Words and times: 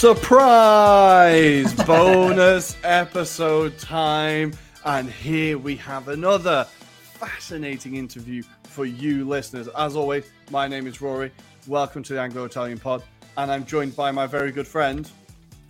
Surprise! 0.00 1.74
Bonus 1.86 2.74
episode 2.84 3.76
time. 3.76 4.54
And 4.86 5.10
here 5.10 5.58
we 5.58 5.76
have 5.76 6.08
another 6.08 6.64
fascinating 6.64 7.96
interview 7.96 8.42
for 8.62 8.86
you 8.86 9.28
listeners. 9.28 9.68
As 9.76 9.96
always, 9.96 10.24
my 10.50 10.66
name 10.66 10.86
is 10.86 11.02
Rory. 11.02 11.30
Welcome 11.66 12.02
to 12.04 12.14
the 12.14 12.20
Anglo 12.22 12.46
Italian 12.46 12.78
Pod. 12.78 13.02
And 13.36 13.52
I'm 13.52 13.66
joined 13.66 13.94
by 13.94 14.10
my 14.10 14.26
very 14.26 14.52
good 14.52 14.66
friend, 14.66 15.06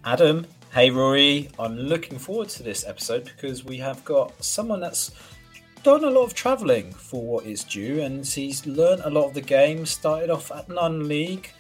Adam. 0.05 0.47
Hey, 0.73 0.93
Rory. 0.93 1.49
I'm 1.59 1.77
looking 1.77 2.17
forward 2.17 2.51
to 2.51 2.63
this 2.63 2.87
episode 2.87 3.25
because 3.25 3.65
we 3.65 3.79
have 3.79 4.05
got 4.05 4.45
someone 4.45 4.79
that's 4.79 5.11
done 5.83 6.05
a 6.05 6.11
lot 6.11 6.23
of 6.23 6.35
travelling 6.35 6.93
for 6.93 7.21
what 7.21 7.47
is 7.47 7.65
due, 7.65 8.01
and 8.03 8.25
he's 8.25 8.65
learned 8.65 9.03
a 9.05 9.11
lot 9.11 9.25
of 9.25 9.35
the 9.35 9.41
game. 9.41 9.85
Started 9.85 10.31
off 10.31 10.53
at 10.53 10.69
non 10.69 11.09
league, 11.09 11.51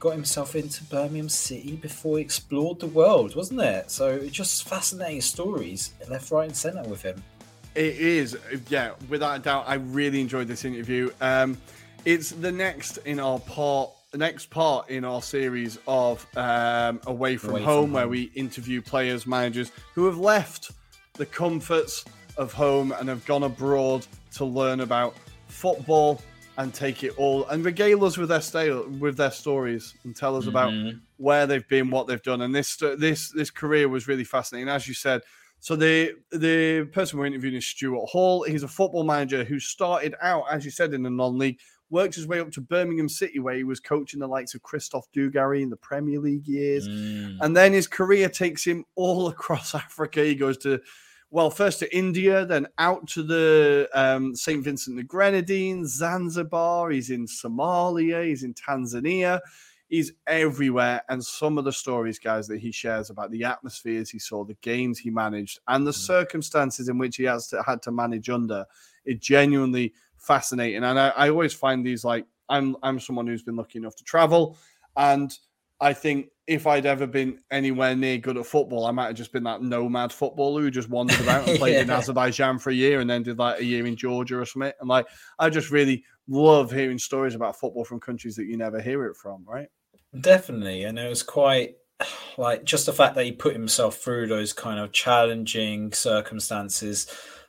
got 0.00 0.14
himself 0.14 0.56
into 0.56 0.82
Birmingham 0.84 1.28
City 1.28 1.76
before 1.76 2.16
he 2.16 2.22
explored 2.22 2.80
the 2.80 2.86
world, 2.86 3.36
wasn't 3.36 3.60
it? 3.60 3.90
So 3.90 4.08
it's 4.08 4.32
just 4.32 4.66
fascinating 4.66 5.20
stories 5.20 5.92
left, 6.08 6.30
right, 6.30 6.46
and 6.46 6.56
centre 6.56 6.82
with 6.88 7.02
him. 7.02 7.22
It 7.74 7.98
is, 7.98 8.36
yeah, 8.68 8.92
without 9.08 9.36
a 9.36 9.42
doubt. 9.42 9.64
I 9.68 9.74
really 9.74 10.20
enjoyed 10.20 10.48
this 10.48 10.64
interview. 10.64 11.10
Um, 11.20 11.56
it's 12.04 12.30
the 12.30 12.50
next 12.50 12.96
in 12.98 13.20
our 13.20 13.38
part, 13.40 13.90
next 14.14 14.50
part 14.50 14.88
in 14.88 15.04
our 15.04 15.20
series 15.20 15.78
of 15.86 16.26
um, 16.34 17.00
Away 17.06 17.36
from 17.36 17.50
Away 17.50 17.60
from 17.60 17.64
home, 17.64 17.92
where 17.92 18.04
Home. 18.04 18.10
we 18.10 18.22
interview 18.34 18.80
players, 18.80 19.26
managers 19.26 19.70
who 19.94 20.06
have 20.06 20.18
left 20.18 20.72
the 21.12 21.26
comforts 21.26 22.06
of 22.38 22.54
home 22.54 22.92
and 22.98 23.08
have 23.08 23.24
gone 23.26 23.42
abroad 23.42 24.06
to 24.32 24.46
learn 24.46 24.80
about 24.80 25.14
football 25.46 26.22
and 26.60 26.74
take 26.74 27.02
it 27.02 27.14
all 27.16 27.46
and 27.48 27.64
regale 27.64 28.04
us 28.04 28.18
with 28.18 28.28
their 28.28 28.40
sta- 28.40 28.86
with 28.86 29.16
their 29.16 29.30
stories 29.30 29.94
and 30.04 30.14
tell 30.14 30.36
us 30.36 30.46
about 30.46 30.70
mm-hmm. 30.70 30.98
where 31.16 31.46
they've 31.46 31.66
been, 31.68 31.90
what 31.90 32.06
they've 32.06 32.22
done. 32.22 32.42
And 32.42 32.54
this 32.54 32.76
this 32.76 33.30
this 33.30 33.50
career 33.50 33.88
was 33.88 34.06
really 34.06 34.24
fascinating, 34.24 34.68
as 34.68 34.86
you 34.86 34.94
said. 34.94 35.22
So 35.60 35.74
the 35.74 36.12
the 36.30 36.88
person 36.92 37.18
we're 37.18 37.26
interviewing 37.26 37.56
is 37.56 37.66
Stewart 37.66 38.08
Hall. 38.10 38.42
He's 38.42 38.62
a 38.62 38.68
football 38.68 39.04
manager 39.04 39.42
who 39.42 39.58
started 39.58 40.14
out, 40.20 40.44
as 40.50 40.64
you 40.64 40.70
said, 40.70 40.92
in 40.92 41.02
the 41.02 41.10
non-league, 41.10 41.58
worked 41.88 42.14
his 42.14 42.26
way 42.26 42.40
up 42.40 42.50
to 42.52 42.60
Birmingham 42.60 43.08
City, 43.08 43.38
where 43.38 43.54
he 43.54 43.64
was 43.64 43.80
coaching 43.80 44.20
the 44.20 44.26
likes 44.26 44.54
of 44.54 44.62
Christophe 44.62 45.10
Dugarry 45.16 45.62
in 45.62 45.70
the 45.70 45.76
Premier 45.76 46.20
League 46.20 46.46
years, 46.46 46.86
mm. 46.86 47.38
and 47.40 47.56
then 47.56 47.72
his 47.72 47.86
career 47.86 48.28
takes 48.28 48.64
him 48.64 48.84
all 48.96 49.28
across 49.34 49.74
Africa. 49.74 50.22
He 50.22 50.34
goes 50.34 50.58
to 50.58 50.80
well, 51.30 51.50
first 51.50 51.78
to 51.78 51.96
India, 51.96 52.44
then 52.44 52.66
out 52.78 53.06
to 53.08 53.22
the 53.22 53.88
um, 53.94 54.34
St. 54.34 54.64
Vincent 54.64 54.96
and 54.96 54.98
the 54.98 55.06
Grenadines, 55.06 55.94
Zanzibar. 55.94 56.90
He's 56.90 57.10
in 57.10 57.26
Somalia. 57.26 58.26
He's 58.26 58.42
in 58.42 58.52
Tanzania. 58.54 59.40
He's 59.88 60.12
everywhere. 60.26 61.02
And 61.08 61.24
some 61.24 61.56
of 61.56 61.64
the 61.64 61.72
stories, 61.72 62.18
guys, 62.18 62.48
that 62.48 62.58
he 62.58 62.72
shares 62.72 63.10
about 63.10 63.30
the 63.30 63.44
atmospheres 63.44 64.10
he 64.10 64.18
saw, 64.18 64.44
the 64.44 64.56
games 64.60 64.98
he 64.98 65.10
managed, 65.10 65.60
and 65.68 65.86
the 65.86 65.92
circumstances 65.92 66.88
in 66.88 66.98
which 66.98 67.16
he 67.16 67.24
has 67.24 67.46
to, 67.48 67.62
had 67.62 67.82
to 67.82 67.92
manage 67.92 68.28
under, 68.28 68.66
it 69.04 69.20
genuinely 69.20 69.94
fascinating. 70.16 70.82
And 70.82 70.98
I, 70.98 71.08
I 71.10 71.30
always 71.30 71.54
find 71.54 71.86
these 71.86 72.04
like 72.04 72.26
I'm 72.48 72.76
I'm 72.82 72.98
someone 72.98 73.26
who's 73.26 73.42
been 73.42 73.56
lucky 73.56 73.78
enough 73.78 73.96
to 73.96 74.04
travel, 74.04 74.58
and 74.96 75.36
I 75.80 75.92
think 75.92 76.28
if 76.46 76.66
I'd 76.66 76.84
ever 76.84 77.06
been 77.06 77.38
anywhere 77.50 77.94
near 77.94 78.18
good 78.18 78.36
at 78.36 78.44
football, 78.44 78.86
I 78.86 78.90
might 78.90 79.06
have 79.06 79.16
just 79.16 79.32
been 79.32 79.44
that 79.44 79.62
nomad 79.62 80.12
footballer 80.12 80.62
who 80.62 80.70
just 80.70 80.90
wandered 80.90 81.20
about 81.20 81.48
and 81.48 81.58
played 81.60 81.76
in 81.76 81.90
Azerbaijan 81.90 82.58
for 82.58 82.70
a 82.70 82.74
year 82.74 83.00
and 83.00 83.08
then 83.08 83.22
did 83.22 83.38
like 83.38 83.60
a 83.60 83.64
year 83.64 83.86
in 83.86 83.96
Georgia 83.96 84.38
or 84.38 84.44
something. 84.44 84.72
And 84.80 84.88
like, 84.88 85.06
I 85.38 85.48
just 85.48 85.70
really 85.70 86.04
love 86.28 86.70
hearing 86.70 86.98
stories 86.98 87.34
about 87.34 87.58
football 87.58 87.84
from 87.84 88.00
countries 88.00 88.36
that 88.36 88.46
you 88.46 88.56
never 88.56 88.80
hear 88.80 89.06
it 89.06 89.16
from, 89.16 89.44
right? 89.46 89.68
Definitely, 90.18 90.84
and 90.84 90.98
it 90.98 91.08
was 91.08 91.22
quite 91.22 91.76
like 92.36 92.64
just 92.64 92.86
the 92.86 92.92
fact 92.92 93.14
that 93.14 93.24
he 93.24 93.32
put 93.32 93.52
himself 93.52 93.98
through 93.98 94.26
those 94.26 94.52
kind 94.52 94.80
of 94.80 94.92
challenging 94.92 95.92
circumstances, 95.92 97.06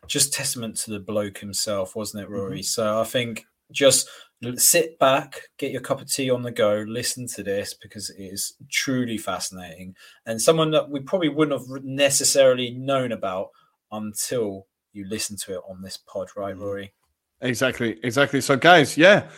just 0.07 0.33
testament 0.33 0.75
to 0.77 0.91
the 0.91 0.99
bloke 0.99 1.39
himself, 1.39 1.95
wasn't 1.95 2.23
it, 2.23 2.25
mm-hmm. 2.25 2.35
Rory? 2.35 2.63
So 2.63 2.99
I 2.99 3.03
think 3.03 3.45
just 3.71 4.07
sit 4.55 4.97
back, 4.99 5.41
get 5.57 5.71
your 5.71 5.81
cup 5.81 6.01
of 6.01 6.11
tea 6.11 6.29
on 6.29 6.41
the 6.41 6.51
go, 6.51 6.83
listen 6.87 7.27
to 7.27 7.43
this 7.43 7.73
because 7.73 8.09
it 8.09 8.23
is 8.23 8.53
truly 8.69 9.17
fascinating 9.17 9.95
and 10.25 10.41
someone 10.41 10.71
that 10.71 10.89
we 10.89 10.99
probably 10.99 11.29
wouldn't 11.29 11.59
have 11.59 11.83
necessarily 11.83 12.71
known 12.71 13.11
about 13.11 13.49
until 13.91 14.65
you 14.93 15.07
listen 15.07 15.37
to 15.37 15.53
it 15.53 15.61
on 15.69 15.81
this 15.81 15.97
pod, 15.97 16.27
right, 16.35 16.53
mm-hmm. 16.53 16.63
Rory? 16.63 16.93
Exactly, 17.41 17.99
exactly. 18.03 18.41
So, 18.41 18.55
guys, 18.55 18.97
yeah, 18.97 19.29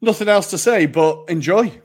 nothing 0.00 0.28
else 0.28 0.50
to 0.50 0.58
say, 0.58 0.86
but 0.86 1.24
enjoy. 1.28 1.80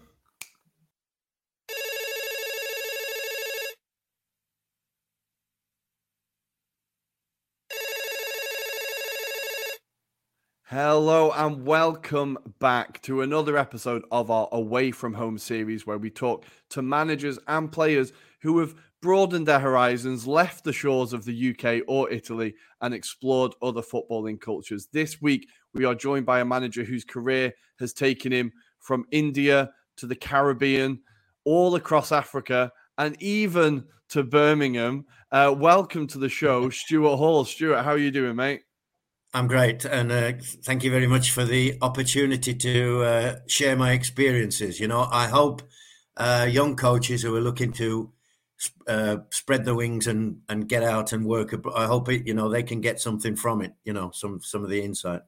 Hello 10.71 11.31
and 11.31 11.65
welcome 11.65 12.37
back 12.59 13.01
to 13.01 13.23
another 13.23 13.57
episode 13.57 14.03
of 14.11 14.29
our 14.29 14.47
Away 14.51 14.91
from 14.91 15.15
Home 15.15 15.39
series 15.39 15.87
where 15.87 15.97
we 15.97 16.11
talk 16.11 16.45
to 16.69 16.83
managers 16.83 17.39
and 17.47 17.71
players 17.71 18.13
who 18.43 18.59
have 18.59 18.75
broadened 19.01 19.47
their 19.47 19.61
horizons, 19.61 20.27
left 20.27 20.63
the 20.63 20.71
shores 20.71 21.11
of 21.11 21.25
the 21.25 21.49
UK 21.49 21.81
or 21.87 22.11
Italy, 22.11 22.53
and 22.81 22.93
explored 22.93 23.55
other 23.63 23.81
footballing 23.81 24.39
cultures. 24.39 24.89
This 24.93 25.19
week, 25.19 25.49
we 25.73 25.85
are 25.85 25.95
joined 25.95 26.27
by 26.27 26.39
a 26.39 26.45
manager 26.45 26.83
whose 26.83 27.03
career 27.03 27.51
has 27.79 27.91
taken 27.91 28.31
him 28.31 28.51
from 28.77 29.05
India 29.09 29.71
to 29.97 30.05
the 30.05 30.15
Caribbean, 30.15 30.99
all 31.45 31.73
across 31.73 32.11
Africa, 32.11 32.71
and 32.99 33.19
even 33.19 33.85
to 34.09 34.21
Birmingham. 34.21 35.07
Uh, 35.31 35.51
welcome 35.57 36.05
to 36.05 36.19
the 36.19 36.29
show, 36.29 36.69
Stewart 36.69 37.17
Hall. 37.17 37.43
Stewart, 37.43 37.83
how 37.83 37.93
are 37.93 37.97
you 37.97 38.11
doing, 38.11 38.35
mate? 38.35 38.61
I'm 39.33 39.47
great, 39.47 39.85
and 39.85 40.11
uh, 40.11 40.33
thank 40.63 40.83
you 40.83 40.89
very 40.89 41.05
much 41.05 41.31
for 41.31 41.45
the 41.45 41.77
opportunity 41.83 42.55
to 42.55 43.03
uh, 43.03 43.35
share 43.47 43.75
my 43.75 43.91
experiences. 43.91 44.79
You 44.79 44.87
know, 44.87 45.07
I 45.11 45.27
hope 45.27 45.61
uh, 46.17 46.47
young 46.49 46.75
coaches 46.75 47.21
who 47.21 47.35
are 47.35 47.41
looking 47.41 47.71
to 47.73 48.11
uh, 48.87 49.17
spread 49.29 49.65
their 49.65 49.75
wings 49.75 50.07
and, 50.07 50.41
and 50.49 50.67
get 50.67 50.81
out 50.81 51.13
and 51.13 51.25
work. 51.25 51.53
I 51.75 51.85
hope 51.85 52.09
it, 52.09 52.25
you 52.25 52.33
know 52.33 52.49
they 52.49 52.63
can 52.63 52.81
get 52.81 52.99
something 52.99 53.35
from 53.35 53.61
it. 53.61 53.73
You 53.83 53.93
know, 53.93 54.09
some 54.13 54.41
some 54.41 54.63
of 54.63 54.69
the 54.71 54.81
insight. 54.81 55.21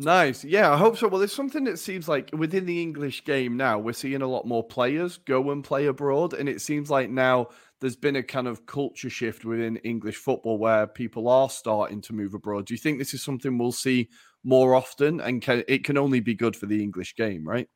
Nice. 0.00 0.44
Yeah, 0.44 0.72
I 0.72 0.76
hope 0.76 0.96
so. 0.96 1.08
Well, 1.08 1.18
there's 1.18 1.34
something 1.34 1.64
that 1.64 1.80
seems 1.80 2.08
like 2.08 2.30
within 2.32 2.66
the 2.66 2.80
English 2.80 3.24
game 3.24 3.56
now, 3.56 3.80
we're 3.80 3.92
seeing 3.94 4.22
a 4.22 4.28
lot 4.28 4.46
more 4.46 4.62
players 4.62 5.16
go 5.16 5.50
and 5.50 5.64
play 5.64 5.86
abroad. 5.86 6.34
And 6.34 6.48
it 6.48 6.60
seems 6.60 6.88
like 6.88 7.10
now 7.10 7.48
there's 7.80 7.96
been 7.96 8.16
a 8.16 8.22
kind 8.22 8.46
of 8.46 8.66
culture 8.66 9.10
shift 9.10 9.44
within 9.44 9.76
English 9.78 10.16
football 10.16 10.58
where 10.58 10.86
people 10.86 11.28
are 11.28 11.50
starting 11.50 12.00
to 12.02 12.12
move 12.12 12.34
abroad. 12.34 12.66
Do 12.66 12.74
you 12.74 12.78
think 12.78 12.98
this 12.98 13.14
is 13.14 13.22
something 13.22 13.56
we'll 13.56 13.72
see 13.72 14.08
more 14.44 14.74
often? 14.74 15.20
And 15.20 15.40
can, 15.42 15.64
it 15.68 15.84
can 15.84 15.96
only 15.96 16.20
be 16.20 16.34
good 16.34 16.56
for 16.56 16.66
the 16.66 16.82
English 16.82 17.14
game, 17.14 17.46
right? 17.46 17.68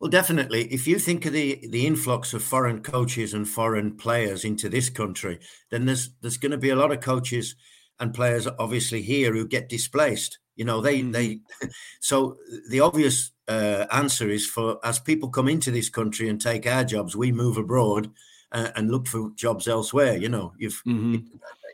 Well, 0.00 0.10
definitely. 0.10 0.64
If 0.72 0.86
you 0.86 0.98
think 0.98 1.26
of 1.26 1.32
the 1.32 1.66
the 1.70 1.86
influx 1.86 2.34
of 2.34 2.42
foreign 2.42 2.82
coaches 2.82 3.34
and 3.34 3.48
foreign 3.48 3.96
players 3.96 4.44
into 4.44 4.68
this 4.68 4.88
country, 4.88 5.40
then 5.70 5.86
there's 5.86 6.10
there's 6.20 6.36
going 6.36 6.52
to 6.52 6.58
be 6.58 6.70
a 6.70 6.76
lot 6.76 6.92
of 6.92 7.00
coaches 7.00 7.56
and 7.98 8.14
players 8.14 8.46
obviously 8.58 9.02
here 9.02 9.32
who 9.32 9.46
get 9.46 9.68
displaced 9.68 10.38
you 10.56 10.64
know, 10.64 10.80
they 10.80 11.02
mm. 11.02 11.12
they. 11.12 11.40
So 12.00 12.36
the 12.68 12.80
obvious 12.80 13.32
uh, 13.48 13.86
answer 13.90 14.28
is 14.28 14.46
for 14.46 14.78
as 14.84 14.98
people 14.98 15.28
come 15.30 15.48
into 15.48 15.70
this 15.70 15.88
country 15.88 16.28
and 16.28 16.40
take 16.40 16.66
our 16.66 16.84
jobs, 16.84 17.16
we 17.16 17.32
move 17.32 17.56
abroad 17.56 18.10
uh, 18.52 18.70
and 18.76 18.90
look 18.90 19.06
for 19.06 19.30
jobs 19.34 19.68
elsewhere. 19.68 20.16
You 20.16 20.28
know, 20.28 20.52
you've 20.58 20.82
mm-hmm. 20.86 21.14
it, 21.14 21.22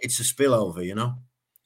it's 0.01 0.21
a 0.21 0.23
spillover. 0.23 0.85
You 0.85 0.95
know. 0.95 1.15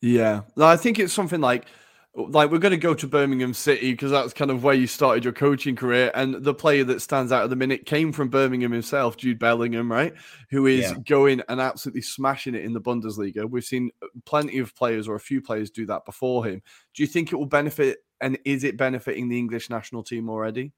Yeah, 0.00 0.42
I 0.58 0.76
think 0.76 0.98
it's 0.98 1.12
something 1.12 1.40
like 1.40 1.66
like 2.14 2.50
we're 2.50 2.58
going 2.58 2.72
to 2.72 2.76
go 2.76 2.92
to 2.92 3.06
Birmingham 3.06 3.54
City 3.54 3.92
because 3.92 4.10
that's 4.10 4.34
kind 4.34 4.50
of 4.50 4.62
where 4.62 4.74
you 4.74 4.86
started 4.86 5.24
your 5.24 5.32
coaching 5.32 5.74
career. 5.74 6.10
And 6.14 6.34
the 6.34 6.52
player 6.52 6.84
that 6.84 7.00
stands 7.00 7.32
out 7.32 7.44
at 7.44 7.50
the 7.50 7.56
minute 7.56 7.86
came 7.86 8.12
from 8.12 8.28
Birmingham 8.28 8.72
himself, 8.72 9.16
Jude 9.16 9.38
Bellingham, 9.38 9.90
right? 9.90 10.12
Who 10.50 10.66
is 10.66 10.82
yeah. 10.82 10.94
going 11.06 11.42
and 11.48 11.58
absolutely 11.58 12.02
smashing 12.02 12.54
it 12.54 12.64
in 12.64 12.74
the 12.74 12.82
Bundesliga. 12.82 13.48
We've 13.48 13.64
seen 13.64 13.90
plenty 14.26 14.58
of 14.58 14.74
players 14.76 15.08
or 15.08 15.14
a 15.14 15.20
few 15.20 15.40
players 15.40 15.70
do 15.70 15.86
that 15.86 16.04
before 16.04 16.44
him. 16.44 16.62
Do 16.94 17.02
you 17.02 17.06
think 17.06 17.32
it 17.32 17.36
will 17.36 17.46
benefit? 17.46 17.98
And 18.20 18.38
is 18.44 18.62
it 18.62 18.76
benefiting 18.76 19.28
the 19.28 19.38
English 19.38 19.70
national 19.70 20.02
team 20.02 20.28
already? 20.28 20.72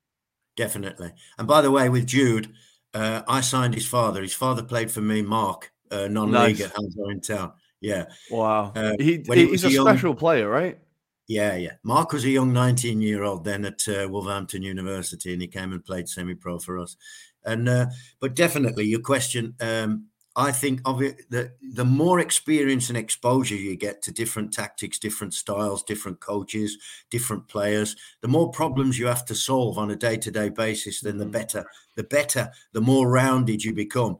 Definitely. 0.57 1.13
And 1.37 1.49
by 1.49 1.63
the 1.63 1.71
way, 1.71 1.89
with 1.89 2.07
Jude, 2.07 2.53
uh, 2.95 3.23
I 3.29 3.41
signed 3.41 3.75
his 3.75 3.87
father. 3.87 4.23
His 4.23 4.35
father 4.35 4.63
played 4.63 4.91
for 4.91 5.01
me, 5.01 5.23
Mark, 5.23 5.73
uh, 5.91 6.09
non-league 6.09 6.59
nice. 6.59 6.61
at 6.63 6.75
Halesowen 6.75 7.27
town. 7.27 7.53
Yeah. 7.81 8.07
Wow. 8.31 8.73
Uh, 8.75 8.95
he, 8.99 9.23
he's 9.27 9.65
a 9.65 9.71
young, 9.71 9.87
special 9.87 10.15
player, 10.15 10.49
right? 10.49 10.79
Yeah, 11.27 11.57
yeah. 11.57 11.73
Mark 11.83 12.13
was 12.13 12.25
a 12.25 12.31
young 12.31 12.53
19 12.53 13.01
year 13.01 13.25
old 13.25 13.45
then 13.45 13.65
at 13.65 13.87
uh, 13.89 14.09
Wolverhampton 14.09 14.63
University, 14.63 15.33
and 15.33 15.43
he 15.43 15.49
came 15.49 15.73
and 15.73 15.85
played 15.85 16.09
semi 16.09 16.35
pro 16.35 16.59
for 16.59 16.79
us. 16.79 16.97
And 17.45 17.69
uh, 17.69 17.87
but 18.21 18.35
definitely, 18.35 18.85
your 18.85 19.01
question. 19.01 19.55
Um, 19.61 20.07
I 20.37 20.51
think 20.51 20.81
of 20.85 21.01
it 21.01 21.31
that 21.31 21.53
the 21.63 21.85
more 21.85 22.19
experience 22.19 22.89
and 22.89 22.99
exposure 22.99 23.55
you 23.55 23.77
get 23.77 24.03
to 24.03 24.13
different 24.13 24.53
tactics, 24.53 24.99
different 24.99 25.33
styles, 25.33 25.85
different 25.85 26.19
coaches, 26.19 26.77
different 27.09 27.47
players, 27.47 27.95
the 28.21 28.29
more 28.29 28.51
problems 28.51 28.99
you 28.99 29.07
have 29.07 29.25
to 29.27 29.35
solve 29.35 29.79
on 29.79 29.93
a 29.93 29.97
day 29.97 30.17
to 30.17 30.31
day 30.33 30.49
basis, 30.49 31.01
then 31.01 31.19
the 31.19 31.25
mm-hmm. 31.25 31.33
better. 31.33 31.65
The 31.95 32.03
better, 32.03 32.51
the 32.73 32.81
more 32.81 33.09
rounded 33.09 33.63
you 33.63 33.73
become. 33.75 34.19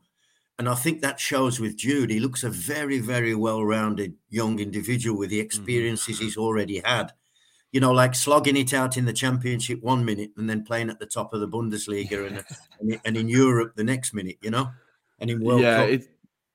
And 0.57 0.69
I 0.69 0.77
think 0.77 1.01
that 1.01 1.19
shows 1.19 1.59
with 1.59 1.77
Jude. 1.77 2.11
He 2.11 2.21
looks 2.21 2.45
a 2.45 2.51
very, 2.51 3.01
very 3.01 3.35
well 3.35 3.65
rounded 3.65 4.15
young 4.31 4.61
individual 4.61 5.19
with 5.19 5.31
the 5.31 5.39
mm-hmm. 5.39 5.47
experiences 5.47 6.21
he's 6.21 6.37
already 6.37 6.81
had. 6.85 7.13
You 7.73 7.81
know, 7.81 7.91
like 7.91 8.15
slogging 8.15 8.57
it 8.57 8.73
out 8.73 8.97
in 8.97 9.05
the 9.05 9.13
championship 9.13 9.83
one 9.83 10.05
minute 10.05 10.31
and 10.37 10.49
then 10.49 10.65
playing 10.65 10.91
at 10.91 11.01
the 11.01 11.07
top 11.07 11.35
of 11.35 11.41
the 11.41 11.49
Bundesliga 11.49 12.45
and, 12.81 13.01
and 13.05 13.17
in 13.17 13.29
Europe 13.29 13.75
the 13.75 13.83
next 13.83 14.15
minute, 14.15 14.37
you 14.43 14.53
know, 14.53 14.71
and 15.19 15.31
in 15.31 15.43
World 15.43 15.61
yeah, 15.61 15.79
Cup. 15.79 15.89
It, 15.91 16.09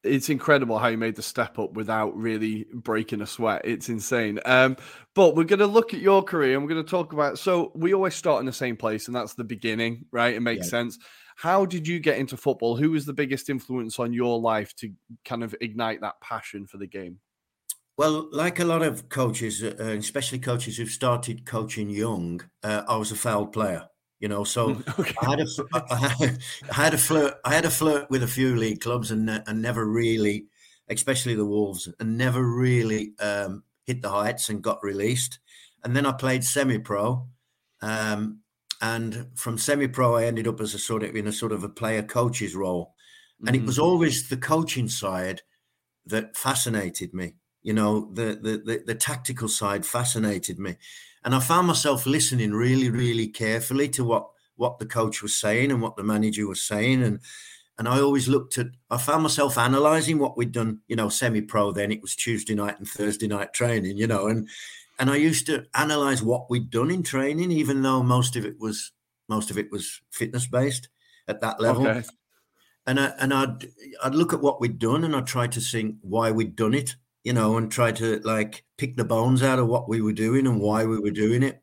it's 0.03 0.29
incredible 0.29 0.79
how 0.79 0.87
you 0.87 0.97
made 0.97 1.15
the 1.15 1.21
step 1.21 1.59
up 1.59 1.73
without 1.73 2.15
really 2.15 2.65
breaking 2.73 3.21
a 3.21 3.27
sweat. 3.27 3.61
It's 3.65 3.89
insane. 3.89 4.39
Um, 4.45 4.77
but 5.13 5.35
we're 5.35 5.43
going 5.43 5.59
to 5.59 5.67
look 5.67 5.93
at 5.93 5.99
your 5.99 6.23
career 6.23 6.53
and 6.53 6.63
we're 6.63 6.73
going 6.73 6.85
to 6.85 6.89
talk 6.89 7.11
about. 7.11 7.37
So 7.37 7.71
we 7.75 7.93
always 7.93 8.15
start 8.15 8.39
in 8.39 8.45
the 8.45 8.53
same 8.53 8.77
place, 8.77 9.07
and 9.07 9.15
that's 9.15 9.33
the 9.33 9.43
beginning, 9.43 10.05
right? 10.11 10.33
It 10.33 10.41
makes 10.41 10.67
yeah. 10.67 10.71
sense. 10.71 10.99
How 11.35 11.65
did 11.65 11.87
you 11.87 11.99
get 11.99 12.17
into 12.17 12.37
football? 12.37 12.75
Who 12.75 12.91
was 12.91 13.05
the 13.05 13.13
biggest 13.13 13.49
influence 13.49 13.99
on 13.99 14.13
your 14.13 14.39
life 14.39 14.75
to 14.77 14.91
kind 15.25 15.43
of 15.43 15.55
ignite 15.61 16.01
that 16.01 16.19
passion 16.21 16.67
for 16.67 16.77
the 16.77 16.87
game? 16.87 17.19
Well, 17.97 18.29
like 18.31 18.61
a 18.61 18.65
lot 18.65 18.81
of 18.81 19.09
coaches, 19.09 19.61
uh, 19.61 19.75
especially 19.77 20.39
coaches 20.39 20.77
who've 20.77 20.89
started 20.89 21.45
coaching 21.45 21.89
young, 21.89 22.41
uh, 22.63 22.83
I 22.87 22.95
was 22.95 23.11
a 23.11 23.15
foul 23.15 23.47
player. 23.47 23.88
You 24.19 24.27
know, 24.27 24.43
so 24.43 24.81
okay. 24.99 25.15
I 25.21 25.29
had 25.29 25.39
a 25.39 26.37
I 26.71 26.83
had 26.83 26.93
a 26.93 26.97
flirt 26.97 27.35
I 27.45 27.53
had 27.53 27.65
a 27.65 27.69
flirt 27.69 28.09
with 28.09 28.23
a 28.23 28.27
few 28.27 28.55
league 28.55 28.81
clubs 28.81 29.11
and 29.11 29.29
and 29.29 29.61
never 29.61 29.85
really, 29.85 30.47
especially 30.89 31.35
the 31.35 31.45
Wolves, 31.45 31.87
and 31.99 32.17
never 32.17 32.43
really 32.43 33.13
um, 33.19 33.63
hit 33.85 34.01
the 34.01 34.09
heights 34.09 34.49
and 34.49 34.61
got 34.61 34.83
released. 34.83 35.39
And 35.83 35.95
then 35.95 36.05
I 36.05 36.11
played 36.11 36.43
semi-pro, 36.43 37.25
um, 37.81 38.39
and 38.81 39.27
from 39.35 39.57
semi-pro, 39.57 40.15
I 40.15 40.25
ended 40.25 40.47
up 40.47 40.59
as 40.59 40.73
a 40.73 40.79
sort 40.79 41.03
of 41.03 41.15
in 41.15 41.27
a 41.27 41.31
sort 41.31 41.53
of 41.53 41.63
a 41.63 41.69
player 41.69 42.03
coach's 42.03 42.55
role, 42.55 42.93
and 43.39 43.49
mm-hmm. 43.49 43.63
it 43.63 43.65
was 43.65 43.77
mm-hmm. 43.77 43.85
always 43.85 44.27
the 44.27 44.37
coaching 44.37 44.89
side 44.89 45.41
that 46.05 46.35
fascinated 46.35 47.13
me. 47.13 47.35
You 47.61 47.73
know, 47.73 48.09
the, 48.13 48.39
the 48.41 48.61
the 48.65 48.83
the 48.85 48.95
tactical 48.95 49.47
side 49.47 49.85
fascinated 49.85 50.59
me, 50.59 50.75
and 51.23 51.35
I 51.35 51.39
found 51.39 51.67
myself 51.67 52.05
listening 52.05 52.53
really, 52.53 52.89
really 52.89 53.27
carefully 53.27 53.89
to 53.89 54.03
what 54.03 54.27
what 54.55 54.77
the 54.79 54.85
coach 54.85 55.21
was 55.21 55.39
saying 55.39 55.71
and 55.71 55.81
what 55.81 55.95
the 55.95 56.03
manager 56.03 56.47
was 56.47 56.61
saying, 56.61 57.03
and 57.03 57.19
and 57.77 57.87
I 57.87 58.01
always 58.01 58.27
looked 58.27 58.57
at. 58.57 58.67
I 58.89 58.97
found 58.97 59.23
myself 59.23 59.57
analysing 59.57 60.19
what 60.19 60.37
we'd 60.37 60.51
done. 60.51 60.81
You 60.87 60.95
know, 60.95 61.09
semi-pro. 61.09 61.71
Then 61.71 61.91
it 61.91 62.01
was 62.01 62.15
Tuesday 62.15 62.55
night 62.55 62.77
and 62.77 62.87
Thursday 62.87 63.27
night 63.27 63.53
training. 63.53 63.97
You 63.97 64.07
know, 64.07 64.27
and 64.27 64.47
and 64.99 65.09
I 65.09 65.15
used 65.15 65.45
to 65.45 65.65
analyze 65.73 66.21
what 66.21 66.49
we'd 66.49 66.69
done 66.69 66.91
in 66.91 67.03
training, 67.03 67.51
even 67.51 67.81
though 67.81 68.03
most 68.03 68.35
of 68.35 68.45
it 68.45 68.59
was 68.59 68.91
most 69.29 69.49
of 69.49 69.57
it 69.57 69.71
was 69.71 70.01
fitness 70.11 70.45
based 70.47 70.89
at 71.27 71.39
that 71.41 71.61
level. 71.61 71.87
Okay. 71.87 72.07
And 72.85 72.99
I, 72.99 73.13
and 73.19 73.33
I'd 73.33 73.67
I'd 74.03 74.15
look 74.15 74.33
at 74.33 74.41
what 74.41 74.59
we'd 74.59 74.79
done 74.79 75.03
and 75.03 75.15
I'd 75.15 75.27
try 75.27 75.47
to 75.47 75.61
think 75.61 75.95
why 76.01 76.31
we'd 76.31 76.55
done 76.55 76.73
it, 76.73 76.95
you 77.23 77.33
know, 77.33 77.57
and 77.57 77.71
try 77.71 77.91
to 77.91 78.19
like 78.19 78.63
pick 78.77 78.97
the 78.97 79.05
bones 79.05 79.43
out 79.43 79.59
of 79.59 79.67
what 79.67 79.89
we 79.89 80.01
were 80.01 80.13
doing 80.13 80.47
and 80.47 80.59
why 80.59 80.85
we 80.85 80.99
were 80.99 81.11
doing 81.11 81.43
it. 81.43 81.61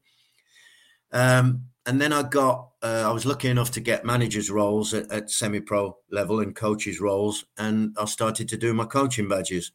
Um, 1.12 1.66
and 1.86 2.00
then 2.00 2.12
I 2.12 2.22
got 2.22 2.70
uh, 2.82 3.04
I 3.06 3.12
was 3.12 3.26
lucky 3.26 3.48
enough 3.48 3.70
to 3.72 3.80
get 3.80 4.04
managers 4.04 4.50
roles 4.50 4.92
at, 4.92 5.10
at 5.10 5.30
semi 5.30 5.60
pro 5.60 5.96
level 6.10 6.40
and 6.40 6.54
coaches 6.54 7.00
roles, 7.00 7.44
and 7.56 7.96
I 7.98 8.04
started 8.06 8.48
to 8.50 8.56
do 8.56 8.74
my 8.74 8.84
coaching 8.84 9.28
badges. 9.28 9.72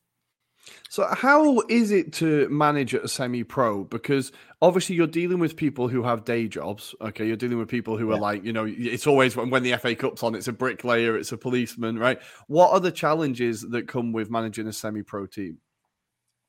So, 0.90 1.08
how 1.08 1.62
is 1.70 1.92
it 1.92 2.14
to 2.14 2.48
manage 2.50 2.94
at 2.94 3.04
a 3.04 3.08
semi 3.08 3.44
pro? 3.44 3.84
Because 3.86 4.32
obviously, 4.62 4.96
you're 4.96 5.08
dealing 5.08 5.40
with 5.40 5.56
people 5.56 5.88
who 5.88 6.04
have 6.04 6.26
day 6.26 6.48
jobs. 6.48 6.94
Okay. 7.02 7.26
You're 7.26 7.38
dealing 7.38 7.58
with 7.58 7.70
people 7.70 7.98
who 7.98 8.10
yeah. 8.10 8.16
are 8.16 8.20
like, 8.20 8.44
you 8.44 8.54
know, 8.54 8.66
it's 8.68 9.08
always 9.08 9.36
when, 9.36 9.50
when 9.50 9.64
the 9.64 9.78
FA 9.78 9.96
Cup's 9.96 10.22
on, 10.22 10.36
it's 10.36 10.48
a 10.48 10.54
bricklayer, 10.54 11.18
it's 11.18 11.32
a 11.32 11.38
policeman, 11.38 11.98
right? 11.98 12.22
What 12.48 12.72
are 12.72 12.80
the 12.80 12.92
challenges 12.92 13.62
that 13.70 13.88
come 13.88 14.12
with 14.12 14.30
managing 14.30 14.68
a 14.68 14.74
semi 14.74 15.02
pro 15.02 15.26
team? 15.26 15.60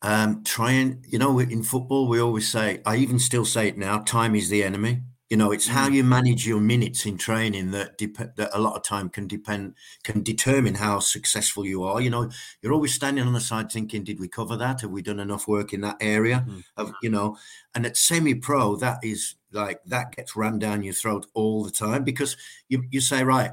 Um, 0.03 0.43
trying, 0.43 1.05
you 1.09 1.19
know, 1.19 1.39
in 1.39 1.63
football, 1.63 2.09
we 2.09 2.21
always 2.21 2.51
say, 2.51 2.81
I 2.85 2.97
even 2.97 3.19
still 3.19 3.45
say 3.45 3.69
it 3.69 3.79
now 3.79 3.99
time 3.99 4.35
is 4.35 4.49
the 4.49 4.65
enemy. 4.65 5.03
You 5.31 5.39
know, 5.39 5.51
it's 5.51 5.69
how 5.69 5.89
mm. 5.89 5.95
you 5.95 6.05
manage 6.05 6.47
your 6.47 6.61
minutes 6.61 7.07
in 7.07 7.17
training 7.17 7.71
that 7.71 7.97
dep- 7.97 8.37
that 8.37 8.51
a 8.53 8.61
lot 8.61 8.77
of 8.77 8.83
time 8.83 9.09
can 9.09 9.27
depend 9.27 9.77
can 10.05 10.23
determine 10.23 10.75
how 10.75 10.99
successful 10.99 11.65
you 11.65 11.85
are. 11.85 12.03
You 12.03 12.11
know, 12.11 12.31
you're 12.61 12.75
always 12.75 12.93
standing 12.93 13.27
on 13.27 13.33
the 13.33 13.41
side 13.41 13.73
thinking, 13.73 14.05
"Did 14.05 14.21
we 14.21 14.29
cover 14.29 14.59
that? 14.59 14.83
Have 14.83 14.91
we 14.91 15.01
done 15.01 15.19
enough 15.19 15.49
work 15.49 15.73
in 15.73 15.81
that 15.81 15.97
area?" 16.03 16.45
Mm. 16.47 16.65
Of 16.77 16.93
you 17.03 17.09
know, 17.09 17.39
and 17.75 17.87
at 17.87 17.97
semi-pro, 17.97 18.77
that 18.77 18.99
is 19.03 19.37
like 19.53 19.81
that 19.87 20.15
gets 20.15 20.37
rammed 20.37 20.61
down 20.61 20.83
your 20.83 20.93
throat 20.93 21.25
all 21.33 21.65
the 21.65 21.71
time 21.71 22.05
because 22.05 22.37
you 22.69 22.85
you 22.91 23.01
say, 23.01 23.25
"Right, 23.25 23.53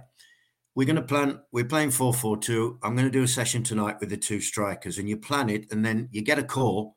we're 0.76 0.86
going 0.86 0.96
to 0.96 1.02
plan. 1.02 1.40
We're 1.52 1.66
playing 1.66 1.92
four 1.92 2.14
four 2.14 2.38
two. 2.38 2.80
I'm 2.84 2.96
going 2.96 3.08
to 3.08 3.12
do 3.12 3.24
a 3.24 3.28
session 3.28 3.64
tonight 3.64 3.98
with 4.00 4.10
the 4.10 4.18
two 4.18 4.42
strikers," 4.42 4.98
and 4.98 5.10
you 5.10 5.18
plan 5.18 5.50
it, 5.50 5.72
and 5.72 5.86
then 5.86 6.10
you 6.12 6.22
get 6.22 6.40
a 6.40 6.44
call 6.44 6.96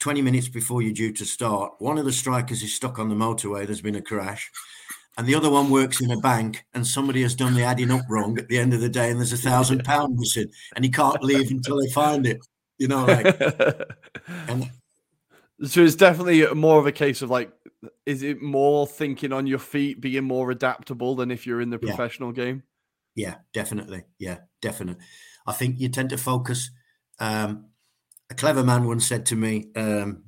20 0.00 0.22
minutes 0.22 0.48
before 0.48 0.82
you're 0.82 0.92
due 0.92 1.12
to 1.12 1.24
start, 1.24 1.72
one 1.78 1.98
of 1.98 2.04
the 2.04 2.12
strikers 2.12 2.62
is 2.62 2.74
stuck 2.74 2.98
on 2.98 3.08
the 3.08 3.14
motorway. 3.14 3.66
There's 3.66 3.80
been 3.80 3.96
a 3.96 4.02
crash. 4.02 4.50
And 5.16 5.26
the 5.26 5.34
other 5.34 5.50
one 5.50 5.70
works 5.70 6.00
in 6.00 6.12
a 6.12 6.20
bank, 6.20 6.64
and 6.74 6.86
somebody 6.86 7.22
has 7.22 7.34
done 7.34 7.54
the 7.54 7.64
adding 7.64 7.90
up 7.90 8.02
wrong 8.08 8.38
at 8.38 8.48
the 8.48 8.58
end 8.58 8.72
of 8.72 8.80
the 8.80 8.88
day, 8.88 9.10
and 9.10 9.18
there's 9.18 9.32
a 9.32 9.36
thousand 9.36 9.84
pound 9.84 10.16
missing, 10.16 10.46
and 10.76 10.84
he 10.84 10.90
can't 10.90 11.22
leave 11.24 11.50
until 11.50 11.80
they 11.80 11.88
find 11.88 12.24
it. 12.24 12.38
You 12.78 12.86
know, 12.86 13.04
like. 13.04 13.40
and, 14.48 14.70
so 15.64 15.82
it's 15.82 15.96
definitely 15.96 16.46
more 16.54 16.78
of 16.78 16.86
a 16.86 16.92
case 16.92 17.20
of 17.20 17.30
like, 17.30 17.50
is 18.06 18.22
it 18.22 18.40
more 18.40 18.86
thinking 18.86 19.32
on 19.32 19.48
your 19.48 19.58
feet, 19.58 20.00
being 20.00 20.22
more 20.22 20.52
adaptable 20.52 21.16
than 21.16 21.32
if 21.32 21.48
you're 21.48 21.60
in 21.60 21.70
the 21.70 21.80
professional 21.80 22.28
yeah. 22.28 22.44
game? 22.44 22.62
Yeah, 23.18 23.34
definitely. 23.52 24.04
Yeah, 24.20 24.38
definitely. 24.62 25.02
I 25.44 25.52
think 25.52 25.80
you 25.80 25.88
tend 25.88 26.10
to 26.10 26.16
focus. 26.16 26.70
Um, 27.18 27.64
a 28.30 28.34
clever 28.34 28.62
man 28.62 28.86
once 28.86 29.08
said 29.08 29.26
to 29.26 29.36
me, 29.36 29.70
um, 29.74 30.22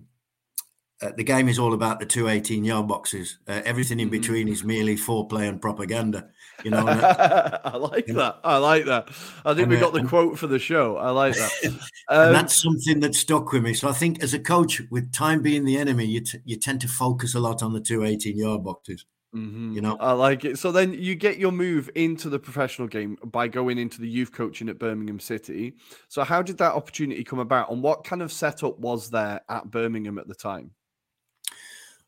uh, 1.00 1.12
the 1.16 1.22
game 1.22 1.48
is 1.48 1.56
all 1.56 1.72
about 1.72 2.00
the 2.00 2.04
two 2.04 2.26
18 2.26 2.64
yard 2.64 2.88
boxes. 2.88 3.38
Uh, 3.46 3.62
everything 3.64 4.00
in 4.00 4.08
mm-hmm. 4.08 4.20
between 4.20 4.48
is 4.48 4.64
merely 4.64 4.96
foreplay 4.96 5.48
and 5.48 5.62
propaganda. 5.62 6.30
You 6.64 6.72
know, 6.72 6.84
I 6.88 7.76
like 7.76 8.06
that. 8.06 8.40
I 8.42 8.56
like 8.56 8.86
that. 8.86 9.08
I 9.44 9.54
think 9.54 9.68
and, 9.68 9.70
we 9.70 9.76
got 9.78 9.92
the 9.92 10.02
quote 10.02 10.36
for 10.36 10.48
the 10.48 10.58
show. 10.58 10.96
I 10.96 11.10
like 11.10 11.36
that. 11.36 11.52
Um, 12.08 12.26
and 12.26 12.34
that's 12.34 12.60
something 12.60 12.98
that 13.00 13.14
stuck 13.14 13.52
with 13.52 13.62
me. 13.62 13.72
So 13.72 13.88
I 13.88 13.92
think 13.92 14.20
as 14.20 14.34
a 14.34 14.40
coach, 14.40 14.82
with 14.90 15.12
time 15.12 15.42
being 15.42 15.64
the 15.64 15.76
enemy, 15.76 16.06
you, 16.06 16.22
t- 16.22 16.40
you 16.44 16.56
tend 16.56 16.80
to 16.80 16.88
focus 16.88 17.36
a 17.36 17.38
lot 17.38 17.62
on 17.62 17.72
the 17.72 17.80
two 17.80 18.02
18 18.02 18.36
yard 18.36 18.64
boxes. 18.64 19.04
Mm-hmm. 19.34 19.74
You 19.74 19.80
know, 19.80 19.96
I 20.00 20.12
like 20.12 20.44
it. 20.44 20.58
So 20.58 20.72
then 20.72 20.92
you 20.92 21.14
get 21.14 21.38
your 21.38 21.52
move 21.52 21.88
into 21.94 22.28
the 22.28 22.38
professional 22.38 22.88
game 22.88 23.16
by 23.24 23.46
going 23.46 23.78
into 23.78 24.00
the 24.00 24.08
youth 24.08 24.32
coaching 24.32 24.68
at 24.68 24.78
Birmingham 24.78 25.20
City. 25.20 25.74
So 26.08 26.24
how 26.24 26.42
did 26.42 26.58
that 26.58 26.72
opportunity 26.72 27.22
come 27.22 27.38
about, 27.38 27.70
and 27.70 27.82
what 27.82 28.04
kind 28.04 28.22
of 28.22 28.32
setup 28.32 28.78
was 28.78 29.10
there 29.10 29.40
at 29.48 29.70
Birmingham 29.70 30.18
at 30.18 30.26
the 30.26 30.34
time? 30.34 30.72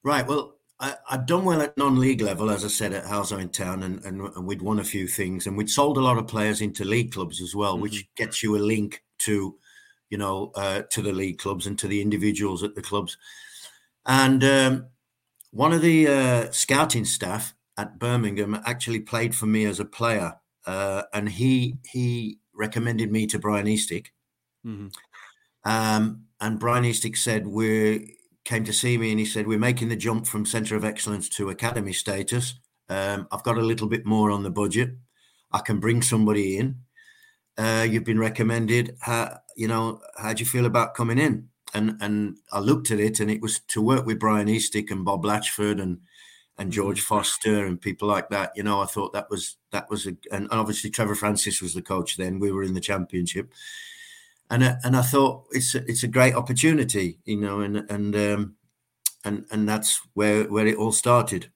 Right. 0.02 0.26
Well, 0.26 0.56
I, 0.80 0.96
had 1.08 1.26
done 1.26 1.44
well 1.44 1.62
at 1.62 1.78
non-league 1.78 2.20
level, 2.20 2.50
as 2.50 2.64
I 2.64 2.68
said, 2.68 2.92
at 2.92 3.04
Halesowen 3.04 3.52
Town, 3.52 3.84
and, 3.84 4.04
and, 4.04 4.20
and, 4.20 4.44
we'd 4.44 4.62
won 4.62 4.80
a 4.80 4.84
few 4.84 5.06
things, 5.06 5.46
and 5.46 5.56
we'd 5.56 5.70
sold 5.70 5.96
a 5.96 6.00
lot 6.00 6.18
of 6.18 6.26
players 6.26 6.60
into 6.60 6.84
league 6.84 7.12
clubs 7.12 7.40
as 7.40 7.54
well, 7.54 7.74
mm-hmm. 7.74 7.82
which 7.82 8.12
gets 8.16 8.42
you 8.42 8.56
a 8.56 8.58
link 8.58 9.04
to, 9.18 9.56
you 10.10 10.18
know, 10.18 10.50
uh, 10.56 10.82
to 10.90 11.02
the 11.02 11.12
league 11.12 11.38
clubs 11.38 11.68
and 11.68 11.78
to 11.78 11.86
the 11.86 12.02
individuals 12.02 12.64
at 12.64 12.74
the 12.74 12.82
clubs. 12.82 13.16
And 14.06 14.42
um, 14.42 14.86
one 15.52 15.72
of 15.72 15.82
the 15.82 16.08
uh, 16.08 16.50
scouting 16.50 17.04
staff 17.04 17.54
at 17.76 17.98
Birmingham 17.98 18.60
actually 18.66 19.00
played 19.00 19.34
for 19.34 19.46
me 19.46 19.64
as 19.64 19.78
a 19.78 19.84
player, 19.84 20.34
uh, 20.66 21.02
and 21.12 21.28
he 21.28 21.76
he 21.84 22.38
recommended 22.54 23.12
me 23.12 23.26
to 23.28 23.38
Brian 23.38 23.66
Eastick. 23.66 24.08
Mm-hmm. 24.66 24.88
Um, 25.64 26.24
and 26.40 26.58
Brian 26.58 26.84
Eastick 26.84 27.16
said 27.16 27.46
we're 27.46 28.00
came 28.44 28.64
to 28.64 28.72
see 28.72 28.98
me 28.98 29.10
and 29.10 29.18
he 29.18 29.26
said, 29.26 29.46
We're 29.46 29.58
making 29.58 29.88
the 29.88 29.96
jump 29.96 30.26
from 30.26 30.46
centre 30.46 30.76
of 30.76 30.84
excellence 30.84 31.28
to 31.30 31.50
academy 31.50 31.92
status. 31.92 32.54
Um, 32.88 33.28
I've 33.30 33.44
got 33.44 33.58
a 33.58 33.62
little 33.62 33.88
bit 33.88 34.04
more 34.04 34.30
on 34.30 34.42
the 34.42 34.50
budget. 34.50 34.90
I 35.52 35.60
can 35.60 35.78
bring 35.78 36.02
somebody 36.02 36.58
in. 36.58 36.80
Uh, 37.56 37.86
you've 37.88 38.04
been 38.04 38.18
recommended. 38.18 38.96
How, 39.00 39.38
you 39.56 39.68
know, 39.68 40.00
how 40.16 40.32
do 40.32 40.40
you 40.40 40.46
feel 40.48 40.66
about 40.66 40.94
coming 40.94 41.18
in? 41.18 41.48
And 41.74 41.96
and 42.00 42.36
I 42.52 42.60
looked 42.60 42.90
at 42.90 43.00
it 43.00 43.20
and 43.20 43.30
it 43.30 43.40
was 43.40 43.60
to 43.68 43.82
work 43.82 44.06
with 44.06 44.20
Brian 44.20 44.48
Eastick 44.48 44.90
and 44.90 45.04
Bob 45.04 45.24
Latchford 45.24 45.80
and 45.80 46.00
and 46.58 46.70
mm-hmm. 46.70 46.70
George 46.70 47.00
Foster 47.00 47.66
and 47.66 47.80
people 47.80 48.08
like 48.08 48.28
that. 48.28 48.52
You 48.54 48.62
know, 48.62 48.80
I 48.80 48.86
thought 48.86 49.12
that 49.12 49.30
was 49.30 49.56
that 49.70 49.88
was 49.88 50.06
a 50.06 50.16
and 50.30 50.48
obviously 50.50 50.90
Trevor 50.90 51.14
Francis 51.14 51.62
was 51.62 51.74
the 51.74 51.82
coach 51.82 52.16
then. 52.16 52.38
We 52.38 52.52
were 52.52 52.62
in 52.62 52.74
the 52.74 52.80
championship 52.80 53.52
and 54.52 54.62
uh, 54.62 54.76
and 54.84 54.96
I 54.96 55.02
thought 55.02 55.46
it's 55.50 55.74
a, 55.74 55.78
it's 55.90 56.02
a 56.02 56.08
great 56.08 56.34
opportunity, 56.34 57.18
you 57.24 57.38
know, 57.38 57.60
and 57.60 57.90
and 57.90 58.14
um, 58.14 58.56
and 59.24 59.46
and 59.50 59.66
that's 59.66 60.00
where 60.12 60.44
where 60.44 60.66
it 60.66 60.76
all 60.76 60.92
started. 60.92 61.50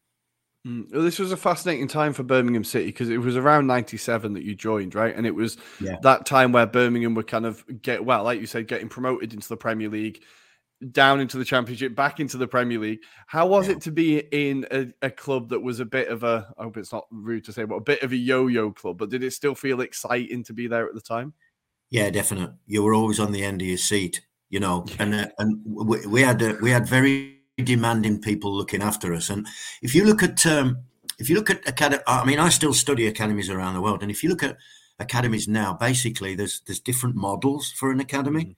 Mm. 0.66 0.92
Well, 0.92 1.02
this 1.02 1.18
was 1.18 1.30
a 1.30 1.36
fascinating 1.36 1.86
time 1.86 2.12
for 2.12 2.24
Birmingham 2.24 2.64
City 2.64 2.86
because 2.86 3.08
it 3.08 3.18
was 3.18 3.36
around 3.36 3.66
'97 3.66 4.32
that 4.32 4.42
you 4.42 4.54
joined, 4.54 4.94
right? 4.94 5.14
And 5.14 5.26
it 5.26 5.34
was 5.34 5.58
yeah. 5.80 5.96
that 6.02 6.26
time 6.26 6.50
where 6.50 6.66
Birmingham 6.66 7.14
were 7.14 7.22
kind 7.22 7.46
of 7.46 7.64
get 7.82 8.04
well, 8.04 8.24
like 8.24 8.40
you 8.40 8.46
said, 8.46 8.66
getting 8.66 8.88
promoted 8.88 9.32
into 9.32 9.48
the 9.48 9.56
Premier 9.56 9.88
League, 9.88 10.22
down 10.90 11.20
into 11.20 11.38
the 11.38 11.44
Championship, 11.44 11.94
back 11.94 12.18
into 12.18 12.36
the 12.36 12.48
Premier 12.48 12.80
League. 12.80 12.98
How 13.28 13.46
was 13.46 13.68
yeah. 13.68 13.74
it 13.74 13.82
to 13.82 13.92
be 13.92 14.18
in 14.18 14.66
a, 14.72 15.06
a, 15.06 15.10
club 15.10 15.50
that 15.50 15.60
was 15.60 15.78
a 15.78 15.84
bit 15.84 16.08
of 16.08 16.24
a? 16.24 16.52
I 16.58 16.64
hope 16.64 16.76
it's 16.78 16.92
not 16.92 17.06
rude 17.12 17.44
to 17.44 17.52
say, 17.52 17.64
but 17.64 17.76
a 17.76 17.80
bit 17.80 18.02
of 18.02 18.10
a 18.10 18.16
yo-yo 18.16 18.72
club. 18.72 18.98
But 18.98 19.10
did 19.10 19.22
it 19.22 19.32
still 19.32 19.54
feel 19.54 19.80
exciting 19.80 20.42
to 20.44 20.52
be 20.52 20.66
there 20.66 20.88
at 20.88 20.94
the 20.94 21.00
time? 21.00 21.32
Yeah, 21.90 22.10
definite. 22.10 22.50
You 22.66 22.82
were 22.82 22.94
always 22.94 23.20
on 23.20 23.30
the 23.30 23.44
end 23.44 23.62
of 23.62 23.68
your 23.68 23.78
seat, 23.78 24.22
you 24.50 24.58
know, 24.58 24.84
and 24.98 25.14
uh, 25.14 25.28
and 25.38 25.60
we, 25.64 26.04
we 26.06 26.22
had 26.22 26.42
uh, 26.42 26.54
we 26.60 26.70
had 26.70 26.88
very 26.88 27.35
demanding 27.64 28.20
people 28.20 28.54
looking 28.54 28.82
after 28.82 29.14
us. 29.14 29.30
And 29.30 29.46
if 29.82 29.94
you 29.94 30.04
look 30.04 30.22
at 30.22 30.44
um, 30.46 30.78
if 31.18 31.30
you 31.30 31.36
look 31.36 31.50
at 31.50 31.66
academy, 31.66 32.02
I 32.06 32.24
mean, 32.24 32.38
I 32.38 32.50
still 32.50 32.74
study 32.74 33.06
academies 33.06 33.48
around 33.48 33.74
the 33.74 33.80
world, 33.80 34.02
and 34.02 34.10
if 34.10 34.22
you 34.22 34.28
look 34.28 34.42
at 34.42 34.56
academies 34.98 35.48
now, 35.48 35.74
basically 35.74 36.34
there's 36.34 36.60
there's 36.66 36.80
different 36.80 37.16
models 37.16 37.72
for 37.72 37.90
an 37.90 38.00
academy 38.00 38.56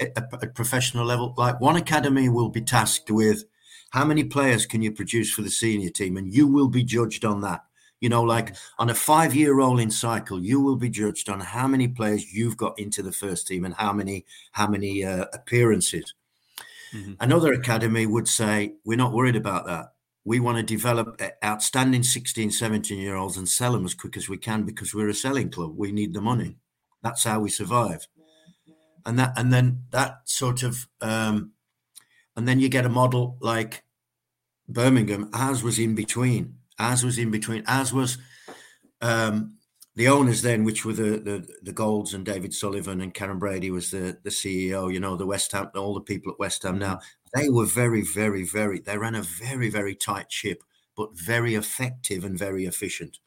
mm-hmm. 0.00 0.12
at, 0.16 0.42
at 0.42 0.54
professional 0.54 1.04
level. 1.04 1.34
Like 1.36 1.60
one 1.60 1.76
academy 1.76 2.28
will 2.28 2.48
be 2.48 2.60
tasked 2.60 3.10
with 3.10 3.44
how 3.90 4.04
many 4.04 4.24
players 4.24 4.66
can 4.66 4.82
you 4.82 4.92
produce 4.92 5.32
for 5.32 5.42
the 5.42 5.50
senior 5.50 5.90
team, 5.90 6.16
and 6.16 6.32
you 6.32 6.46
will 6.46 6.68
be 6.68 6.84
judged 6.84 7.24
on 7.24 7.40
that. 7.40 7.62
You 8.00 8.10
know, 8.10 8.22
like 8.22 8.54
on 8.78 8.90
a 8.90 8.94
five 8.94 9.34
year 9.34 9.54
rolling 9.54 9.90
cycle, 9.90 10.40
you 10.40 10.60
will 10.60 10.76
be 10.76 10.90
judged 10.90 11.28
on 11.28 11.40
how 11.40 11.66
many 11.66 11.88
players 11.88 12.32
you've 12.32 12.56
got 12.56 12.78
into 12.78 13.02
the 13.02 13.10
first 13.10 13.48
team 13.48 13.64
and 13.64 13.74
how 13.74 13.92
many 13.92 14.24
how 14.52 14.68
many 14.68 15.04
uh, 15.04 15.24
appearances. 15.32 16.14
Mm-hmm. 16.94 17.14
Another 17.20 17.52
academy 17.52 18.06
would 18.06 18.28
say, 18.28 18.74
We're 18.84 18.96
not 18.96 19.12
worried 19.12 19.36
about 19.36 19.66
that. 19.66 19.92
We 20.24 20.40
want 20.40 20.58
to 20.58 20.62
develop 20.62 21.20
outstanding 21.44 22.02
16, 22.02 22.50
17 22.50 22.98
year 22.98 23.14
olds 23.14 23.36
and 23.36 23.48
sell 23.48 23.72
them 23.72 23.84
as 23.84 23.94
quick 23.94 24.16
as 24.16 24.28
we 24.28 24.38
can 24.38 24.64
because 24.64 24.92
we're 24.92 25.08
a 25.08 25.14
selling 25.14 25.50
club. 25.50 25.74
We 25.76 25.92
need 25.92 26.14
the 26.14 26.20
money. 26.20 26.56
That's 27.02 27.24
how 27.24 27.40
we 27.40 27.50
survive. 27.50 28.06
And 29.04 29.18
that, 29.20 29.34
and 29.36 29.52
then 29.52 29.84
that 29.90 30.22
sort 30.24 30.64
of, 30.64 30.88
um, 31.00 31.52
and 32.36 32.48
then 32.48 32.58
you 32.58 32.68
get 32.68 32.84
a 32.84 32.88
model 32.88 33.36
like 33.40 33.84
Birmingham. 34.68 35.30
Ours 35.32 35.62
was 35.62 35.78
in 35.78 35.94
between 35.94 36.56
as 36.78 37.04
was 37.04 37.18
in 37.18 37.30
between, 37.30 37.62
as 37.66 37.92
was 37.92 38.18
um, 39.00 39.54
the 39.96 40.08
owners 40.08 40.42
then, 40.42 40.62
which 40.62 40.84
were 40.84 40.92
the, 40.92 41.18
the 41.18 41.48
the 41.62 41.72
Golds 41.72 42.12
and 42.12 42.24
David 42.24 42.52
Sullivan 42.52 43.00
and 43.00 43.14
Karren 43.14 43.38
Brady 43.38 43.70
was 43.70 43.90
the 43.90 44.18
the 44.22 44.30
CEO. 44.30 44.92
You 44.92 45.00
know, 45.00 45.16
the 45.16 45.26
West 45.26 45.52
Ham, 45.52 45.70
all 45.74 45.94
the 45.94 46.02
people 46.02 46.30
at 46.30 46.38
West 46.38 46.62
Ham 46.62 46.78
now. 46.78 47.00
They 47.34 47.48
were 47.48 47.66
very, 47.66 48.02
very, 48.02 48.44
very. 48.44 48.80
They 48.80 48.96
ran 48.98 49.14
a 49.14 49.22
very, 49.22 49.68
very 49.70 49.94
tight 49.94 50.30
ship, 50.30 50.62
but 50.96 51.16
very 51.18 51.54
effective 51.54 52.24
and 52.24 52.38
very 52.38 52.66
efficient. 52.66 53.18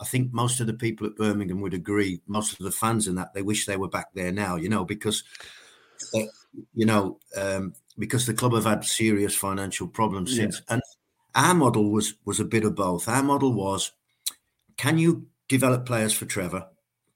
I 0.00 0.04
think 0.04 0.32
most 0.32 0.60
of 0.60 0.66
the 0.66 0.74
people 0.74 1.06
at 1.06 1.16
Birmingham 1.16 1.60
would 1.60 1.74
agree. 1.74 2.20
Most 2.26 2.52
of 2.52 2.64
the 2.64 2.72
fans 2.72 3.06
in 3.06 3.14
that 3.16 3.34
they 3.34 3.42
wish 3.42 3.66
they 3.66 3.76
were 3.76 3.88
back 3.88 4.08
there 4.14 4.32
now. 4.32 4.56
You 4.56 4.70
know, 4.70 4.84
because 4.84 5.24
they, 6.14 6.28
you 6.72 6.86
know 6.86 7.18
um, 7.36 7.74
because 7.98 8.24
the 8.24 8.34
club 8.34 8.54
have 8.54 8.64
had 8.64 8.84
serious 8.84 9.36
financial 9.36 9.88
problems 9.88 10.34
since, 10.34 10.62
and 10.70 10.80
our 11.34 11.54
model 11.54 11.90
was 11.90 12.14
was 12.24 12.40
a 12.40 12.46
bit 12.46 12.64
of 12.64 12.74
both. 12.74 13.08
Our 13.08 13.22
model 13.22 13.52
was, 13.52 13.92
can 14.78 14.96
you 14.96 15.26
develop 15.48 15.86
players 15.86 16.12
for 16.12 16.26
Trevor 16.26 16.66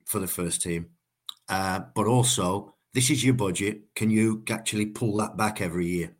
for 0.05 0.19
the 0.19 0.27
first 0.27 0.63
team, 0.63 0.91
uh, 1.49 1.81
but 1.95 2.07
also 2.07 2.75
this 2.95 3.11
is 3.11 3.25
your 3.25 3.35
budget. 3.35 3.83
Can 3.95 4.11
you 4.11 4.43
actually 4.51 4.87
pull 4.87 5.17
that 5.19 5.37
back 5.37 5.61
every 5.61 5.87
year? 5.87 6.15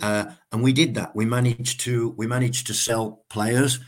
Uh, 0.00 0.24
and 0.50 0.62
we 0.62 0.72
did 0.72 0.94
that. 0.94 1.14
We 1.14 1.24
managed 1.24 1.80
to 1.80 2.10
we 2.16 2.26
managed 2.26 2.66
to 2.68 2.74
sell 2.74 3.24
players 3.28 3.78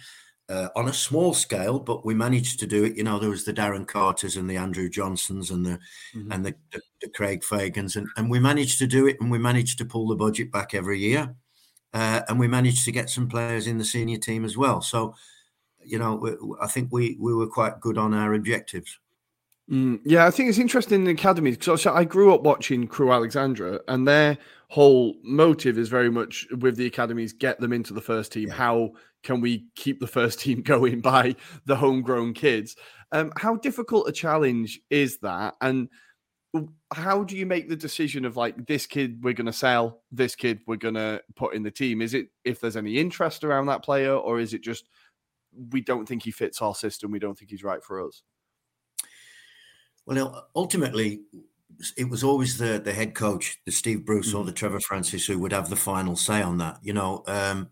uh, 0.49 0.69
on 0.77 0.89
a 0.89 0.93
small 0.93 1.33
scale, 1.33 1.79
but 1.79 2.05
we 2.05 2.15
managed 2.15 2.61
to 2.61 2.67
do 2.67 2.85
it. 2.85 2.97
You 2.97 3.03
know, 3.03 3.19
there 3.19 3.31
was 3.31 3.45
the 3.45 3.55
Darren 3.55 3.87
Carters 3.87 4.37
and 4.37 4.49
the 4.49 4.57
Andrew 4.57 4.89
Johnsons 4.89 5.51
and 5.51 5.65
the 5.65 5.79
mm-hmm. 6.15 6.31
and 6.31 6.45
the, 6.45 6.55
the, 6.73 6.81
the 7.03 7.09
Craig 7.09 7.43
Fagans, 7.43 7.97
and, 7.97 8.07
and 8.17 8.31
we 8.31 8.39
managed 8.39 8.79
to 8.79 8.87
do 8.87 9.07
it, 9.07 9.17
and 9.21 9.31
we 9.31 9.39
managed 9.39 9.79
to 9.79 9.85
pull 9.85 10.07
the 10.07 10.17
budget 10.17 10.53
back 10.53 10.75
every 10.75 11.01
year. 11.01 11.35
Uh, 11.93 12.23
and 12.29 12.41
we 12.41 12.49
managed 12.49 12.85
to 12.85 12.93
get 12.93 13.09
some 13.09 13.29
players 13.29 13.69
in 13.69 13.79
the 13.79 13.85
senior 13.85 14.19
team 14.19 14.45
as 14.45 14.57
well. 14.57 14.83
So, 14.83 15.15
you 15.87 15.99
know, 15.99 16.57
I 16.61 16.67
think 16.67 16.93
we 16.93 17.17
we 17.21 17.35
were 17.35 17.47
quite 17.47 17.81
good 17.81 17.99
on 17.99 18.15
our 18.15 18.35
objectives. 18.35 18.99
Mm, 19.71 20.01
yeah, 20.05 20.27
I 20.27 20.31
think 20.31 20.51
it's 20.51 20.59
interesting 20.59 21.01
in 21.01 21.05
the 21.05 21.13
academy 21.13 21.53
because 21.53 21.87
I 21.87 22.05
grew 22.05 22.35
up 22.35 22.43
watching 22.43 22.87
Crewe 22.87 23.13
Alexandra, 23.13 23.81
and 23.89 24.07
their 24.07 24.37
whole 24.69 25.15
motive 25.23 25.79
is 25.79 25.89
very 25.89 26.11
much 26.11 26.47
with 26.59 26.77
the 26.77 26.87
academies 26.87 27.33
get 27.33 27.61
them 27.61 27.73
into 27.73 27.95
the 27.95 28.01
first 28.01 28.33
team. 28.33 28.49
Yeah. 28.49 28.55
How 28.55 28.93
can 29.23 29.41
we 29.41 29.67
keep 29.75 30.01
the 30.01 30.07
first 30.07 30.41
team 30.41 30.63
going 30.63 31.01
by 31.01 31.37
the 31.65 31.77
homegrown 31.77 32.35
kids? 32.35 32.77
Um, 33.13 33.33
how 33.37 33.57
difficult 33.57 34.09
a 34.09 34.13
challenge 34.13 34.81
is 34.91 35.19
that? 35.19 35.55
And 35.61 35.89
how 36.93 37.25
do 37.25 37.37
you 37.37 37.47
make 37.47 37.69
the 37.69 37.77
decision 37.77 38.25
of 38.25 38.37
like 38.37 38.67
this 38.67 38.87
kid 38.87 39.23
we're 39.25 39.35
going 39.35 39.47
to 39.47 39.53
sell, 39.53 40.03
this 40.13 40.35
kid 40.37 40.61
we're 40.67 40.77
going 40.77 40.95
to 40.95 41.23
put 41.37 41.55
in 41.55 41.63
the 41.63 41.71
team? 41.71 42.03
Is 42.03 42.15
it 42.15 42.29
if 42.45 42.61
there's 42.61 42.77
any 42.77 42.99
interest 42.99 43.45
around 43.45 43.67
that 43.67 43.83
player, 43.83 44.15
or 44.15 44.41
is 44.41 44.55
it 44.55 44.63
just 44.63 44.89
we 45.71 45.81
don't 45.81 46.07
think 46.07 46.23
he 46.23 46.31
fits 46.31 46.61
our 46.63 46.75
system, 46.75 47.11
we 47.11 47.19
don't 47.19 47.39
think 47.39 47.51
he's 47.51 47.65
right 47.65 47.83
for 47.83 48.07
us? 48.07 48.23
Well, 50.07 50.49
ultimately, 50.55 51.23
it 51.97 52.09
was 52.09 52.23
always 52.23 52.59
the 52.59 52.79
the 52.79 52.93
head 52.93 53.15
coach, 53.15 53.59
the 53.65 53.73
Steve 53.73 54.05
Bruce 54.05 54.29
mm-hmm. 54.29 54.39
or 54.39 54.45
the 54.45 54.53
Trevor 54.53 54.81
Francis, 54.81 55.27
who 55.27 55.39
would 55.39 55.53
have 55.53 55.71
the 55.71 55.77
final 55.77 56.17
say 56.17 56.43
on 56.43 56.59
that. 56.59 56.79
You 56.83 56.93
know, 56.93 57.23
um, 57.27 57.71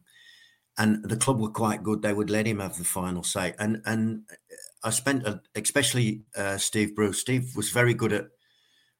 and 0.78 1.04
the 1.04 1.16
club 1.16 1.40
were 1.40 1.50
quite 1.50 1.82
good; 1.82 2.02
they 2.02 2.14
would 2.14 2.30
let 2.30 2.46
him 2.46 2.60
have 2.60 2.78
the 2.78 2.84
final 2.84 3.22
say. 3.22 3.54
And 3.58 3.82
and 3.84 4.22
I 4.82 4.90
spent, 4.90 5.26
a, 5.26 5.40
especially 5.54 6.22
uh, 6.36 6.58
Steve 6.58 6.94
Bruce. 6.94 7.20
Steve 7.20 7.54
was 7.54 7.70
very 7.70 7.94
good 7.94 8.12
at 8.12 8.26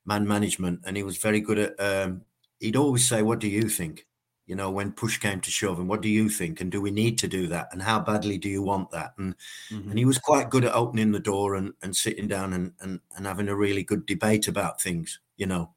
man 0.05 0.27
management, 0.27 0.81
and 0.85 0.97
he 0.97 1.03
was 1.03 1.17
very 1.17 1.41
good 1.41 1.59
at. 1.59 1.81
Um, 1.81 2.23
he'd 2.61 2.77
always 2.77 3.09
say, 3.09 3.23
"What 3.23 3.41
do 3.41 3.49
you 3.49 3.69
think?" 3.69 4.07
You 4.53 4.57
know, 4.57 4.71
when 4.71 4.93
push 4.93 5.17
came 5.17 5.41
to 5.41 5.51
shove, 5.51 5.79
and 5.79 5.89
what 5.89 6.03
do 6.03 6.11
you 6.11 6.29
think? 6.29 6.61
And 6.61 6.71
do 6.71 6.83
we 6.83 6.91
need 6.91 7.17
to 7.21 7.27
do 7.27 7.47
that? 7.47 7.69
And 7.73 7.81
how 7.81 7.99
badly 7.99 8.37
do 8.37 8.51
you 8.51 8.61
want 8.61 8.91
that? 8.91 9.15
And 9.17 9.35
mm-hmm. 9.71 9.89
and 9.89 9.99
he 9.99 10.05
was 10.05 10.19
quite 10.19 10.51
good 10.51 10.67
at 10.67 10.75
opening 10.75 11.11
the 11.11 11.21
door 11.21 11.55
and, 11.55 11.73
and 11.81 11.97
sitting 11.97 12.29
down 12.29 12.53
and, 12.53 12.75
and 12.81 13.01
and 13.17 13.25
having 13.25 13.49
a 13.49 13.57
really 13.57 13.83
good 13.83 14.05
debate 14.05 14.49
about 14.49 14.79
things. 14.79 15.21
You 15.39 15.47
know, 15.47 15.71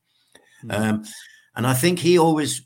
mm-hmm. 0.61 0.71
um, 0.71 1.05
and 1.55 1.65
I 1.65 1.73
think 1.73 1.99
he 1.99 2.19
always 2.19 2.63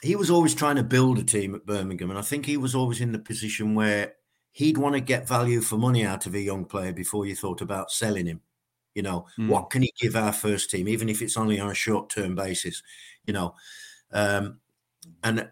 he 0.00 0.16
was 0.16 0.30
always 0.30 0.54
trying 0.54 0.76
to 0.76 0.82
build 0.82 1.18
a 1.18 1.24
team 1.24 1.54
at 1.54 1.66
Birmingham, 1.66 2.08
and 2.08 2.18
I 2.18 2.22
think 2.22 2.46
he 2.46 2.56
was 2.56 2.74
always 2.74 3.02
in 3.02 3.12
the 3.12 3.18
position 3.18 3.74
where 3.74 4.14
he'd 4.52 4.78
want 4.78 4.94
to 4.94 5.00
get 5.02 5.28
value 5.28 5.60
for 5.60 5.76
money 5.76 6.06
out 6.06 6.24
of 6.24 6.34
a 6.34 6.40
young 6.40 6.64
player 6.64 6.94
before 6.94 7.26
you 7.26 7.36
thought 7.36 7.60
about 7.60 7.90
selling 7.92 8.24
him. 8.24 8.40
You 8.94 9.02
know, 9.02 9.26
mm. 9.38 9.48
what 9.48 9.68
can 9.68 9.82
he 9.82 9.92
give 10.00 10.16
our 10.16 10.32
first 10.32 10.70
team, 10.70 10.88
even 10.88 11.10
if 11.10 11.20
it's 11.20 11.36
only 11.36 11.60
on 11.60 11.70
a 11.70 11.74
short 11.74 12.08
term 12.08 12.34
basis? 12.34 12.82
You 13.26 13.34
know, 13.34 13.54
um, 14.10 14.60
and 15.22 15.50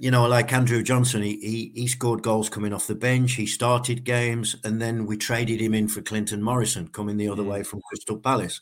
you 0.00 0.10
know, 0.10 0.26
like 0.26 0.52
Andrew 0.52 0.82
Johnson, 0.82 1.22
he, 1.22 1.36
he, 1.36 1.72
he 1.74 1.86
scored 1.86 2.22
goals 2.22 2.48
coming 2.48 2.72
off 2.72 2.86
the 2.86 2.94
bench. 2.94 3.32
He 3.34 3.46
started 3.46 4.04
games, 4.04 4.56
and 4.64 4.80
then 4.80 5.06
we 5.06 5.16
traded 5.16 5.60
him 5.60 5.74
in 5.74 5.88
for 5.88 6.02
Clinton 6.02 6.42
Morrison, 6.42 6.88
coming 6.88 7.16
the 7.16 7.28
other 7.28 7.42
mm. 7.42 7.50
way 7.50 7.62
from 7.62 7.80
Crystal 7.88 8.18
Palace. 8.18 8.60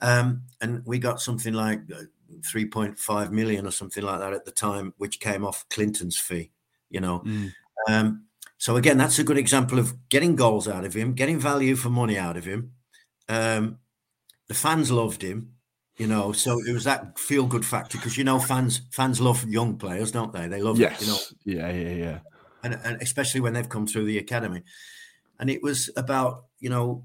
Um, 0.00 0.42
and 0.60 0.82
we 0.84 0.98
got 0.98 1.20
something 1.20 1.52
like 1.54 1.80
uh, 1.92 2.02
3.5 2.52 3.30
million 3.30 3.66
or 3.66 3.70
something 3.70 4.04
like 4.04 4.20
that 4.20 4.34
at 4.34 4.44
the 4.44 4.52
time, 4.52 4.94
which 4.98 5.20
came 5.20 5.44
off 5.44 5.66
Clinton's 5.68 6.18
fee. 6.18 6.52
You 6.90 7.00
know, 7.00 7.20
mm. 7.20 7.52
um, 7.88 8.26
so 8.58 8.76
again, 8.76 8.98
that's 8.98 9.18
a 9.18 9.24
good 9.24 9.38
example 9.38 9.78
of 9.78 10.08
getting 10.08 10.36
goals 10.36 10.68
out 10.68 10.84
of 10.84 10.94
him, 10.94 11.14
getting 11.14 11.40
value 11.40 11.74
for 11.76 11.90
money 11.90 12.16
out 12.16 12.36
of 12.36 12.44
him. 12.44 12.72
Um, 13.28 13.78
the 14.46 14.54
fans 14.54 14.92
loved 14.92 15.22
him 15.22 15.55
you 15.96 16.06
know 16.06 16.32
so 16.32 16.58
it 16.66 16.72
was 16.72 16.84
that 16.84 17.18
feel 17.18 17.46
good 17.46 17.64
factor 17.64 17.98
because 17.98 18.16
you 18.18 18.24
know 18.24 18.38
fans 18.38 18.82
fans 18.90 19.20
love 19.20 19.44
young 19.48 19.76
players 19.76 20.12
don't 20.12 20.32
they 20.32 20.46
they 20.46 20.60
love 20.60 20.78
yes. 20.78 21.00
you 21.00 21.06
know 21.06 21.18
yeah 21.44 21.72
yeah 21.72 21.94
yeah 21.94 22.18
and, 22.62 22.78
and 22.84 23.00
especially 23.02 23.40
when 23.40 23.52
they've 23.52 23.68
come 23.68 23.86
through 23.86 24.04
the 24.04 24.18
academy 24.18 24.62
and 25.40 25.48
it 25.48 25.62
was 25.62 25.90
about 25.96 26.44
you 26.58 26.68
know 26.68 27.04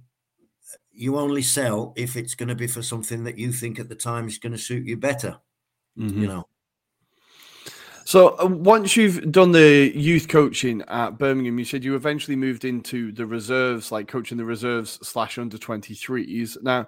you 0.92 1.18
only 1.18 1.42
sell 1.42 1.94
if 1.96 2.16
it's 2.16 2.36
going 2.36 2.50
to 2.50 2.56
be 2.56 2.68
for 2.68 2.82
something 2.82 3.24
that 3.24 3.38
you 3.38 3.52
think 3.52 3.80
at 3.80 3.88
the 3.88 3.96
time 3.96 4.28
is 4.28 4.38
going 4.38 4.52
to 4.52 4.58
suit 4.58 4.86
you 4.86 4.98
better 4.98 5.38
mm-hmm. 5.98 6.22
you 6.22 6.28
know 6.28 6.46
so 8.04 8.36
uh, 8.40 8.48
once 8.48 8.98
you've 8.98 9.32
done 9.32 9.52
the 9.52 9.92
youth 9.96 10.28
coaching 10.28 10.82
at 10.88 11.18
Birmingham, 11.18 11.60
you 11.60 11.64
said 11.64 11.84
you 11.84 11.96
eventually 11.96 12.36
moved 12.36 12.66
into 12.66 13.12
the 13.12 13.26
reserves, 13.26 13.92
like 13.92 14.08
coaching 14.08 14.38
the 14.38 14.44
reserves 14.44 15.00
slash 15.08 15.38
under 15.38 15.58
23s. 15.58 16.62
Now, 16.62 16.88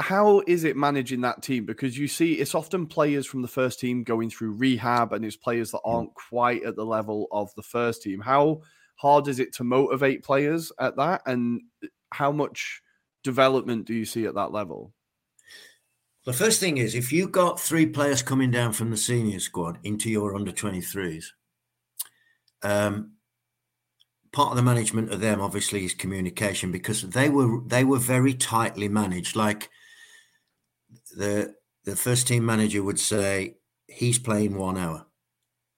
how 0.00 0.42
is 0.46 0.64
it 0.64 0.76
managing 0.76 1.20
that 1.22 1.42
team? 1.42 1.66
Because 1.66 1.98
you 1.98 2.08
see, 2.08 2.34
it's 2.34 2.54
often 2.54 2.86
players 2.86 3.26
from 3.26 3.42
the 3.42 3.48
first 3.48 3.80
team 3.80 4.02
going 4.02 4.30
through 4.30 4.52
rehab, 4.52 5.12
and 5.12 5.24
it's 5.24 5.36
players 5.36 5.70
that 5.72 5.82
mm. 5.84 5.94
aren't 5.94 6.14
quite 6.14 6.64
at 6.64 6.76
the 6.76 6.84
level 6.84 7.28
of 7.32 7.54
the 7.54 7.62
first 7.62 8.02
team. 8.02 8.20
How 8.20 8.62
hard 8.96 9.28
is 9.28 9.40
it 9.40 9.54
to 9.54 9.64
motivate 9.64 10.24
players 10.24 10.72
at 10.78 10.96
that, 10.96 11.22
and 11.26 11.62
how 12.12 12.32
much 12.32 12.82
development 13.22 13.86
do 13.86 13.94
you 13.94 14.04
see 14.04 14.26
at 14.26 14.34
that 14.34 14.52
level? 14.52 14.92
The 16.26 16.32
first 16.32 16.60
thing 16.60 16.76
is, 16.76 16.94
if 16.94 17.12
you've 17.12 17.32
got 17.32 17.58
three 17.58 17.86
players 17.86 18.22
coming 18.22 18.50
down 18.50 18.72
from 18.72 18.90
the 18.90 18.96
senior 18.96 19.40
squad 19.40 19.78
into 19.84 20.10
your 20.10 20.34
under 20.36 20.52
23s, 20.52 21.24
um, 22.62 23.12
part 24.32 24.50
of 24.50 24.56
the 24.56 24.62
management 24.62 25.12
of 25.12 25.20
them 25.20 25.40
obviously 25.40 25.84
is 25.84 25.94
communication 25.94 26.70
because 26.70 27.02
they 27.02 27.28
were 27.28 27.60
they 27.66 27.84
were 27.84 27.98
very 27.98 28.34
tightly 28.34 28.88
managed. 28.88 29.34
Like 29.34 29.70
the 31.16 31.54
the 31.84 31.96
first 31.96 32.26
team 32.26 32.44
manager 32.44 32.82
would 32.82 33.00
say 33.00 33.56
he's 33.88 34.18
playing 34.18 34.56
one 34.56 34.78
hour, 34.78 35.06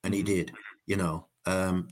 and 0.04 0.14
he 0.14 0.20
mm-hmm. 0.20 0.34
did, 0.34 0.52
you 0.86 0.96
know. 0.96 1.26
Um, 1.46 1.88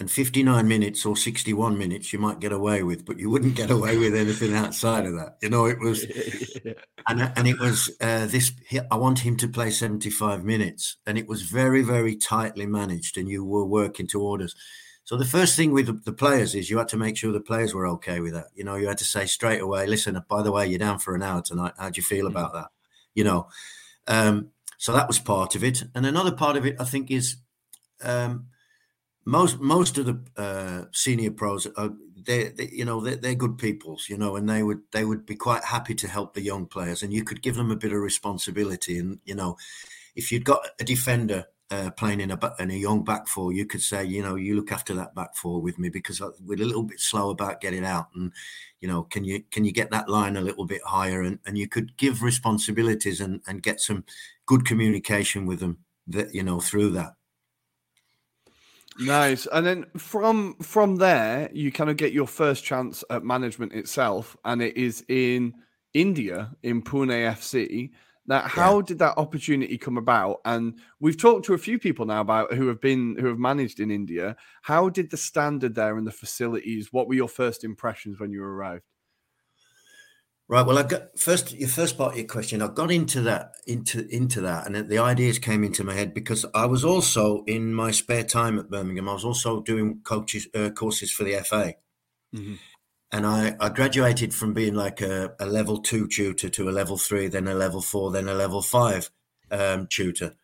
and 0.00 0.10
59 0.10 0.66
minutes 0.66 1.04
or 1.04 1.14
61 1.14 1.76
minutes 1.76 2.10
you 2.10 2.18
might 2.18 2.40
get 2.40 2.52
away 2.52 2.82
with, 2.82 3.04
but 3.04 3.18
you 3.18 3.28
wouldn't 3.28 3.54
get 3.54 3.70
away 3.70 3.98
with 3.98 4.14
anything 4.14 4.54
outside 4.54 5.04
of 5.04 5.12
that. 5.14 5.36
You 5.42 5.50
know, 5.50 5.66
it 5.66 5.78
was, 5.78 6.04
and 7.06 7.32
and 7.36 7.46
it 7.46 7.60
was 7.60 7.90
uh, 8.00 8.26
this. 8.26 8.52
I 8.90 8.96
want 8.96 9.18
him 9.18 9.36
to 9.36 9.48
play 9.48 9.70
75 9.70 10.42
minutes, 10.42 10.96
and 11.06 11.18
it 11.18 11.28
was 11.28 11.42
very 11.42 11.82
very 11.82 12.16
tightly 12.16 12.66
managed, 12.66 13.18
and 13.18 13.28
you 13.28 13.44
were 13.44 13.64
working 13.64 14.06
to 14.08 14.22
orders. 14.22 14.56
So 15.10 15.16
the 15.16 15.24
first 15.24 15.56
thing 15.56 15.72
with 15.72 16.04
the 16.04 16.12
players 16.12 16.54
is 16.54 16.70
you 16.70 16.78
had 16.78 16.86
to 16.90 16.96
make 16.96 17.16
sure 17.16 17.32
the 17.32 17.40
players 17.40 17.74
were 17.74 17.88
okay 17.88 18.20
with 18.20 18.32
that. 18.34 18.46
You 18.54 18.62
know, 18.62 18.76
you 18.76 18.86
had 18.86 18.98
to 18.98 19.04
say 19.04 19.26
straight 19.26 19.60
away, 19.60 19.84
listen, 19.88 20.16
by 20.28 20.40
the 20.40 20.52
way, 20.52 20.68
you're 20.68 20.78
down 20.78 21.00
for 21.00 21.16
an 21.16 21.22
hour 21.24 21.42
tonight. 21.42 21.72
How 21.76 21.90
do 21.90 21.98
you 21.98 22.04
feel 22.04 22.26
mm-hmm. 22.26 22.36
about 22.36 22.52
that? 22.52 22.68
You 23.12 23.24
know, 23.24 23.48
um, 24.06 24.50
so 24.78 24.92
that 24.92 25.08
was 25.08 25.18
part 25.18 25.56
of 25.56 25.64
it. 25.64 25.82
And 25.96 26.06
another 26.06 26.30
part 26.30 26.56
of 26.56 26.64
it, 26.64 26.76
I 26.78 26.84
think, 26.84 27.10
is 27.10 27.38
um, 28.04 28.46
most 29.24 29.58
most 29.58 29.98
of 29.98 30.06
the 30.06 30.20
uh, 30.36 30.84
senior 30.92 31.32
pros 31.32 31.66
are 31.66 31.90
they, 32.14 32.50
they 32.50 32.68
you 32.70 32.84
know 32.84 33.00
they're, 33.00 33.16
they're, 33.16 33.34
good 33.34 33.58
peoples 33.58 34.06
you 34.08 34.16
know 34.16 34.36
and 34.36 34.48
they 34.48 34.62
would 34.62 34.82
they 34.92 35.04
would 35.04 35.26
be 35.26 35.34
quite 35.34 35.64
happy 35.64 35.94
to 35.96 36.06
help 36.06 36.34
the 36.34 36.42
young 36.42 36.66
players 36.66 37.02
and 37.02 37.12
you 37.12 37.24
could 37.24 37.42
give 37.42 37.56
them 37.56 37.72
a 37.72 37.76
bit 37.76 37.92
of 37.92 37.98
responsibility 37.98 38.98
and 38.98 39.18
you 39.24 39.34
know 39.34 39.56
if 40.14 40.30
you'd 40.30 40.44
got 40.44 40.68
a 40.78 40.84
defender 40.84 41.46
uh, 41.70 41.90
playing 41.90 42.20
in 42.20 42.30
a 42.30 42.54
in 42.58 42.70
a 42.70 42.74
young 42.74 43.04
back 43.04 43.28
four, 43.28 43.52
you 43.52 43.64
could 43.64 43.80
say, 43.80 44.04
you 44.04 44.22
know, 44.22 44.34
you 44.34 44.56
look 44.56 44.72
after 44.72 44.94
that 44.94 45.14
back 45.14 45.36
four 45.36 45.60
with 45.60 45.78
me 45.78 45.88
because 45.88 46.20
we're 46.40 46.60
a 46.60 46.64
little 46.64 46.82
bit 46.82 47.00
slow 47.00 47.30
about 47.30 47.60
getting 47.60 47.84
out, 47.84 48.08
and 48.14 48.32
you 48.80 48.88
know, 48.88 49.04
can 49.04 49.24
you 49.24 49.42
can 49.50 49.64
you 49.64 49.72
get 49.72 49.90
that 49.90 50.08
line 50.08 50.36
a 50.36 50.40
little 50.40 50.64
bit 50.64 50.82
higher, 50.84 51.22
and 51.22 51.38
and 51.46 51.56
you 51.56 51.68
could 51.68 51.96
give 51.96 52.22
responsibilities 52.22 53.20
and 53.20 53.40
and 53.46 53.62
get 53.62 53.80
some 53.80 54.04
good 54.46 54.64
communication 54.64 55.46
with 55.46 55.60
them 55.60 55.78
that 56.08 56.34
you 56.34 56.42
know 56.42 56.60
through 56.60 56.90
that. 56.90 57.14
Nice, 58.98 59.46
and 59.52 59.64
then 59.64 59.86
from 59.96 60.56
from 60.56 60.96
there, 60.96 61.48
you 61.52 61.70
kind 61.70 61.88
of 61.88 61.96
get 61.96 62.12
your 62.12 62.26
first 62.26 62.64
chance 62.64 63.04
at 63.10 63.24
management 63.24 63.72
itself, 63.72 64.36
and 64.44 64.60
it 64.60 64.76
is 64.76 65.04
in 65.08 65.54
India 65.94 66.50
in 66.64 66.82
Pune 66.82 67.32
FC. 67.32 67.90
Now, 68.30 68.42
how 68.42 68.76
yeah. 68.76 68.82
did 68.86 68.98
that 69.00 69.18
opportunity 69.18 69.76
come 69.76 69.98
about? 69.98 70.40
And 70.44 70.78
we've 71.00 71.20
talked 71.20 71.46
to 71.46 71.54
a 71.54 71.58
few 71.58 71.80
people 71.80 72.06
now 72.06 72.20
about 72.20 72.54
who 72.54 72.68
have 72.68 72.80
been 72.80 73.16
who 73.18 73.26
have 73.26 73.40
managed 73.40 73.80
in 73.80 73.90
India. 73.90 74.36
How 74.62 74.88
did 74.88 75.10
the 75.10 75.16
standard 75.16 75.74
there 75.74 75.98
and 75.98 76.06
the 76.06 76.12
facilities? 76.12 76.92
What 76.92 77.08
were 77.08 77.14
your 77.14 77.28
first 77.28 77.64
impressions 77.64 78.20
when 78.20 78.30
you 78.30 78.44
arrived? 78.44 78.84
Right. 80.46 80.64
Well, 80.64 80.78
I 80.78 80.84
got 80.84 81.18
first 81.18 81.52
your 81.54 81.68
first 81.68 81.98
part 81.98 82.12
of 82.12 82.18
your 82.18 82.28
question. 82.28 82.62
I 82.62 82.68
got 82.68 82.92
into 82.92 83.20
that 83.22 83.50
into 83.66 84.06
into 84.14 84.40
that, 84.42 84.64
and 84.64 84.88
the 84.88 84.98
ideas 84.98 85.40
came 85.40 85.64
into 85.64 85.82
my 85.82 85.94
head 85.94 86.14
because 86.14 86.46
I 86.54 86.66
was 86.66 86.84
also 86.84 87.42
in 87.48 87.74
my 87.74 87.90
spare 87.90 88.22
time 88.22 88.60
at 88.60 88.70
Birmingham. 88.70 89.08
I 89.08 89.14
was 89.14 89.24
also 89.24 89.60
doing 89.60 90.02
coaches 90.04 90.46
uh, 90.54 90.70
courses 90.70 91.10
for 91.10 91.24
the 91.24 91.34
FA. 91.42 91.74
Mm-hmm 92.32 92.54
and 93.12 93.26
I, 93.26 93.56
I 93.58 93.68
graduated 93.70 94.32
from 94.32 94.52
being 94.54 94.74
like 94.74 95.00
a, 95.00 95.34
a, 95.40 95.46
level 95.46 95.78
two 95.78 96.06
tutor 96.06 96.48
to 96.48 96.68
a 96.68 96.70
level 96.70 96.96
three, 96.96 97.26
then 97.28 97.48
a 97.48 97.54
level 97.54 97.80
four, 97.80 98.12
then 98.12 98.28
a 98.28 98.34
level 98.34 98.62
five 98.62 99.10
um, 99.50 99.88
tutor, 99.88 100.36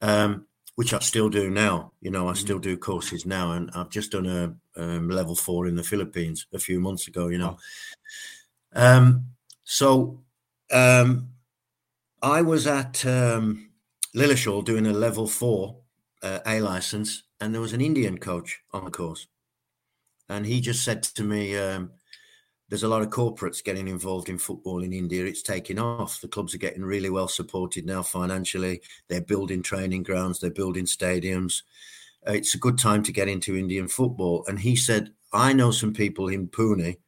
um, 0.00 0.46
which 0.74 0.92
I 0.92 0.98
still 0.98 1.28
do 1.28 1.48
now. 1.48 1.92
You 2.00 2.10
know, 2.10 2.28
I 2.28 2.32
still 2.34 2.58
mm. 2.58 2.62
do 2.62 2.76
courses 2.76 3.24
now, 3.24 3.52
and 3.52 3.70
I've 3.74 3.90
just 3.90 4.12
done 4.12 4.26
a 4.26 4.54
um, 4.80 5.10
level 5.10 5.36
four 5.36 5.66
in 5.68 5.76
the 5.76 5.84
Philippines 5.84 6.46
a 6.52 6.58
few 6.58 6.80
months 6.80 7.06
ago. 7.06 7.28
You 7.28 7.38
know, 7.38 7.58
um, 8.74 9.26
so 9.62 10.22
um, 10.72 11.28
I 12.20 12.42
was 12.42 12.66
at 12.66 13.06
um, 13.06 13.70
Lilleshall 14.14 14.64
doing 14.64 14.88
a 14.88 14.92
level 14.92 15.28
four 15.28 15.76
uh, 16.20 16.40
A 16.46 16.60
license, 16.60 17.22
and 17.40 17.54
there 17.54 17.60
was 17.60 17.72
an 17.72 17.80
Indian 17.80 18.18
coach 18.18 18.60
on 18.72 18.84
the 18.84 18.90
course 18.90 19.28
and 20.28 20.46
he 20.46 20.60
just 20.60 20.84
said 20.84 21.02
to 21.02 21.22
me, 21.22 21.56
um, 21.56 21.90
"There's 22.68 22.82
a 22.84 22.88
lot 22.88 23.02
of 23.02 23.10
corporates 23.10 23.62
getting 23.62 23.88
involved 23.88 24.28
in 24.28 24.38
football 24.38 24.82
in 24.82 24.92
India. 24.92 25.24
It's 25.24 25.42
taking 25.42 25.78
off. 25.78 26.20
The 26.20 26.28
clubs 26.28 26.54
are 26.54 26.58
getting 26.58 26.84
really 26.84 27.10
well 27.10 27.28
supported 27.28 27.84
now 27.86 28.02
financially. 28.02 28.82
They're 29.08 29.20
building 29.20 29.62
training 29.62 30.04
grounds. 30.04 30.38
They're 30.38 30.50
building 30.50 30.86
stadiums. 30.86 31.62
It's 32.26 32.54
a 32.54 32.58
good 32.58 32.78
time 32.78 33.02
to 33.04 33.12
get 33.12 33.28
into 33.28 33.56
Indian 33.56 33.88
football." 33.88 34.44
And 34.48 34.58
he 34.60 34.76
said, 34.76 35.12
"I 35.32 35.52
know 35.52 35.70
some 35.70 35.92
people 35.92 36.28
in 36.28 36.48
Pune 36.48 36.98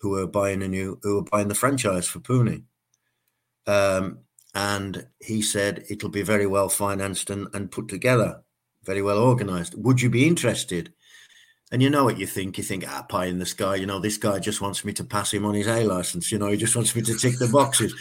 who 0.00 0.14
are 0.14 0.26
buying 0.26 0.62
a 0.62 0.68
new, 0.68 0.98
who 1.02 1.18
are 1.18 1.24
buying 1.24 1.48
the 1.48 1.54
franchise 1.54 2.06
for 2.06 2.20
Pune." 2.20 2.64
Um, 3.66 4.20
and 4.54 5.06
he 5.20 5.42
said 5.42 5.84
it'll 5.90 6.08
be 6.08 6.22
very 6.22 6.46
well 6.46 6.68
financed 6.68 7.30
and, 7.30 7.48
and 7.54 7.70
put 7.70 7.88
together, 7.88 8.42
very 8.84 9.02
well 9.02 9.18
organized. 9.18 9.74
Would 9.76 10.00
you 10.00 10.10
be 10.10 10.26
interested? 10.26 10.92
And 11.70 11.82
you 11.82 11.90
know 11.90 12.04
what 12.04 12.18
you 12.18 12.26
think? 12.26 12.56
You 12.56 12.64
think, 12.64 12.84
ah, 12.88 13.02
pie 13.02 13.26
in 13.26 13.38
the 13.38 13.46
sky. 13.46 13.74
You 13.74 13.84
know, 13.84 13.98
this 13.98 14.16
guy 14.16 14.38
just 14.38 14.62
wants 14.62 14.84
me 14.84 14.92
to 14.94 15.04
pass 15.04 15.32
him 15.32 15.44
on 15.44 15.54
his 15.54 15.66
A 15.66 15.84
license. 15.84 16.32
You 16.32 16.38
know, 16.38 16.48
he 16.48 16.56
just 16.56 16.74
wants 16.74 16.96
me 16.96 17.02
to 17.02 17.14
tick 17.14 17.38
the 17.38 17.48
boxes. 17.48 17.94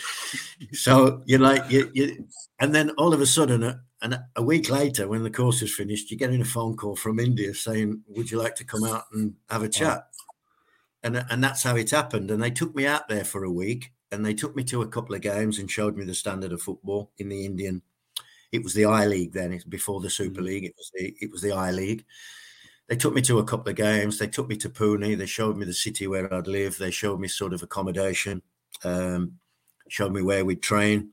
so 0.71 1.21
you're 1.25 1.39
like, 1.39 1.69
you, 1.69 1.91
you, 1.93 2.25
and 2.59 2.73
then 2.73 2.91
all 2.91 3.13
of 3.13 3.19
a 3.19 3.25
sudden, 3.25 3.63
a, 3.63 3.67
uh, 3.67 3.75
and 3.99 4.19
a 4.35 4.43
week 4.43 4.69
later, 4.69 5.07
when 5.07 5.23
the 5.23 5.31
course 5.31 5.63
is 5.63 5.73
finished, 5.73 6.11
you're 6.11 6.19
getting 6.19 6.39
a 6.39 6.45
phone 6.45 6.77
call 6.77 6.95
from 6.95 7.19
India 7.19 7.51
saying, 7.55 8.03
"Would 8.09 8.29
you 8.29 8.37
like 8.37 8.53
to 8.57 8.63
come 8.63 8.83
out 8.83 9.05
and 9.11 9.33
have 9.49 9.63
a 9.63 9.69
chat?" 9.69 10.05
And 11.01 11.25
and 11.31 11.43
that's 11.43 11.63
how 11.63 11.75
it 11.75 11.89
happened. 11.89 12.29
And 12.29 12.41
they 12.41 12.51
took 12.51 12.75
me 12.75 12.85
out 12.85 13.07
there 13.09 13.25
for 13.25 13.43
a 13.43 13.51
week, 13.51 13.91
and 14.11 14.23
they 14.23 14.35
took 14.35 14.55
me 14.55 14.63
to 14.65 14.83
a 14.83 14.87
couple 14.87 15.15
of 15.15 15.21
games 15.21 15.57
and 15.57 15.69
showed 15.69 15.97
me 15.97 16.05
the 16.05 16.13
standard 16.13 16.51
of 16.51 16.61
football 16.61 17.11
in 17.17 17.27
the 17.27 17.43
Indian. 17.43 17.81
It 18.51 18.63
was 18.63 18.75
the 18.75 18.85
I 18.85 19.07
League 19.07 19.33
then. 19.33 19.51
It's 19.51 19.63
before 19.63 19.99
the 19.99 20.11
Super 20.11 20.41
mm. 20.41 20.45
League. 20.45 20.65
It 20.65 20.75
was 20.77 20.91
the 20.93 21.15
it 21.19 21.31
was 21.31 21.41
the 21.41 21.53
I 21.53 21.71
League 21.71 22.05
they 22.87 22.95
took 22.95 23.13
me 23.13 23.21
to 23.23 23.39
a 23.39 23.43
couple 23.43 23.69
of 23.69 23.75
games. 23.75 24.17
They 24.17 24.27
took 24.27 24.47
me 24.47 24.55
to 24.57 24.69
Pune. 24.69 25.17
They 25.17 25.25
showed 25.25 25.57
me 25.57 25.65
the 25.65 25.73
city 25.73 26.07
where 26.07 26.33
I'd 26.33 26.47
live. 26.47 26.77
They 26.77 26.91
showed 26.91 27.19
me 27.19 27.27
sort 27.27 27.53
of 27.53 27.61
accommodation, 27.61 28.41
um, 28.83 29.33
showed 29.89 30.13
me 30.13 30.21
where 30.21 30.45
we'd 30.45 30.61
train, 30.61 31.11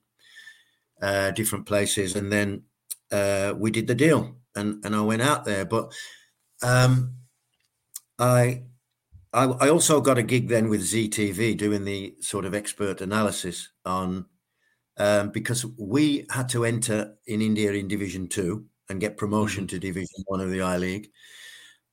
uh, 1.02 1.32
different 1.32 1.66
places. 1.66 2.14
And 2.14 2.32
then 2.32 2.62
uh, 3.10 3.54
we 3.56 3.70
did 3.70 3.87
the 3.87 3.94
deal, 3.94 4.37
and 4.54 4.84
and 4.84 4.94
I 4.94 5.00
went 5.00 5.22
out 5.22 5.44
there. 5.44 5.64
But 5.64 5.92
um, 6.62 7.14
I, 8.18 8.62
I 9.32 9.44
I 9.44 9.68
also 9.68 10.00
got 10.00 10.18
a 10.18 10.22
gig 10.22 10.48
then 10.48 10.68
with 10.68 10.80
Zee 10.80 11.08
TV 11.08 11.56
doing 11.56 11.84
the 11.84 12.14
sort 12.20 12.44
of 12.44 12.54
expert 12.54 13.00
analysis 13.00 13.68
on 13.84 14.26
um, 14.96 15.30
because 15.30 15.66
we 15.76 16.26
had 16.30 16.48
to 16.50 16.64
enter 16.64 17.16
in 17.26 17.42
India 17.42 17.72
in 17.72 17.88
Division 17.88 18.28
Two 18.28 18.66
and 18.88 19.00
get 19.00 19.16
promotion 19.16 19.64
mm-hmm. 19.64 19.76
to 19.76 19.80
Division 19.80 20.24
One 20.26 20.40
of 20.40 20.50
the 20.50 20.62
I 20.62 20.76
League, 20.76 21.10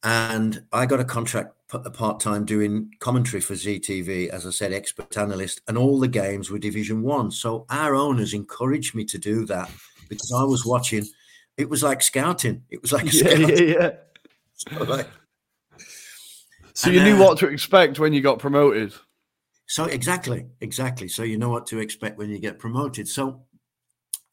and 0.04 0.64
I 0.72 0.86
got 0.86 1.00
a 1.00 1.06
contract 1.06 1.56
part 1.94 2.20
time 2.20 2.44
doing 2.44 2.92
commentary 3.00 3.40
for 3.42 3.56
Zee 3.56 3.80
TV, 3.80 4.28
as 4.30 4.46
I 4.46 4.50
said, 4.50 4.74
expert 4.74 5.18
analyst, 5.18 5.62
and 5.68 5.78
all 5.78 6.00
the 6.00 6.08
games 6.08 6.50
were 6.50 6.60
Division 6.60 7.02
One. 7.02 7.32
So 7.32 7.66
our 7.70 7.96
owners 7.96 8.34
encouraged 8.34 8.96
me 8.96 9.06
to 9.06 9.18
do 9.18 9.46
that 9.46 9.70
because 10.10 10.32
I 10.32 10.44
was 10.44 10.66
watching. 10.66 11.06
It 11.58 11.70
was 11.70 11.84
like 11.84 12.02
scouting. 12.02 12.64
It 12.70 12.82
was 12.82 12.92
like 12.92 13.12
yeah, 13.14 13.36
yeah, 13.36 13.62
yeah. 13.62 13.90
So, 14.54 14.84
like, 14.84 15.08
so 16.76 16.92
you 16.92 17.04
knew 17.04 17.16
uh, 17.16 17.20
what 17.20 17.40
to 17.40 17.48
expect 17.48 17.98
when 17.98 18.14
you 18.14 18.22
got 18.22 18.38
promoted. 18.38 18.94
So 19.66 19.86
exactly, 19.86 20.46
exactly. 20.60 21.08
So 21.08 21.24
you 21.24 21.40
know 21.40 21.50
what 21.50 21.66
to 21.68 21.80
expect 21.80 22.20
when 22.20 22.30
you 22.30 22.38
get 22.38 22.60
promoted. 22.60 23.08
So 23.08 23.42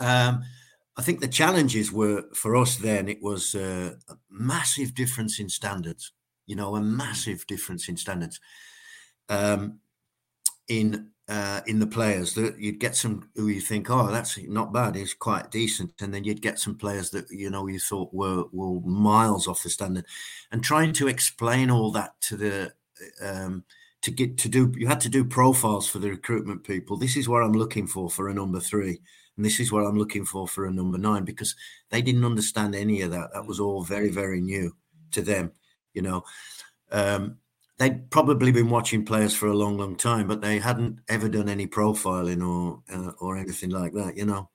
um, 0.00 0.42
I 0.98 1.02
think 1.02 1.20
the 1.20 1.28
challenges 1.28 1.92
were 1.92 2.24
for 2.34 2.56
us 2.56 2.76
then. 2.76 3.08
It 3.08 3.22
was 3.22 3.54
uh, 3.54 3.94
a 4.08 4.14
massive 4.28 4.94
difference 4.94 5.38
in 5.38 5.48
standards. 5.48 6.12
You 6.46 6.56
know, 6.56 6.74
a 6.74 6.80
massive 6.80 7.46
difference 7.46 7.88
in 7.88 7.96
standards. 7.96 8.40
Um, 9.28 9.78
in 10.66 11.10
uh, 11.28 11.60
in 11.66 11.78
the 11.78 11.86
players 11.86 12.34
that 12.34 12.58
you'd 12.58 12.80
get 12.80 12.96
some 12.96 13.28
who 13.36 13.48
you 13.48 13.60
think, 13.60 13.90
oh, 13.90 14.10
that's 14.10 14.38
not 14.48 14.72
bad, 14.72 14.96
he's 14.96 15.12
quite 15.12 15.50
decent, 15.50 15.92
and 16.00 16.12
then 16.12 16.24
you'd 16.24 16.42
get 16.42 16.58
some 16.58 16.74
players 16.74 17.10
that 17.10 17.26
you 17.30 17.50
know 17.50 17.66
you 17.68 17.78
thought 17.78 18.12
were 18.12 18.44
were 18.52 18.80
miles 18.80 19.46
off 19.46 19.62
the 19.62 19.70
standard, 19.70 20.06
and 20.50 20.64
trying 20.64 20.92
to 20.94 21.06
explain 21.06 21.70
all 21.70 21.92
that 21.92 22.20
to 22.22 22.36
the 22.36 22.72
um, 23.22 23.62
to 24.02 24.10
get 24.10 24.38
to 24.38 24.48
do 24.48 24.72
you 24.76 24.86
had 24.86 25.00
to 25.00 25.08
do 25.08 25.24
profiles 25.24 25.86
for 25.86 25.98
the 25.98 26.10
recruitment 26.10 26.64
people. 26.64 26.96
This 26.96 27.16
is 27.16 27.28
what 27.28 27.42
I'm 27.42 27.52
looking 27.52 27.86
for 27.86 28.10
for 28.10 28.28
a 28.28 28.34
number 28.34 28.58
three, 28.60 29.00
and 29.38 29.46
this 29.46 29.60
is 29.60 29.70
what 29.70 29.86
I'm 29.86 29.96
looking 29.96 30.24
for 30.24 30.48
for 30.48 30.66
a 30.66 30.72
number 30.72 30.98
nine 30.98 31.24
because 31.24 31.54
they 31.90 32.02
didn't 32.02 32.24
understand 32.24 32.74
any 32.74 33.02
of 33.02 33.12
that. 33.12 33.32
That 33.32 33.46
was 33.46 33.60
all 33.60 33.82
very 33.82 34.10
very 34.10 34.40
new 34.40 34.76
to 35.12 35.22
them, 35.22 35.52
you 35.94 36.02
know. 36.02 36.24
Um, 36.90 37.38
they'd 37.78 38.10
probably 38.10 38.50
been 38.50 38.68
watching 38.68 39.04
players 39.04 39.34
for 39.34 39.46
a 39.46 39.54
long, 39.54 39.78
long 39.78 39.94
time, 39.94 40.26
but 40.26 40.40
they 40.40 40.58
hadn't 40.58 40.98
ever 41.08 41.28
done 41.28 41.48
any 41.48 41.68
profiling 41.68 42.46
or 42.46 42.82
uh, 42.92 43.12
or 43.20 43.38
anything 43.38 43.70
like 43.70 43.92
that, 43.92 44.16
you 44.16 44.26
know. 44.26 44.50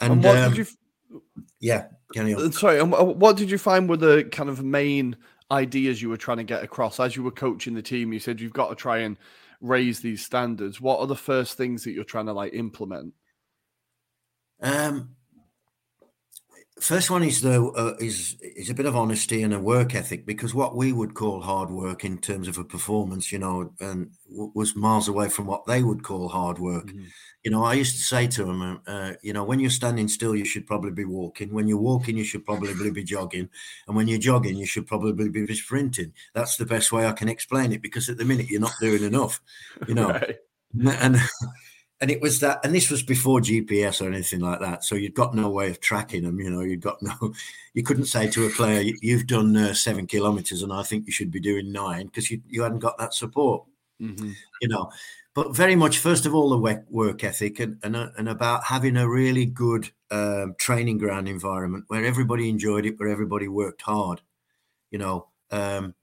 And, 0.00 0.14
and 0.14 0.24
what 0.24 0.38
um, 0.38 0.54
did 0.54 0.66
you? 0.66 1.22
Yeah, 1.60 1.88
carry 2.14 2.34
on. 2.34 2.48
Uh, 2.48 2.50
sorry, 2.50 2.82
what 2.82 3.36
did 3.36 3.50
you 3.50 3.58
find 3.58 3.88
were 3.88 3.98
the 3.98 4.24
kind 4.32 4.48
of 4.48 4.64
main 4.64 5.16
ideas 5.50 6.00
you 6.00 6.08
were 6.08 6.16
trying 6.16 6.38
to 6.38 6.44
get 6.44 6.64
across 6.64 6.98
as 6.98 7.14
you 7.14 7.22
were 7.22 7.30
coaching 7.30 7.74
the 7.74 7.82
team? 7.82 8.12
You 8.12 8.18
said 8.18 8.40
you've 8.40 8.54
got 8.54 8.70
to 8.70 8.74
try 8.74 8.98
and 8.98 9.18
raise 9.60 10.00
these 10.00 10.24
standards. 10.24 10.80
What 10.80 10.98
are 11.00 11.06
the 11.06 11.14
first 11.14 11.58
things 11.58 11.84
that 11.84 11.92
you're 11.92 12.04
trying 12.04 12.26
to 12.26 12.32
like 12.32 12.54
implement? 12.54 13.12
Um, 14.62 15.16
First 16.82 17.12
one 17.12 17.22
is 17.22 17.42
though 17.42 17.70
uh, 17.70 17.94
is 18.00 18.36
is 18.40 18.68
a 18.68 18.74
bit 18.74 18.86
of 18.86 18.96
honesty 18.96 19.44
and 19.44 19.54
a 19.54 19.60
work 19.60 19.94
ethic 19.94 20.26
because 20.26 20.52
what 20.52 20.74
we 20.74 20.92
would 20.92 21.14
call 21.14 21.40
hard 21.40 21.70
work 21.70 22.04
in 22.04 22.18
terms 22.18 22.48
of 22.48 22.58
a 22.58 22.64
performance, 22.64 23.30
you 23.30 23.38
know, 23.38 23.72
and 23.78 24.10
w- 24.28 24.50
was 24.52 24.74
miles 24.74 25.06
away 25.06 25.28
from 25.28 25.46
what 25.46 25.64
they 25.66 25.84
would 25.84 26.02
call 26.02 26.28
hard 26.28 26.58
work. 26.58 26.86
Mm-hmm. 26.86 27.04
You 27.44 27.52
know, 27.52 27.62
I 27.62 27.74
used 27.74 27.94
to 27.98 28.02
say 28.02 28.26
to 28.26 28.44
them, 28.44 28.62
uh, 28.62 28.90
uh, 28.90 29.12
you 29.22 29.32
know, 29.32 29.44
when 29.44 29.60
you're 29.60 29.70
standing 29.70 30.08
still, 30.08 30.34
you 30.34 30.44
should 30.44 30.66
probably 30.66 30.90
be 30.90 31.04
walking. 31.04 31.54
When 31.54 31.68
you're 31.68 31.78
walking, 31.78 32.16
you 32.16 32.24
should 32.24 32.44
probably 32.44 32.90
be 32.90 33.04
jogging, 33.04 33.48
and 33.86 33.94
when 33.94 34.08
you're 34.08 34.18
jogging, 34.18 34.56
you 34.56 34.66
should 34.66 34.88
probably 34.88 35.28
be 35.28 35.54
sprinting. 35.54 36.12
That's 36.34 36.56
the 36.56 36.66
best 36.66 36.90
way 36.90 37.06
I 37.06 37.12
can 37.12 37.28
explain 37.28 37.70
it 37.70 37.80
because 37.82 38.08
at 38.08 38.18
the 38.18 38.24
minute 38.24 38.50
you're 38.50 38.60
not 38.60 38.74
doing 38.80 39.04
enough, 39.04 39.40
you 39.86 39.94
know. 39.94 40.08
right. 40.10 40.36
And 40.74 40.88
and 40.88 41.16
it 42.10 42.20
was 42.20 42.40
that 42.40 42.60
and 42.64 42.74
this 42.74 42.90
was 42.90 43.02
before 43.02 43.40
gps 43.40 44.00
or 44.00 44.08
anything 44.08 44.40
like 44.40 44.60
that 44.60 44.84
so 44.84 44.94
you'd 44.94 45.14
got 45.14 45.34
no 45.34 45.48
way 45.48 45.70
of 45.70 45.80
tracking 45.80 46.22
them 46.24 46.40
you 46.40 46.50
know 46.50 46.60
you'd 46.60 46.80
got 46.80 47.00
no 47.02 47.32
you 47.74 47.82
couldn't 47.82 48.06
say 48.06 48.28
to 48.28 48.46
a 48.46 48.50
player 48.50 48.82
you've 49.00 49.26
done 49.26 49.56
uh, 49.56 49.72
seven 49.72 50.06
kilometers 50.06 50.62
and 50.62 50.72
i 50.72 50.82
think 50.82 51.06
you 51.06 51.12
should 51.12 51.30
be 51.30 51.40
doing 51.40 51.72
nine 51.72 52.06
because 52.06 52.30
you, 52.30 52.40
you 52.48 52.62
hadn't 52.62 52.80
got 52.80 52.98
that 52.98 53.14
support 53.14 53.64
mm-hmm. 54.00 54.32
you 54.60 54.68
know 54.68 54.90
but 55.34 55.56
very 55.56 55.76
much 55.76 55.98
first 55.98 56.26
of 56.26 56.34
all 56.34 56.50
the 56.50 56.82
work 56.90 57.24
ethic 57.24 57.60
and 57.60 57.78
and, 57.82 57.96
uh, 57.96 58.08
and 58.18 58.28
about 58.28 58.64
having 58.64 58.96
a 58.96 59.08
really 59.08 59.46
good 59.46 59.90
um, 60.10 60.54
training 60.58 60.98
ground 60.98 61.28
environment 61.28 61.84
where 61.88 62.04
everybody 62.04 62.48
enjoyed 62.48 62.84
it 62.84 62.98
where 62.98 63.08
everybody 63.08 63.48
worked 63.48 63.82
hard 63.82 64.20
you 64.90 64.98
know 64.98 65.28
um, 65.50 65.94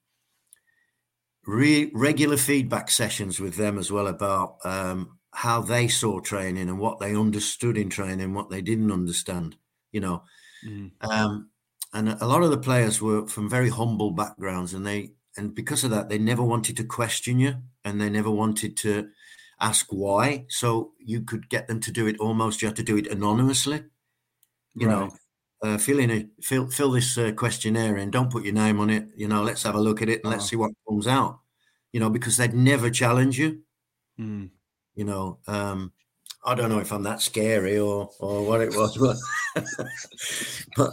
re- 1.45 1.91
regular 1.93 2.38
feedback 2.38 2.89
sessions 2.89 3.39
with 3.39 3.55
them 3.55 3.77
as 3.77 3.91
well 3.91 4.07
about 4.07 4.57
um, 4.63 5.18
how 5.31 5.61
they 5.61 5.87
saw 5.87 6.19
training 6.19 6.69
and 6.69 6.79
what 6.79 6.99
they 6.99 7.15
understood 7.15 7.77
in 7.77 7.89
training, 7.89 8.33
what 8.33 8.49
they 8.49 8.61
didn't 8.61 8.91
understand, 8.91 9.55
you 9.91 9.99
know. 9.99 10.23
Mm. 10.65 10.91
Um, 11.01 11.49
and 11.93 12.09
a 12.09 12.25
lot 12.25 12.43
of 12.43 12.51
the 12.51 12.57
players 12.57 13.01
were 13.01 13.27
from 13.27 13.49
very 13.49 13.69
humble 13.69 14.11
backgrounds, 14.11 14.73
and 14.73 14.85
they 14.85 15.11
and 15.37 15.53
because 15.55 15.83
of 15.83 15.91
that, 15.91 16.09
they 16.09 16.17
never 16.17 16.43
wanted 16.43 16.77
to 16.77 16.83
question 16.83 17.39
you, 17.39 17.55
and 17.83 17.99
they 17.99 18.09
never 18.09 18.29
wanted 18.29 18.75
to 18.77 19.09
ask 19.59 19.87
why. 19.89 20.45
So 20.49 20.91
you 20.99 21.21
could 21.21 21.49
get 21.49 21.67
them 21.67 21.79
to 21.81 21.91
do 21.91 22.07
it 22.07 22.19
almost. 22.19 22.61
You 22.61 22.67
had 22.67 22.75
to 22.77 22.83
do 22.83 22.97
it 22.97 23.07
anonymously, 23.07 23.83
you 24.75 24.87
right. 24.87 24.99
know. 24.99 25.11
Uh, 25.61 25.77
fill 25.77 25.99
in 25.99 26.09
a 26.09 26.25
fill 26.41 26.69
fill 26.69 26.91
this 26.91 27.17
uh, 27.17 27.31
questionnaire 27.33 27.97
in. 27.97 28.11
Don't 28.11 28.31
put 28.31 28.45
your 28.45 28.53
name 28.53 28.79
on 28.79 28.89
it. 28.89 29.07
You 29.15 29.27
know, 29.27 29.43
let's 29.43 29.63
have 29.63 29.75
a 29.75 29.81
look 29.81 30.01
at 30.01 30.09
it 30.09 30.21
and 30.23 30.27
oh. 30.27 30.29
let's 30.29 30.49
see 30.49 30.55
what 30.55 30.71
comes 30.87 31.05
out. 31.05 31.39
You 31.91 31.99
know, 31.99 32.09
because 32.09 32.37
they'd 32.37 32.53
never 32.53 32.89
challenge 32.89 33.37
you. 33.37 33.61
Mm 34.19 34.49
you 34.95 35.06
know, 35.06 35.39
um, 35.47 35.91
I 36.45 36.56
don't 36.56 36.69
know 36.69 36.80
if 36.80 36.91
I'm 36.91 37.04
that 37.04 37.21
scary 37.21 37.78
or 37.78 38.10
or 38.19 38.45
what 38.45 38.62
it 38.62 38.75
was, 38.75 38.97
but, 39.56 39.65
but 40.75 40.91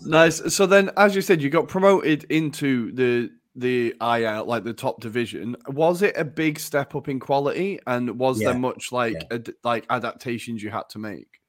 nice. 0.00 0.54
So 0.54 0.66
then, 0.66 0.90
as 0.96 1.14
you 1.14 1.22
said, 1.22 1.42
you 1.42 1.50
got 1.50 1.68
promoted 1.68 2.24
into 2.24 2.92
the 2.92 3.30
the 3.54 3.94
IL, 4.00 4.46
like 4.46 4.64
the 4.64 4.72
top 4.72 5.00
division. 5.00 5.56
Was 5.68 6.02
it 6.02 6.16
a 6.16 6.24
big 6.24 6.58
step 6.58 6.94
up 6.94 7.08
in 7.08 7.20
quality, 7.20 7.78
and 7.86 8.18
was 8.18 8.40
yeah. 8.40 8.50
there 8.50 8.58
much 8.58 8.92
like 8.92 9.14
yeah. 9.14 9.36
ad, 9.36 9.52
like 9.64 9.86
adaptations 9.90 10.62
you 10.62 10.70
had 10.70 10.88
to 10.90 10.98
make? 10.98 11.40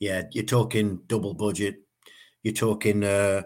Yeah, 0.00 0.22
you're 0.32 0.44
talking 0.44 1.00
double 1.06 1.34
budget. 1.34 1.76
You're 2.42 2.54
talking 2.54 3.04
uh, 3.04 3.42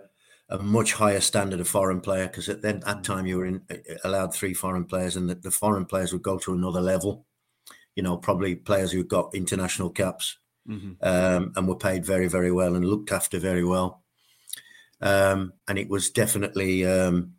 a 0.51 0.59
much 0.59 0.93
higher 0.93 1.21
standard 1.21 1.61
of 1.61 1.69
foreign 1.69 2.01
player 2.01 2.27
because 2.27 2.49
at 2.49 2.61
then 2.61 2.81
that 2.81 3.05
time 3.05 3.25
you 3.25 3.39
were 3.39 3.47
in, 3.47 3.63
allowed 4.05 4.35
three 4.35 4.53
foreign 4.53 4.85
players 4.85 5.17
and 5.17 5.31
the, 5.31 5.37
the, 5.37 5.51
foreign 5.51 5.87
players 5.87 6.13
would 6.13 6.23
go 6.23 6.39
to 6.39 6.53
another 6.53 6.81
level. 6.81 7.25
You 7.95 8.03
know 8.03 8.17
probably 8.17 8.55
players 8.55 8.93
who 8.93 9.05
got 9.05 9.35
international 9.35 9.91
caps 9.91 10.39
mm-hmm. 10.69 10.93
um, 11.03 11.53
and 11.57 11.69
were 11.69 11.77
paid 11.77 12.05
very 12.05 12.29
very 12.29 12.53
well 12.53 12.75
and 12.75 12.85
looked 12.85 13.13
after 13.13 13.39
very 13.39 13.65
well. 13.65 14.03
Um, 15.01 15.55
and 15.69 15.79
it 15.79 15.89
was 15.89 16.11
definitely 16.11 16.85
um, 16.85 17.33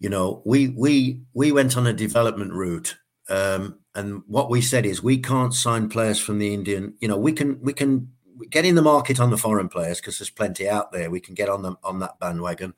you 0.00 0.08
know 0.08 0.42
we 0.44 0.68
we 0.68 1.22
we 1.34 1.52
went 1.52 1.76
on 1.76 1.86
a 1.86 1.92
development 1.92 2.52
route. 2.52 2.96
Um, 3.30 3.80
and 3.94 4.22
what 4.26 4.48
we 4.48 4.62
said 4.62 4.86
is 4.86 5.02
we 5.02 5.18
can't 5.18 5.52
sign 5.52 5.90
players 5.90 6.18
from 6.18 6.38
the 6.38 6.54
indian 6.54 6.94
you 7.00 7.08
know 7.08 7.18
we 7.18 7.32
can 7.32 7.60
we 7.60 7.74
can 7.74 8.10
get 8.50 8.64
in 8.64 8.74
the 8.74 8.82
market 8.82 9.20
on 9.20 9.30
the 9.30 9.36
foreign 9.36 9.68
players 9.68 10.00
because 10.00 10.18
there's 10.18 10.30
plenty 10.30 10.68
out 10.68 10.92
there. 10.92 11.10
We 11.10 11.20
can 11.20 11.34
get 11.34 11.48
on 11.48 11.62
them 11.62 11.78
on 11.84 11.98
that 12.00 12.18
bandwagon. 12.18 12.74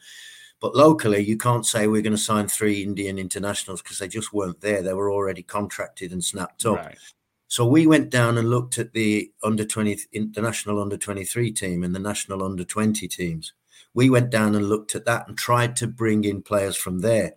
But 0.60 0.76
locally, 0.76 1.20
you 1.24 1.38
can't 1.38 1.64
say 1.64 1.86
we're 1.86 2.02
going 2.02 2.12
to 2.12 2.18
sign 2.18 2.46
three 2.46 2.82
Indian 2.82 3.18
internationals 3.18 3.80
because 3.80 3.98
they 3.98 4.08
just 4.08 4.32
weren't 4.32 4.60
there. 4.60 4.82
They 4.82 4.92
were 4.92 5.10
already 5.10 5.42
contracted 5.42 6.12
and 6.12 6.22
snapped 6.22 6.66
up. 6.66 6.76
Right. 6.76 6.98
So 7.48 7.66
we 7.66 7.86
went 7.86 8.10
down 8.10 8.38
and 8.38 8.50
looked 8.50 8.78
at 8.78 8.92
the 8.92 9.32
under 9.42 9.64
20 9.64 9.98
international 10.12 10.80
under 10.80 10.96
23 10.96 11.50
team 11.50 11.82
and 11.82 11.94
the 11.94 11.98
national 11.98 12.44
under 12.44 12.62
20 12.62 13.08
teams. 13.08 13.54
We 13.94 14.08
went 14.08 14.30
down 14.30 14.54
and 14.54 14.68
looked 14.68 14.94
at 14.94 15.06
that 15.06 15.26
and 15.26 15.36
tried 15.36 15.74
to 15.76 15.88
bring 15.88 16.24
in 16.24 16.42
players 16.42 16.76
from 16.76 17.00
there 17.00 17.34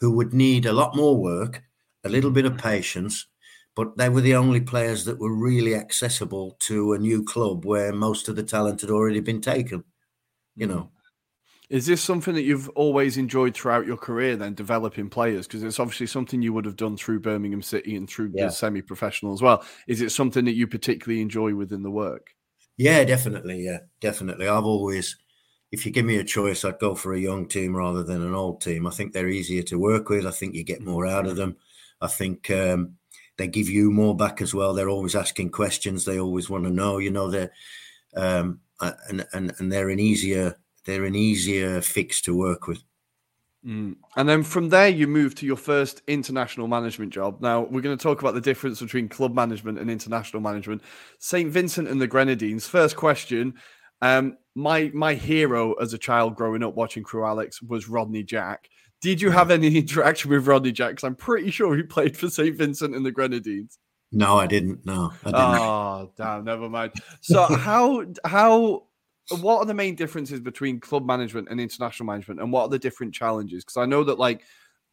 who 0.00 0.10
would 0.12 0.32
need 0.32 0.64
a 0.64 0.72
lot 0.72 0.96
more 0.96 1.16
work, 1.16 1.62
a 2.02 2.08
little 2.08 2.30
bit 2.30 2.46
of 2.46 2.56
patience, 2.56 3.26
but 3.74 3.96
they 3.96 4.08
were 4.08 4.20
the 4.20 4.34
only 4.34 4.60
players 4.60 5.04
that 5.04 5.18
were 5.18 5.34
really 5.34 5.74
accessible 5.74 6.56
to 6.60 6.92
a 6.92 6.98
new 6.98 7.24
club 7.24 7.64
where 7.64 7.92
most 7.92 8.28
of 8.28 8.36
the 8.36 8.42
talent 8.42 8.80
had 8.80 8.90
already 8.90 9.20
been 9.20 9.40
taken. 9.40 9.84
You 10.56 10.66
know. 10.66 10.90
Is 11.70 11.86
this 11.86 12.02
something 12.02 12.34
that 12.34 12.42
you've 12.42 12.68
always 12.70 13.16
enjoyed 13.16 13.54
throughout 13.54 13.86
your 13.86 13.96
career, 13.96 14.36
then 14.36 14.52
developing 14.52 15.08
players? 15.08 15.46
Because 15.46 15.62
it's 15.62 15.80
obviously 15.80 16.06
something 16.06 16.42
you 16.42 16.52
would 16.52 16.66
have 16.66 16.76
done 16.76 16.98
through 16.98 17.20
Birmingham 17.20 17.62
City 17.62 17.96
and 17.96 18.06
through 18.06 18.30
yeah. 18.34 18.46
the 18.46 18.52
semi 18.52 18.82
professional 18.82 19.32
as 19.32 19.40
well. 19.40 19.64
Is 19.88 20.02
it 20.02 20.12
something 20.12 20.44
that 20.44 20.54
you 20.54 20.66
particularly 20.66 21.22
enjoy 21.22 21.54
within 21.54 21.82
the 21.82 21.90
work? 21.90 22.34
Yeah, 22.76 23.04
definitely. 23.04 23.62
Yeah, 23.64 23.78
definitely. 24.02 24.48
I've 24.48 24.66
always, 24.66 25.16
if 25.70 25.86
you 25.86 25.92
give 25.92 26.04
me 26.04 26.16
a 26.16 26.24
choice, 26.24 26.62
I'd 26.62 26.78
go 26.78 26.94
for 26.94 27.14
a 27.14 27.20
young 27.20 27.48
team 27.48 27.74
rather 27.74 28.02
than 28.02 28.20
an 28.20 28.34
old 28.34 28.60
team. 28.60 28.86
I 28.86 28.90
think 28.90 29.14
they're 29.14 29.28
easier 29.28 29.62
to 29.62 29.78
work 29.78 30.10
with. 30.10 30.26
I 30.26 30.30
think 30.30 30.54
you 30.54 30.64
get 30.64 30.82
more 30.82 31.06
out 31.06 31.26
of 31.26 31.36
them. 31.36 31.56
I 32.02 32.08
think 32.08 32.50
um, 32.50 32.96
they 33.38 33.46
give 33.46 33.68
you 33.68 33.90
more 33.90 34.16
back 34.16 34.40
as 34.42 34.54
well. 34.54 34.74
They're 34.74 34.88
always 34.88 35.14
asking 35.14 35.50
questions. 35.50 36.04
They 36.04 36.18
always 36.18 36.50
want 36.50 36.64
to 36.64 36.70
know. 36.70 36.98
You 36.98 37.10
know, 37.10 37.30
they're 37.30 37.52
um, 38.14 38.60
and 38.80 39.26
and 39.32 39.52
and 39.58 39.72
they're 39.72 39.90
an 39.90 40.00
easier 40.00 40.56
they're 40.84 41.04
an 41.04 41.14
easier 41.14 41.80
fix 41.80 42.20
to 42.22 42.36
work 42.36 42.66
with. 42.66 42.82
Mm. 43.66 43.96
And 44.16 44.28
then 44.28 44.42
from 44.42 44.70
there, 44.70 44.88
you 44.88 45.06
move 45.06 45.36
to 45.36 45.46
your 45.46 45.56
first 45.56 46.02
international 46.08 46.66
management 46.66 47.12
job. 47.12 47.40
Now, 47.40 47.60
we're 47.60 47.80
going 47.80 47.96
to 47.96 48.02
talk 48.02 48.20
about 48.20 48.34
the 48.34 48.40
difference 48.40 48.80
between 48.80 49.08
club 49.08 49.34
management 49.34 49.78
and 49.78 49.88
international 49.88 50.42
management. 50.42 50.82
St. 51.20 51.48
Vincent 51.48 51.86
and 51.86 52.00
the 52.00 52.08
Grenadines. 52.08 52.66
First 52.66 52.96
question. 52.96 53.54
Um, 54.00 54.36
my 54.56 54.90
my 54.92 55.14
hero 55.14 55.74
as 55.74 55.94
a 55.94 55.98
child 55.98 56.34
growing 56.34 56.64
up 56.64 56.74
watching 56.74 57.04
Crewe 57.04 57.24
Alex 57.24 57.62
was 57.62 57.88
Rodney 57.88 58.24
Jack. 58.24 58.68
Did 59.02 59.20
you 59.20 59.30
have 59.30 59.50
any 59.50 59.76
interaction 59.76 60.30
with 60.30 60.46
Rodney 60.46 60.72
Jacks? 60.72 61.04
I'm 61.04 61.16
pretty 61.16 61.50
sure 61.50 61.76
he 61.76 61.82
played 61.82 62.16
for 62.16 62.30
St. 62.30 62.56
Vincent 62.56 62.94
and 62.94 63.04
the 63.04 63.12
Grenadines. 63.12 63.78
No, 64.12 64.38
I 64.38 64.46
didn't. 64.46 64.84
No, 64.84 65.12
I 65.24 65.30
didn't. 65.30 65.36
Oh, 65.36 66.12
damn, 66.16 66.44
never 66.44 66.68
mind. 66.68 66.92
So 67.20 67.42
how 67.44 68.04
how 68.24 68.84
what 69.40 69.58
are 69.58 69.64
the 69.64 69.74
main 69.74 69.94
differences 69.94 70.40
between 70.40 70.80
club 70.80 71.06
management 71.06 71.48
and 71.50 71.60
international 71.60 72.06
management 72.06 72.40
and 72.40 72.52
what 72.52 72.62
are 72.62 72.68
the 72.68 72.78
different 72.78 73.14
challenges 73.14 73.64
because 73.64 73.76
i 73.76 73.86
know 73.86 74.02
that 74.02 74.18
like 74.18 74.42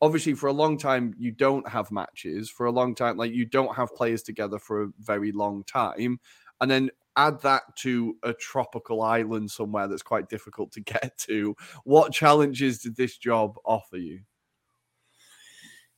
obviously 0.01 0.33
for 0.33 0.47
a 0.47 0.53
long 0.53 0.77
time 0.77 1.13
you 1.17 1.31
don't 1.31 1.67
have 1.67 1.91
matches 1.91 2.49
for 2.49 2.67
a 2.67 2.71
long 2.71 2.93
time 2.95 3.17
like 3.17 3.33
you 3.33 3.45
don't 3.45 3.75
have 3.75 3.93
players 3.95 4.21
together 4.21 4.59
for 4.59 4.83
a 4.83 4.89
very 4.99 5.31
long 5.31 5.63
time 5.63 6.19
and 6.61 6.69
then 6.69 6.89
add 7.15 7.41
that 7.41 7.63
to 7.75 8.15
a 8.23 8.33
tropical 8.33 9.01
island 9.01 9.49
somewhere 9.49 9.87
that's 9.87 10.01
quite 10.01 10.29
difficult 10.29 10.71
to 10.71 10.81
get 10.81 11.17
to 11.17 11.55
what 11.83 12.13
challenges 12.13 12.79
did 12.79 12.95
this 12.95 13.17
job 13.17 13.55
offer 13.65 13.97
you 13.97 14.19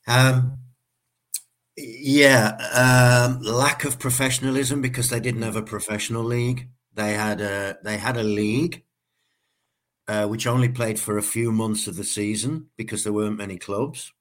um 0.08 0.58
yeah 1.78 2.58
um 2.74 3.42
lack 3.42 3.86
of 3.86 4.00
professionalism 4.00 4.82
because 4.82 5.10
they 5.10 5.20
didn't 5.20 5.42
have 5.42 5.56
a 5.56 5.62
professional 5.62 6.24
league 6.24 6.68
they 6.94 7.14
had 7.14 7.40
a 7.40 7.78
they 7.84 7.98
had 7.98 8.18
a 8.18 8.24
league 8.24 8.84
uh, 10.12 10.28
which 10.28 10.46
only 10.46 10.68
played 10.68 11.00
for 11.00 11.18
a 11.18 11.24
few 11.24 11.54
months 11.54 11.88
of 11.88 11.96
the 11.96 12.04
season 12.04 12.68
because 12.76 13.04
there 13.04 13.14
weren't 13.14 13.38
many 13.38 13.58
clubs. 13.58 14.12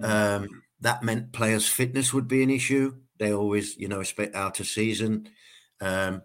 Mm. 0.00 0.08
Um, 0.42 0.62
that 0.80 1.04
meant 1.04 1.32
players' 1.32 1.68
fitness 1.68 2.12
would 2.12 2.26
be 2.26 2.42
an 2.42 2.50
issue. 2.50 2.96
They 3.18 3.32
always, 3.32 3.76
you 3.76 3.86
know, 3.86 4.02
out 4.34 4.58
of 4.58 4.66
season. 4.66 5.28
Um, 5.80 6.22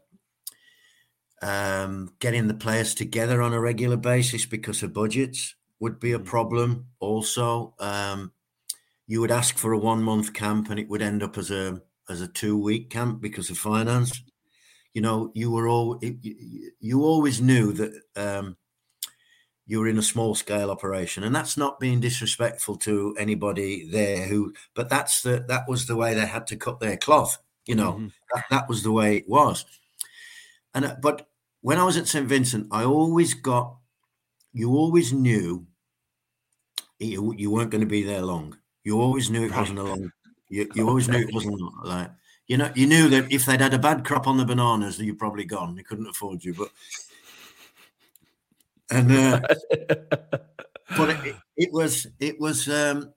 um, 1.41 2.13
getting 2.19 2.47
the 2.47 2.53
players 2.53 2.95
together 2.95 3.41
on 3.41 3.53
a 3.53 3.59
regular 3.59 3.97
basis 3.97 4.45
because 4.45 4.81
of 4.81 4.93
budgets 4.93 5.55
would 5.79 5.99
be 5.99 6.13
a 6.13 6.19
mm. 6.19 6.25
problem. 6.25 6.87
Also, 6.99 7.75
um, 7.79 8.31
you 9.07 9.19
would 9.19 9.31
ask 9.31 9.57
for 9.57 9.73
a 9.73 9.77
one 9.77 10.01
month 10.01 10.33
camp 10.33 10.69
and 10.69 10.79
it 10.79 10.87
would 10.89 11.01
end 11.01 11.21
up 11.21 11.37
as 11.37 11.51
a 11.51 11.81
as 12.09 12.21
a 12.21 12.27
two 12.27 12.57
week 12.57 12.89
camp 12.89 13.21
because 13.21 13.49
of 13.49 13.57
finance 13.57 14.23
you 14.93 15.01
know, 15.01 15.31
you 15.33 15.51
were 15.51 15.67
all 15.67 15.99
you, 16.01 16.71
you 16.79 17.03
always 17.03 17.41
knew 17.41 17.73
that 17.73 18.01
um, 18.15 18.57
you 19.65 19.79
were 19.79 19.87
in 19.87 19.97
a 19.97 20.03
small 20.03 20.35
scale 20.35 20.69
operation, 20.69 21.23
and 21.23 21.35
that's 21.35 21.57
not 21.57 21.79
being 21.79 21.99
disrespectful 21.99 22.77
to 22.77 23.15
anybody 23.17 23.89
there. 23.89 24.27
Who, 24.27 24.53
but 24.75 24.89
that's 24.89 25.23
the 25.23 25.43
that 25.47 25.67
was 25.67 25.87
the 25.87 25.95
way 25.95 26.13
they 26.13 26.27
had 26.27 26.47
to 26.47 26.55
cut 26.55 26.79
their 26.79 26.97
cloth. 26.97 27.39
You 27.65 27.75
know, 27.75 27.93
mm-hmm. 27.93 28.07
that, 28.33 28.45
that 28.49 28.69
was 28.69 28.83
the 28.83 28.91
way 28.91 29.17
it 29.17 29.29
was. 29.29 29.65
And 30.73 30.85
uh, 30.85 30.95
but 31.01 31.27
when 31.61 31.77
I 31.77 31.83
was 31.83 31.97
at 31.97 32.07
St 32.07 32.27
Vincent, 32.27 32.67
I 32.71 32.83
always 32.83 33.33
got, 33.33 33.77
you 34.51 34.75
always 34.75 35.13
knew 35.13 35.65
you, 36.99 37.33
you 37.37 37.51
weren't 37.51 37.69
going 37.71 37.81
to 37.81 37.87
be 37.87 38.03
there 38.03 38.21
long. 38.21 38.57
You 38.83 38.99
always 38.99 39.29
knew 39.29 39.45
it 39.45 39.55
wasn't 39.55 39.79
a 39.79 39.83
long. 39.83 40.11
You, 40.49 40.69
you 40.75 40.87
always 40.87 41.07
knew 41.07 41.19
it 41.19 41.33
wasn't 41.33 41.61
like 41.83 42.11
you 42.47 42.57
know, 42.57 42.71
you 42.75 42.87
knew 42.87 43.07
that 43.09 43.31
if 43.31 43.45
they'd 43.45 43.61
had 43.61 43.73
a 43.73 43.79
bad 43.79 44.03
crop 44.03 44.27
on 44.27 44.37
the 44.37 44.45
bananas, 44.45 44.99
you'd 44.99 45.17
probably 45.17 45.45
gone. 45.45 45.75
They 45.75 45.83
couldn't 45.83 46.07
afford 46.07 46.43
you, 46.43 46.53
but 46.53 46.69
and 48.91 49.11
uh, 49.11 49.39
but 50.97 51.09
it, 51.09 51.35
it, 51.55 51.69
was 51.71 52.07
it 52.19 52.39
was 52.39 52.67
um, 52.67 53.13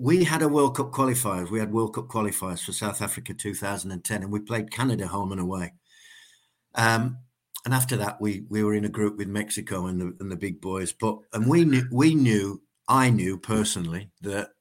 we 0.00 0.24
had 0.24 0.40
a 0.40 0.48
World 0.48 0.76
Cup 0.76 0.92
qualifiers. 0.92 1.50
We 1.50 1.60
had 1.60 1.74
World 1.74 1.94
Cup 1.94 2.08
qualifiers 2.08 2.64
for 2.64 2.72
South 2.72 3.02
Africa 3.02 3.34
2010, 3.34 4.22
and 4.22 4.32
we 4.32 4.40
played 4.40 4.70
Canada 4.70 5.06
home 5.06 5.30
and 5.30 5.40
away. 5.40 5.74
Um, 6.74 7.18
and 7.66 7.74
after 7.74 7.96
that, 7.98 8.18
we 8.18 8.46
we 8.48 8.64
were 8.64 8.74
in 8.74 8.86
a 8.86 8.88
group 8.88 9.18
with 9.18 9.28
Mexico 9.28 9.86
and 9.86 10.00
the 10.00 10.16
and 10.20 10.32
the 10.32 10.36
big 10.36 10.62
boys. 10.62 10.92
But 10.92 11.18
and 11.34 11.46
we 11.46 11.66
knew 11.66 11.84
we 11.92 12.14
knew 12.14 12.62
I 12.88 13.10
knew 13.10 13.36
personally 13.36 14.10
that 14.22 14.52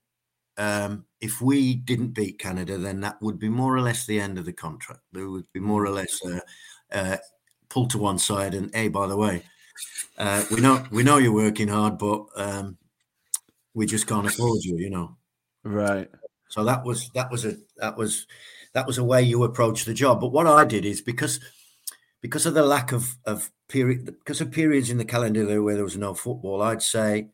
um, 0.58 1.06
if 1.22 1.42
we 1.42 1.74
didn't 1.74 2.10
beat 2.10 2.38
Canada, 2.38 2.78
then 2.78 3.00
that 3.00 3.22
would 3.22 3.40
be 3.40 3.48
more 3.48 3.74
or 3.74 3.82
less 3.82 4.06
the 4.06 4.20
end 4.20 4.38
of 4.38 4.44
the 4.44 4.52
contract. 4.52 5.04
There 5.14 5.30
would 5.30 5.46
be 5.54 5.62
more 5.62 5.86
or 5.86 5.92
less 5.92 6.20
uh, 6.26 6.42
uh, 6.92 7.18
pulled 7.70 7.92
to 7.92 7.98
one 7.98 8.20
side. 8.20 8.54
And 8.54 8.76
hey, 8.76 8.90
by 8.90 9.08
the 9.08 9.16
way, 9.16 9.44
uh, 10.18 10.44
we 10.52 10.60
know 10.60 10.86
we 10.92 11.04
know 11.04 11.18
you're 11.18 11.32
working 11.32 11.70
hard, 11.70 11.98
but 11.98 12.26
um, 12.36 12.78
we 13.74 13.86
just 13.86 14.06
can't 14.06 14.28
afford 14.28 14.66
you. 14.66 14.78
You 14.78 14.90
know, 14.90 15.16
right? 15.64 16.10
So 16.50 16.64
that 16.64 16.84
was 16.84 17.10
that 17.12 17.32
was 17.32 17.46
a 17.46 17.58
that 17.78 17.98
was 17.98 18.26
that 18.74 18.88
was 18.88 18.98
a 18.98 19.04
way 19.04 19.22
you 19.22 19.44
approach 19.44 19.86
the 19.86 19.94
job. 19.94 20.22
But 20.22 20.32
what 20.32 20.48
I 20.48 20.66
did 20.66 20.86
is 20.86 21.02
because 21.02 21.40
because 22.22 22.46
of 22.46 22.54
the 22.54 22.66
lack 22.66 22.92
of 22.92 23.16
of 23.26 23.52
period 23.68 24.06
because 24.06 24.42
of 24.42 24.52
periods 24.52 24.90
in 24.90 24.98
the 24.98 25.06
calendar 25.06 25.62
where 25.62 25.76
there 25.76 25.84
was 25.84 25.98
no 25.98 26.14
football, 26.14 26.62
I'd 26.62 26.82
say 26.82 27.30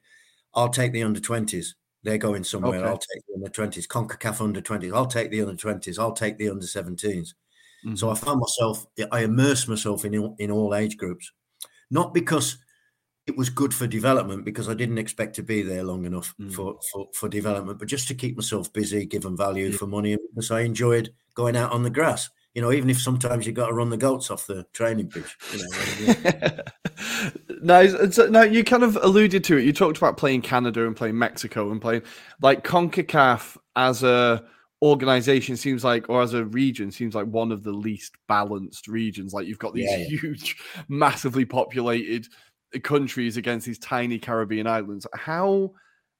I'll 0.53 0.69
take 0.69 0.91
the 0.91 1.03
under 1.03 1.19
twenties 1.19 1.75
they're 2.05 2.19
going 2.19 2.43
somewhere. 2.43 2.79
Okay. 2.79 2.87
I'll 2.87 2.99
take 2.99 3.25
the 3.27 3.33
under 3.33 3.49
20s, 3.49 3.87
CONCACAF 3.87 4.39
under 4.39 4.61
20s. 4.61 4.95
I'll 4.95 5.07
take 5.07 5.31
the 5.31 5.41
under 5.41 5.55
20s. 5.55 5.97
I'll 5.97 6.13
take 6.13 6.37
the 6.37 6.49
under 6.49 6.65
17s. 6.65 7.01
Mm-hmm. 7.01 7.95
So 7.95 8.11
I 8.11 8.15
found 8.15 8.39
myself, 8.39 8.85
I 9.11 9.21
immersed 9.21 9.67
myself 9.67 10.05
in, 10.05 10.35
in 10.37 10.51
all 10.51 10.75
age 10.75 10.97
groups, 10.97 11.31
not 11.89 12.13
because 12.13 12.59
it 13.27 13.35
was 13.37 13.49
good 13.49 13.73
for 13.73 13.87
development, 13.87 14.45
because 14.45 14.69
I 14.69 14.73
didn't 14.73 14.97
expect 14.97 15.35
to 15.35 15.43
be 15.43 15.61
there 15.61 15.83
long 15.83 16.05
enough 16.05 16.33
mm-hmm. 16.39 16.51
for, 16.51 16.77
for, 16.91 17.07
for, 17.13 17.29
development, 17.29 17.79
but 17.79 17.87
just 17.87 18.07
to 18.09 18.13
keep 18.15 18.35
myself 18.35 18.71
busy, 18.71 19.05
give 19.05 19.23
them 19.23 19.37
value 19.37 19.69
yeah. 19.69 19.77
for 19.77 19.87
money, 19.87 20.17
because 20.33 20.51
I 20.51 20.61
enjoyed 20.61 21.09
going 21.33 21.55
out 21.55 21.71
on 21.71 21.83
the 21.83 21.89
grass 21.89 22.29
you 22.55 22.61
know, 22.61 22.71
even 22.71 22.89
if 22.89 22.99
sometimes 22.99 23.45
you 23.45 23.51
got 23.51 23.67
to 23.67 23.73
run 23.73 23.89
the 23.89 23.97
goats 23.97 24.31
off 24.31 24.47
the 24.47 24.65
training 24.71 25.09
pitch. 25.09 25.37
You 25.53 25.59
know, 25.61 26.51
now, 27.61 28.09
so, 28.09 28.27
now, 28.27 28.43
you 28.43 28.63
kind 28.63 28.83
of 28.83 28.95
alluded 28.95 29.43
to 29.43 29.57
it. 29.57 29.65
You 29.65 29.73
talked 29.73 29.97
about 29.97 30.15
playing 30.15 30.41
Canada 30.41 30.87
and 30.87 30.95
playing 30.95 31.19
Mexico 31.19 31.69
and 31.71 31.81
playing 31.81 32.03
like 32.41 32.63
CONCACAF 32.63 33.57
as 33.75 34.03
a 34.03 34.45
organization 34.81 35.57
seems 35.57 35.83
like, 35.83 36.09
or 36.09 36.21
as 36.21 36.33
a 36.33 36.45
region, 36.45 36.91
seems 36.91 37.13
like 37.13 37.27
one 37.27 37.51
of 37.51 37.61
the 37.63 37.73
least 37.73 38.15
balanced 38.29 38.87
regions. 38.87 39.33
Like 39.33 39.47
you've 39.47 39.59
got 39.59 39.73
these 39.73 39.89
yeah, 39.89 39.97
yeah. 39.97 40.07
huge, 40.07 40.55
massively 40.87 41.43
populated 41.43 42.27
countries 42.83 43.37
against 43.37 43.65
these 43.65 43.79
tiny 43.79 44.19
Caribbean 44.19 44.67
islands. 44.67 45.07
How 45.13 45.73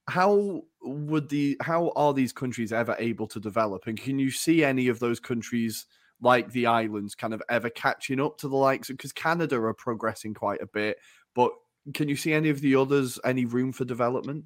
how 0.07 0.63
would 0.81 1.29
the 1.29 1.57
how 1.61 1.91
are 1.95 2.13
these 2.13 2.33
countries 2.33 2.71
ever 2.71 2.95
able 2.99 3.27
to 3.27 3.39
develop? 3.39 3.87
And 3.87 3.99
can 3.99 4.19
you 4.19 4.31
see 4.31 4.63
any 4.63 4.87
of 4.87 4.99
those 4.99 5.19
countries? 5.19 5.85
like 6.21 6.51
the 6.51 6.65
islands 6.65 7.13
kind 7.13 7.33
of 7.33 7.43
ever 7.49 7.69
catching 7.69 8.19
up 8.19 8.37
to 8.37 8.47
the 8.47 8.55
likes 8.55 8.87
because 8.87 9.11
Canada 9.11 9.57
are 9.57 9.73
progressing 9.73 10.33
quite 10.33 10.61
a 10.61 10.65
bit, 10.65 10.97
but 11.33 11.51
can 11.93 12.09
you 12.09 12.15
see 12.15 12.33
any 12.33 12.49
of 12.49 12.61
the 12.61 12.75
others 12.75 13.19
any 13.23 13.45
room 13.45 13.71
for 13.71 13.85
development? 13.85 14.45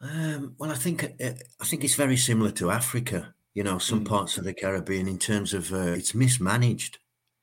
Um, 0.00 0.54
well, 0.58 0.70
I 0.70 0.74
think 0.74 1.04
uh, 1.04 1.30
I 1.60 1.64
think 1.64 1.84
it's 1.84 1.94
very 1.94 2.16
similar 2.16 2.50
to 2.52 2.70
Africa. 2.70 3.34
You 3.54 3.62
know, 3.62 3.78
some 3.78 4.04
mm. 4.04 4.08
parts 4.08 4.36
of 4.38 4.44
the 4.44 4.54
Caribbean 4.54 5.06
in 5.06 5.18
terms 5.18 5.54
of 5.54 5.72
uh, 5.72 5.92
it's 5.92 6.14
mismanaged. 6.14 6.98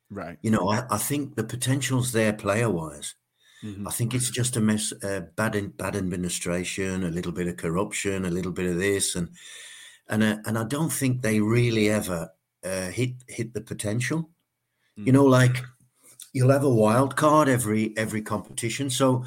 Right. 0.10 0.38
You 0.42 0.52
know, 0.52 0.70
I, 0.70 0.86
I 0.90 0.98
think 0.98 1.36
the 1.36 1.44
potential's 1.44 2.12
there 2.12 2.34
player 2.34 2.70
wise. 2.70 3.16
Mm-hmm. 3.64 3.88
I 3.88 3.92
think 3.92 4.14
it's 4.14 4.30
just 4.30 4.56
a 4.56 4.62
mess, 4.62 4.94
uh, 5.04 5.22
bad 5.36 5.56
in, 5.56 5.70
bad 5.70 5.96
administration, 5.96 7.04
a 7.04 7.10
little 7.10 7.32
bit 7.32 7.48
of 7.48 7.58
corruption, 7.58 8.26
a 8.26 8.30
little 8.30 8.54
bit 8.54 8.68
of 8.72 8.78
this, 8.78 9.16
and 9.16 9.30
and 10.08 10.24
uh, 10.24 10.38
and 10.46 10.58
I 10.58 10.64
don't 10.64 10.92
think 10.92 11.22
they 11.22 11.42
really 11.42 11.90
ever 11.90 12.32
uh, 12.64 12.88
hit 12.88 13.16
hit 13.28 13.54
the 13.54 13.62
potential. 13.62 14.30
Mm. 14.98 15.08
You 15.08 15.12
know, 15.12 15.26
like 15.26 15.58
you'll 16.32 16.52
have 16.52 16.64
a 16.64 16.74
wild 16.74 17.18
card 17.18 17.50
every 17.50 17.94
every 17.98 18.22
competition. 18.22 18.90
So 18.90 19.26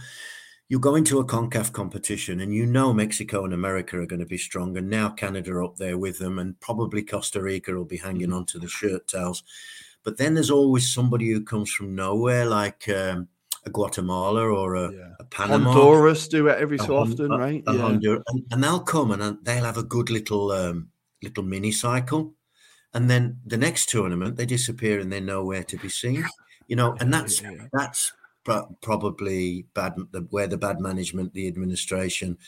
you 0.68 0.78
go 0.78 0.94
into 0.94 1.18
a 1.18 1.26
CONCACAF 1.26 1.72
competition 1.72 2.40
and 2.40 2.54
you 2.54 2.64
know 2.64 2.94
Mexico 2.94 3.44
and 3.44 3.52
America 3.52 3.98
are 3.98 4.06
going 4.06 4.20
to 4.20 4.26
be 4.26 4.38
strong, 4.38 4.76
and 4.78 4.88
now 4.88 5.10
Canada 5.10 5.62
up 5.62 5.76
there 5.76 5.98
with 5.98 6.18
them, 6.18 6.38
and 6.38 6.58
probably 6.60 7.02
Costa 7.02 7.42
Rica 7.42 7.72
will 7.72 7.84
be 7.84 7.98
hanging 7.98 8.30
mm. 8.30 8.36
onto 8.36 8.58
the 8.58 8.68
shirt 8.68 9.06
tails. 9.08 9.42
But 10.04 10.16
then 10.16 10.34
there's 10.34 10.50
always 10.50 10.92
somebody 10.92 11.30
who 11.30 11.44
comes 11.44 11.70
from 11.70 11.94
nowhere, 11.94 12.44
like 12.46 12.88
um, 12.88 13.28
a 13.64 13.70
Guatemala 13.70 14.42
or 14.42 14.74
a, 14.74 14.92
yeah. 14.92 15.12
a, 15.20 15.24
Panama. 15.24 15.72
Honduras 15.72 16.26
do 16.28 16.48
it 16.48 16.58
every 16.58 16.78
so 16.78 16.96
often, 16.96 17.30
right? 17.30 17.62
yeah. 17.66 17.78
Honduras, 17.78 18.24
and, 18.28 18.44
and, 18.50 18.64
they'll 18.64 18.80
come 18.80 19.12
and 19.12 19.38
they'll 19.44 19.64
have 19.64 19.78
a 19.78 19.84
good 19.84 20.10
little 20.10 20.50
um, 20.50 20.88
little 21.22 21.44
mini 21.44 21.70
cycle 21.70 22.34
and 22.94 23.08
then 23.08 23.38
the 23.46 23.56
next 23.56 23.88
tournament 23.88 24.36
they 24.36 24.46
disappear 24.46 25.00
and 25.00 25.12
they're 25.12 25.20
nowhere 25.20 25.64
to 25.64 25.76
be 25.78 25.88
seen. 25.88 26.24
You 26.68 26.76
know, 26.76 26.96
and 27.00 27.12
that's 27.12 27.42
that's 27.72 28.12
probably 28.44 29.66
bad 29.74 29.94
where 30.30 30.46
the 30.46 30.56
bad 30.56 30.80
management, 30.80 31.32
the 31.32 31.48
administration, 31.48 32.38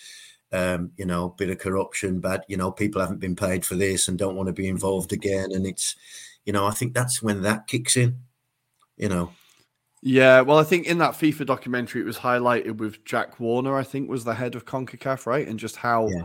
um, 0.52 0.92
you 0.96 1.06
know, 1.06 1.30
bit 1.30 1.50
of 1.50 1.58
corruption, 1.58 2.20
but 2.20 2.44
you 2.48 2.56
know, 2.56 2.70
people 2.70 3.00
haven't 3.00 3.20
been 3.20 3.36
paid 3.36 3.64
for 3.64 3.74
this 3.74 4.08
and 4.08 4.18
don't 4.18 4.36
want 4.36 4.46
to 4.48 4.52
be 4.52 4.68
involved 4.68 5.12
again. 5.12 5.52
And 5.52 5.66
it's, 5.66 5.96
you 6.44 6.52
know, 6.52 6.66
I 6.66 6.72
think 6.72 6.94
that's 6.94 7.22
when 7.22 7.42
that 7.42 7.66
kicks 7.66 7.96
in. 7.96 8.20
You 8.96 9.08
know. 9.08 9.30
Yeah, 10.02 10.42
well, 10.42 10.58
I 10.58 10.64
think 10.64 10.86
in 10.86 10.98
that 10.98 11.12
FIFA 11.12 11.46
documentary, 11.46 12.02
it 12.02 12.04
was 12.04 12.18
highlighted 12.18 12.76
with 12.76 13.04
Jack 13.04 13.40
Warner. 13.40 13.76
I 13.76 13.82
think 13.82 14.10
was 14.10 14.24
the 14.24 14.34
head 14.34 14.54
of 14.54 14.66
Concacaf, 14.66 15.26
right, 15.26 15.46
and 15.46 15.58
just 15.58 15.76
how. 15.76 16.08
Yeah 16.08 16.24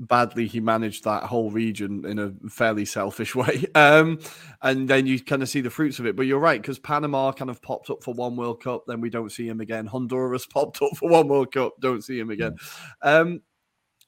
badly 0.00 0.46
he 0.46 0.60
managed 0.60 1.04
that 1.04 1.24
whole 1.24 1.50
region 1.50 2.04
in 2.06 2.18
a 2.18 2.32
fairly 2.48 2.84
selfish 2.84 3.34
way. 3.36 3.66
Um, 3.74 4.18
and 4.62 4.88
then 4.88 5.06
you 5.06 5.22
kind 5.22 5.42
of 5.42 5.48
see 5.48 5.60
the 5.60 5.70
fruits 5.70 5.98
of 5.98 6.06
it. 6.06 6.16
But 6.16 6.26
you're 6.26 6.38
right, 6.38 6.60
because 6.60 6.78
Panama 6.78 7.32
kind 7.32 7.50
of 7.50 7.62
popped 7.62 7.90
up 7.90 8.02
for 8.02 8.14
one 8.14 8.36
World 8.36 8.62
Cup, 8.62 8.84
then 8.86 9.00
we 9.00 9.10
don't 9.10 9.30
see 9.30 9.46
him 9.46 9.60
again. 9.60 9.86
Honduras 9.86 10.46
popped 10.52 10.82
up 10.82 10.96
for 10.96 11.08
one 11.08 11.28
World 11.28 11.52
Cup, 11.52 11.74
don't 11.80 12.02
see 12.02 12.18
him 12.18 12.30
again. 12.30 12.56
Um, 13.02 13.42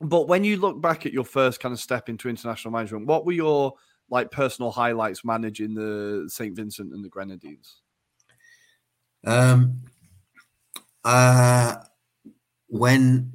but 0.01 0.27
when 0.27 0.43
you 0.43 0.57
look 0.57 0.81
back 0.81 1.07
at 1.07 1.13
your 1.13 1.25
first 1.25 1.61
kind 1.61 1.73
of 1.73 1.79
step 1.79 2.09
into 2.09 2.29
international 2.29 2.73
management, 2.73 3.07
what 3.07 3.25
were 3.25 3.33
your 3.33 3.75
like 4.11 4.31
personal 4.31 4.71
highlights 4.71 5.25
managing 5.25 5.75
the 5.75 6.29
St. 6.29 6.55
Vincent 6.55 6.93
and 6.93 7.05
the 7.05 7.09
Grenadines? 7.09 7.81
Um, 9.25 9.83
uh, 11.05 11.77
when 12.69 13.35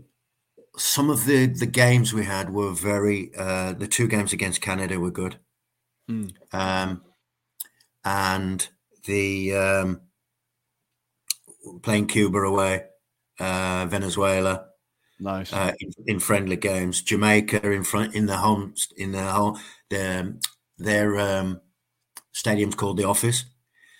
some 0.77 1.09
of 1.09 1.25
the 1.25 1.47
the 1.47 1.65
games 1.65 2.13
we 2.13 2.25
had 2.25 2.53
were 2.53 2.71
very 2.71 3.31
uh, 3.37 3.73
the 3.73 3.87
two 3.87 4.07
games 4.07 4.33
against 4.33 4.61
Canada 4.61 4.99
were 4.99 5.11
good, 5.11 5.37
mm. 6.09 6.31
um, 6.53 7.01
and 8.03 8.67
the 9.05 9.53
um, 9.55 10.01
playing 11.81 12.07
Cuba 12.07 12.39
away, 12.39 12.83
uh, 13.39 13.85
Venezuela, 13.89 14.65
nice 15.19 15.51
uh, 15.51 15.73
in, 15.79 15.91
in, 16.05 16.19
friendly 16.19 16.57
games, 16.57 17.01
Jamaica 17.01 17.69
in 17.71 17.83
front 17.83 18.15
in 18.15 18.25
the 18.25 18.37
home 18.37 18.73
in 18.97 19.11
the 19.11 19.23
home 19.23 19.59
the, 19.89 20.39
their 20.77 21.19
um, 21.19 21.61
stadium's 22.31 22.75
called 22.75 22.97
the 22.97 23.05
Office. 23.05 23.45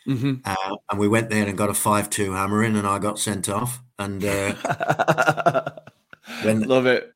Mm-hmm. 0.08 0.36
Uh, 0.46 0.78
and 0.90 1.00
we 1.00 1.08
went 1.08 1.30
there 1.30 1.48
and 1.48 1.58
got 1.58 1.70
a 1.70 1.74
five-two 1.74 2.32
hammering, 2.32 2.78
and 2.78 2.88
I 2.88 3.00
got 3.00 3.20
sent 3.20 3.50
off. 3.50 3.82
And 4.00 4.24
uh, 4.24 4.54
When 6.44 6.62
love 6.68 6.86
it. 6.86 7.14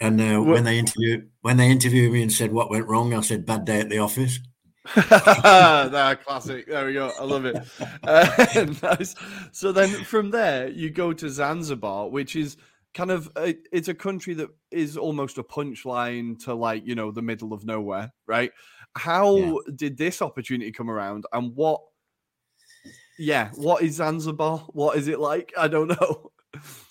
And 0.00 0.20
uh, 0.20 0.40
when 0.40 0.64
they 0.64 0.78
interviewed 0.78 1.30
when 1.42 1.58
they 1.58 1.70
interviewed 1.70 2.12
me 2.12 2.22
and 2.22 2.32
said 2.32 2.52
what 2.52 2.70
went 2.70 2.88
wrong, 2.88 3.14
I 3.14 3.20
said 3.20 3.46
bad 3.46 3.64
day 3.64 3.80
at 3.80 3.88
the 3.88 3.98
office. 3.98 4.40
that 4.96 6.24
classic. 6.24 6.66
There 6.66 6.86
we 6.86 6.94
go. 6.94 7.12
I 7.20 7.24
love 7.24 7.44
it. 7.44 7.56
Uh, 8.04 8.66
nice. 8.82 9.14
So 9.52 9.70
then 9.70 9.88
from 9.88 10.32
there 10.32 10.68
you 10.68 10.90
go 10.90 11.12
to 11.12 11.28
Zanzibar, 11.28 12.08
which 12.08 12.34
is 12.34 12.56
kind 12.94 13.12
of 13.12 13.30
a, 13.36 13.54
it's 13.70 13.86
a 13.86 13.94
country 13.94 14.34
that 14.34 14.48
is 14.72 14.96
almost 14.96 15.38
a 15.38 15.44
punchline 15.44 16.42
to 16.44 16.54
like 16.54 16.84
you 16.84 16.96
know 16.96 17.12
the 17.12 17.22
middle 17.22 17.52
of 17.52 17.64
nowhere, 17.64 18.12
right? 18.26 18.50
How 18.96 19.36
yeah. 19.36 19.54
did 19.74 19.96
this 19.96 20.22
opportunity 20.22 20.72
come 20.72 20.90
around, 20.90 21.24
and 21.32 21.54
what? 21.54 21.80
Yeah, 23.18 23.50
what 23.54 23.82
is 23.82 23.96
Zanzibar? 23.96 24.58
What 24.72 24.96
is 24.96 25.08
it 25.08 25.20
like? 25.20 25.52
I 25.56 25.68
don't 25.68 25.88
know. 25.88 26.32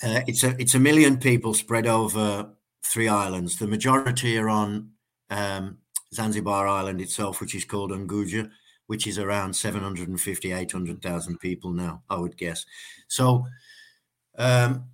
Uh, 0.04 0.22
it's 0.28 0.44
a 0.44 0.60
it's 0.60 0.74
a 0.74 0.80
million 0.80 1.18
people 1.18 1.54
spread 1.54 1.86
over 1.86 2.50
three 2.84 3.08
islands. 3.08 3.58
The 3.58 3.68
majority 3.68 4.38
are 4.38 4.50
on 4.50 4.92
um, 5.30 5.78
Zanzibar 6.14 6.68
Island 6.68 7.02
itself, 7.02 7.40
which 7.40 7.56
is 7.56 7.66
called 7.66 7.92
Unguja, 7.92 8.50
which 8.88 9.08
is 9.08 9.18
around 9.18 9.56
750, 9.56 10.52
800,000 10.52 11.40
people 11.40 11.72
now, 11.72 12.04
I 12.10 12.18
would 12.18 12.38
guess. 12.38 12.66
So, 13.08 13.46
um, 14.38 14.86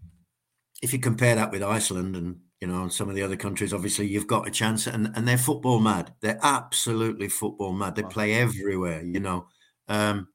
if 0.81 0.93
you 0.93 0.99
compare 0.99 1.35
that 1.35 1.51
with 1.51 1.63
Iceland 1.63 2.15
and 2.15 2.39
you 2.61 2.67
know, 2.67 2.87
some 2.87 3.09
of 3.09 3.15
the 3.15 3.21
other 3.21 3.35
countries, 3.35 3.73
obviously 3.73 4.07
you've 4.07 4.27
got 4.27 4.47
a 4.47 4.51
chance, 4.51 4.87
and 4.87 5.11
and 5.15 5.27
they're 5.27 5.37
football 5.37 5.79
mad. 5.79 6.13
They're 6.21 6.39
absolutely 6.41 7.29
football 7.29 7.73
mad. 7.73 7.95
They 7.95 8.03
play 8.03 8.33
everywhere, 8.33 9.03
you 9.03 9.19
know. 9.19 9.47
Um, 9.87 10.29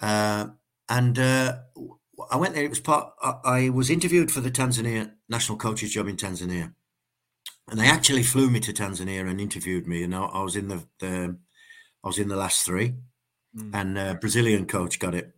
uh, 0.00 0.48
and 0.88 1.18
uh, 1.18 1.56
I 2.30 2.36
went 2.36 2.54
there. 2.54 2.64
It 2.64 2.70
was 2.70 2.80
part. 2.80 3.12
I, 3.22 3.68
was 3.68 3.90
interviewed 3.90 4.30
for 4.30 4.40
the 4.40 4.50
Tanzania 4.50 5.12
national 5.28 5.58
coach's 5.58 5.92
job 5.92 6.08
in 6.08 6.16
Tanzania, 6.16 6.72
and 7.68 7.78
they 7.78 7.88
actually 7.88 8.22
flew 8.22 8.48
me 8.48 8.60
to 8.60 8.72
Tanzania 8.72 9.28
and 9.28 9.40
interviewed 9.40 9.86
me. 9.86 10.02
And 10.02 10.14
I, 10.14 10.24
I 10.24 10.42
was 10.42 10.56
in 10.56 10.68
the, 10.68 10.86
the, 11.00 11.36
I 12.02 12.06
was 12.06 12.18
in 12.18 12.28
the 12.28 12.36
last 12.36 12.64
three, 12.64 12.94
mm. 13.56 13.74
and 13.74 13.98
a 13.98 14.14
Brazilian 14.14 14.66
coach 14.66 14.98
got 14.98 15.14
it, 15.14 15.34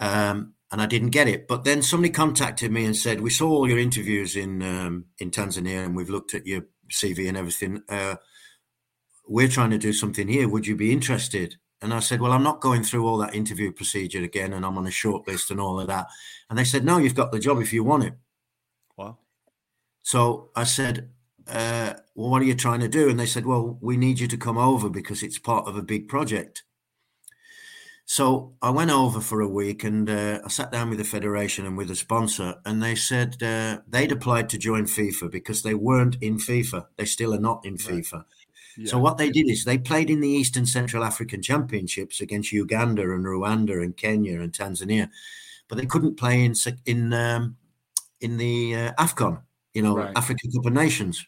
um, 0.00 0.54
and 0.74 0.82
I 0.82 0.86
didn't 0.86 1.10
get 1.10 1.28
it. 1.28 1.46
But 1.46 1.62
then 1.62 1.82
somebody 1.82 2.12
contacted 2.12 2.72
me 2.72 2.84
and 2.84 2.96
said, 2.96 3.20
"We 3.20 3.30
saw 3.30 3.48
all 3.48 3.68
your 3.68 3.78
interviews 3.78 4.34
in 4.34 4.60
um, 4.60 5.04
in 5.18 5.30
Tanzania, 5.30 5.84
and 5.84 5.94
we've 5.94 6.10
looked 6.10 6.34
at 6.34 6.48
your 6.48 6.62
CV 6.90 7.28
and 7.28 7.36
everything. 7.36 7.84
Uh, 7.88 8.16
we're 9.28 9.46
trying 9.46 9.70
to 9.70 9.78
do 9.78 9.92
something 9.92 10.26
here. 10.26 10.48
Would 10.48 10.66
you 10.66 10.74
be 10.74 10.90
interested?" 10.90 11.58
And 11.80 11.94
I 11.94 12.00
said, 12.00 12.20
Well, 12.20 12.32
I'm 12.32 12.42
not 12.42 12.60
going 12.60 12.82
through 12.82 13.06
all 13.06 13.18
that 13.18 13.36
interview 13.36 13.70
procedure 13.70 14.24
again, 14.24 14.52
and 14.52 14.66
I'm 14.66 14.76
on 14.76 14.86
a 14.86 14.90
short 14.90 15.28
list 15.28 15.52
and 15.52 15.60
all 15.60 15.78
of 15.78 15.86
that. 15.86 16.08
And 16.50 16.58
they 16.58 16.64
said, 16.64 16.84
No, 16.84 16.98
you've 16.98 17.14
got 17.14 17.30
the 17.30 17.38
job 17.38 17.60
if 17.60 17.72
you 17.72 17.84
want 17.84 18.04
it. 18.04 18.14
Wow. 18.96 19.18
So 20.02 20.50
I 20.56 20.64
said, 20.64 21.10
uh, 21.46 21.94
Well, 22.16 22.30
what 22.30 22.42
are 22.42 22.46
you 22.46 22.54
trying 22.54 22.80
to 22.80 22.88
do? 22.88 23.08
And 23.08 23.20
they 23.20 23.26
said, 23.26 23.46
Well, 23.46 23.78
we 23.80 23.96
need 23.96 24.18
you 24.18 24.26
to 24.28 24.36
come 24.36 24.58
over 24.58 24.88
because 24.88 25.22
it's 25.22 25.38
part 25.38 25.68
of 25.68 25.76
a 25.76 25.82
big 25.82 26.08
project. 26.08 26.64
So 28.06 28.54
I 28.60 28.70
went 28.70 28.90
over 28.90 29.20
for 29.20 29.40
a 29.40 29.48
week 29.48 29.82
and 29.82 30.08
uh, 30.10 30.40
I 30.44 30.48
sat 30.48 30.70
down 30.70 30.90
with 30.90 30.98
the 30.98 31.04
federation 31.04 31.64
and 31.64 31.76
with 31.76 31.88
the 31.88 31.96
sponsor, 31.96 32.56
and 32.64 32.82
they 32.82 32.94
said 32.94 33.42
uh, 33.42 33.78
they'd 33.88 34.12
applied 34.12 34.50
to 34.50 34.58
join 34.58 34.84
FIFA 34.84 35.30
because 35.30 35.62
they 35.62 35.74
weren't 35.74 36.16
in 36.20 36.36
FIFA. 36.36 36.86
They 36.96 37.06
still 37.06 37.34
are 37.34 37.40
not 37.40 37.64
in 37.64 37.74
right. 37.74 38.04
FIFA. 38.04 38.24
So 38.86 38.98
what 38.98 39.18
they 39.18 39.30
did 39.30 39.48
is 39.48 39.64
they 39.64 39.78
played 39.78 40.10
in 40.10 40.20
the 40.20 40.28
Eastern 40.28 40.66
Central 40.66 41.04
African 41.04 41.40
Championships 41.40 42.20
against 42.20 42.52
Uganda 42.52 43.02
and 43.02 43.24
Rwanda 43.24 43.80
and 43.82 43.96
Kenya 43.96 44.40
and 44.40 44.52
Tanzania, 44.52 45.10
but 45.68 45.78
they 45.78 45.86
couldn't 45.86 46.16
play 46.16 46.44
in 46.44 46.54
in 46.84 47.12
um, 47.12 47.56
in 48.20 48.36
the 48.36 48.74
uh, 48.74 48.92
Afcon, 48.98 49.42
you 49.74 49.82
know, 49.82 49.96
right. 49.96 50.12
African 50.16 50.50
Cup 50.50 50.66
of 50.66 50.72
Nations. 50.72 51.24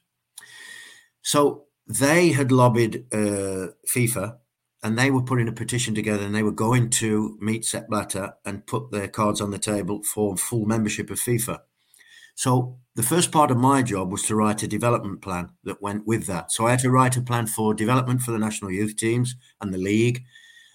So 1.23 1.67
they 1.87 2.33
had 2.33 2.51
lobbied 2.51 3.07
uh, 3.13 3.69
FIFA, 3.89 4.39
and 4.87 4.97
they 4.97 5.11
were 5.11 5.21
putting 5.21 5.49
a 5.49 5.53
petition 5.53 5.97
together, 5.97 6.25
and 6.25 6.33
they 6.33 6.45
were 6.45 6.53
going 6.53 6.89
to 6.91 7.37
meet 7.41 7.65
Sepp 7.65 7.89
Blatter 7.89 8.35
and 8.45 8.65
put 8.69 8.93
their 8.93 9.09
cards 9.09 9.41
on 9.41 9.51
the 9.51 9.59
table 9.59 10.01
for 10.05 10.37
full 10.37 10.65
membership 10.65 11.11
of 11.11 11.19
FIFA. 11.19 11.59
So 12.37 12.79
the 12.95 13.03
first 13.03 13.33
part 13.33 13.51
of 13.51 13.57
my 13.57 13.83
job 13.83 14.13
was 14.13 14.23
to 14.23 14.37
write 14.37 14.63
a 14.63 14.69
development 14.69 15.23
plan 15.23 15.51
that 15.65 15.83
went 15.83 16.07
with 16.07 16.29
that. 16.29 16.53
So 16.53 16.69
I 16.69 16.71
had 16.71 16.79
to 16.81 16.91
write 16.93 17.17
a 17.17 17.21
plan 17.21 17.49
for 17.49 17.75
development 17.75 18.21
for 18.23 18.31
the 18.31 18.39
national 18.39 18.71
youth 18.71 18.97
teams 18.97 19.35
and 19.61 19.75
the 19.75 19.79
league, 19.79 20.23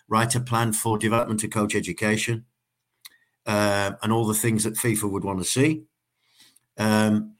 write 0.09 0.35
a 0.35 0.41
plan 0.41 0.73
for 0.73 0.97
development 0.97 1.39
to 1.39 1.47
coach 1.47 1.73
education, 1.73 2.43
uh, 3.45 3.91
and 4.03 4.11
all 4.11 4.27
the 4.27 4.33
things 4.33 4.65
that 4.65 4.73
FIFA 4.73 5.09
would 5.09 5.23
want 5.23 5.39
to 5.39 5.45
see. 5.45 5.83
Um, 6.77 7.35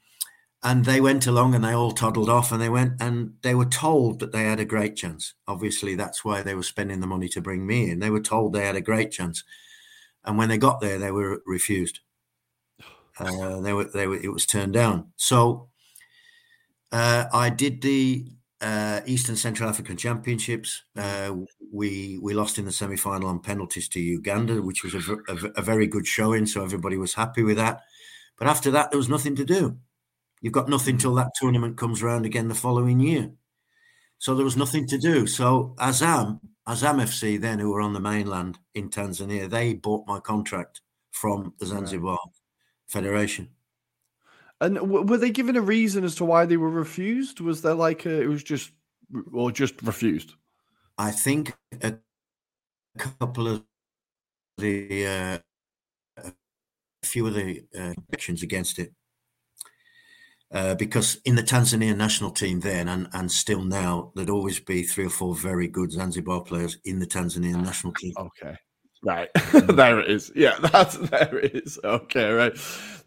and 0.64 0.84
they 0.84 1.00
went 1.00 1.26
along 1.26 1.54
and 1.54 1.64
they 1.64 1.72
all 1.72 1.90
toddled 1.90 2.28
off 2.28 2.52
and 2.52 2.62
they 2.62 2.68
went 2.68 3.00
and 3.00 3.34
they 3.42 3.54
were 3.54 3.66
told 3.66 4.20
that 4.20 4.30
they 4.32 4.44
had 4.44 4.60
a 4.60 4.64
great 4.64 4.94
chance. 4.94 5.34
Obviously, 5.48 5.96
that's 5.96 6.24
why 6.24 6.40
they 6.40 6.54
were 6.54 6.62
spending 6.62 7.00
the 7.00 7.06
money 7.06 7.28
to 7.28 7.40
bring 7.40 7.66
me 7.66 7.90
in. 7.90 7.98
They 7.98 8.10
were 8.10 8.20
told 8.20 8.52
they 8.52 8.66
had 8.66 8.76
a 8.76 8.80
great 8.80 9.10
chance. 9.10 9.42
And 10.24 10.38
when 10.38 10.48
they 10.48 10.58
got 10.58 10.80
there, 10.80 10.98
they 10.98 11.10
were 11.10 11.42
refused. 11.46 12.00
Uh, 13.18 13.60
they 13.60 13.74
were, 13.74 13.84
they 13.84 14.06
were, 14.06 14.16
it 14.16 14.32
was 14.32 14.46
turned 14.46 14.72
down. 14.72 15.12
So 15.16 15.68
uh, 16.90 17.26
I 17.30 17.50
did 17.50 17.82
the 17.82 18.26
uh, 18.62 19.00
Eastern 19.04 19.36
Central 19.36 19.68
African 19.68 19.98
Championships. 19.98 20.82
Uh, 20.96 21.34
we 21.70 22.18
we 22.22 22.32
lost 22.32 22.58
in 22.58 22.64
the 22.64 22.72
semi 22.72 22.96
final 22.96 23.28
on 23.28 23.40
penalties 23.40 23.86
to 23.90 24.00
Uganda, 24.00 24.62
which 24.62 24.82
was 24.82 24.94
a, 24.94 25.12
a, 25.28 25.36
a, 25.56 25.62
very 25.62 25.86
good 25.86 26.06
showing. 26.06 26.46
So 26.46 26.64
everybody 26.64 26.96
was 26.96 27.12
happy 27.12 27.42
with 27.42 27.58
that. 27.58 27.82
But 28.38 28.48
after 28.48 28.70
that, 28.70 28.90
there 28.90 28.98
was 28.98 29.10
nothing 29.10 29.36
to 29.36 29.44
do. 29.44 29.76
You've 30.42 30.52
got 30.52 30.68
nothing 30.68 30.98
till 30.98 31.14
that 31.14 31.30
tournament 31.40 31.78
comes 31.78 32.02
around 32.02 32.26
again 32.26 32.48
the 32.48 32.54
following 32.54 33.00
year. 33.00 33.30
So 34.18 34.34
there 34.34 34.44
was 34.44 34.56
nothing 34.56 34.86
to 34.88 34.98
do. 34.98 35.26
So 35.26 35.74
Azam, 35.78 36.40
Azam 36.68 37.00
FC, 37.00 37.40
then 37.40 37.58
who 37.58 37.70
were 37.70 37.80
on 37.80 37.92
the 37.92 38.00
mainland 38.00 38.58
in 38.74 38.90
Tanzania, 38.90 39.48
they 39.48 39.74
bought 39.74 40.06
my 40.06 40.20
contract 40.20 40.80
from 41.12 41.54
the 41.58 41.66
Zanzibar. 41.66 42.12
Right. 42.12 42.34
Federation. 42.88 43.48
And 44.60 44.76
w- 44.76 45.06
were 45.06 45.16
they 45.16 45.30
given 45.30 45.56
a 45.56 45.60
reason 45.60 46.04
as 46.04 46.14
to 46.16 46.24
why 46.24 46.44
they 46.44 46.56
were 46.56 46.70
refused? 46.70 47.40
Was 47.40 47.62
there 47.62 47.74
like 47.74 48.04
a, 48.04 48.20
it 48.20 48.26
was 48.26 48.42
just 48.42 48.70
or 49.32 49.50
just 49.50 49.80
refused? 49.82 50.34
I 50.98 51.10
think 51.10 51.54
a 51.80 51.94
couple 52.98 53.48
of 53.48 53.64
the 54.58 55.06
uh, 55.06 55.38
a 56.24 56.32
few 57.02 57.26
of 57.26 57.34
the 57.34 57.64
uh, 57.76 57.94
actions 58.12 58.42
against 58.42 58.78
it. 58.78 58.92
Uh, 60.52 60.74
because 60.74 61.18
in 61.24 61.34
the 61.34 61.42
Tanzanian 61.42 61.96
national 61.96 62.30
team 62.30 62.60
then 62.60 62.88
and, 62.88 63.08
and 63.14 63.32
still 63.32 63.62
now, 63.62 64.12
there'd 64.14 64.28
always 64.28 64.60
be 64.60 64.82
three 64.82 65.06
or 65.06 65.10
four 65.10 65.34
very 65.34 65.66
good 65.66 65.90
Zanzibar 65.90 66.42
players 66.42 66.76
in 66.84 66.98
the 66.98 67.06
Tanzanian 67.06 67.62
national 67.62 67.94
team. 67.94 68.12
Okay. 68.18 68.56
Right. 69.02 69.30
there 69.52 70.00
it 70.00 70.10
is. 70.10 70.30
Yeah, 70.34 70.58
that's 70.72 70.96
there 70.96 71.38
it 71.38 71.56
is. 71.56 71.78
Okay, 71.82 72.30
right. 72.30 72.56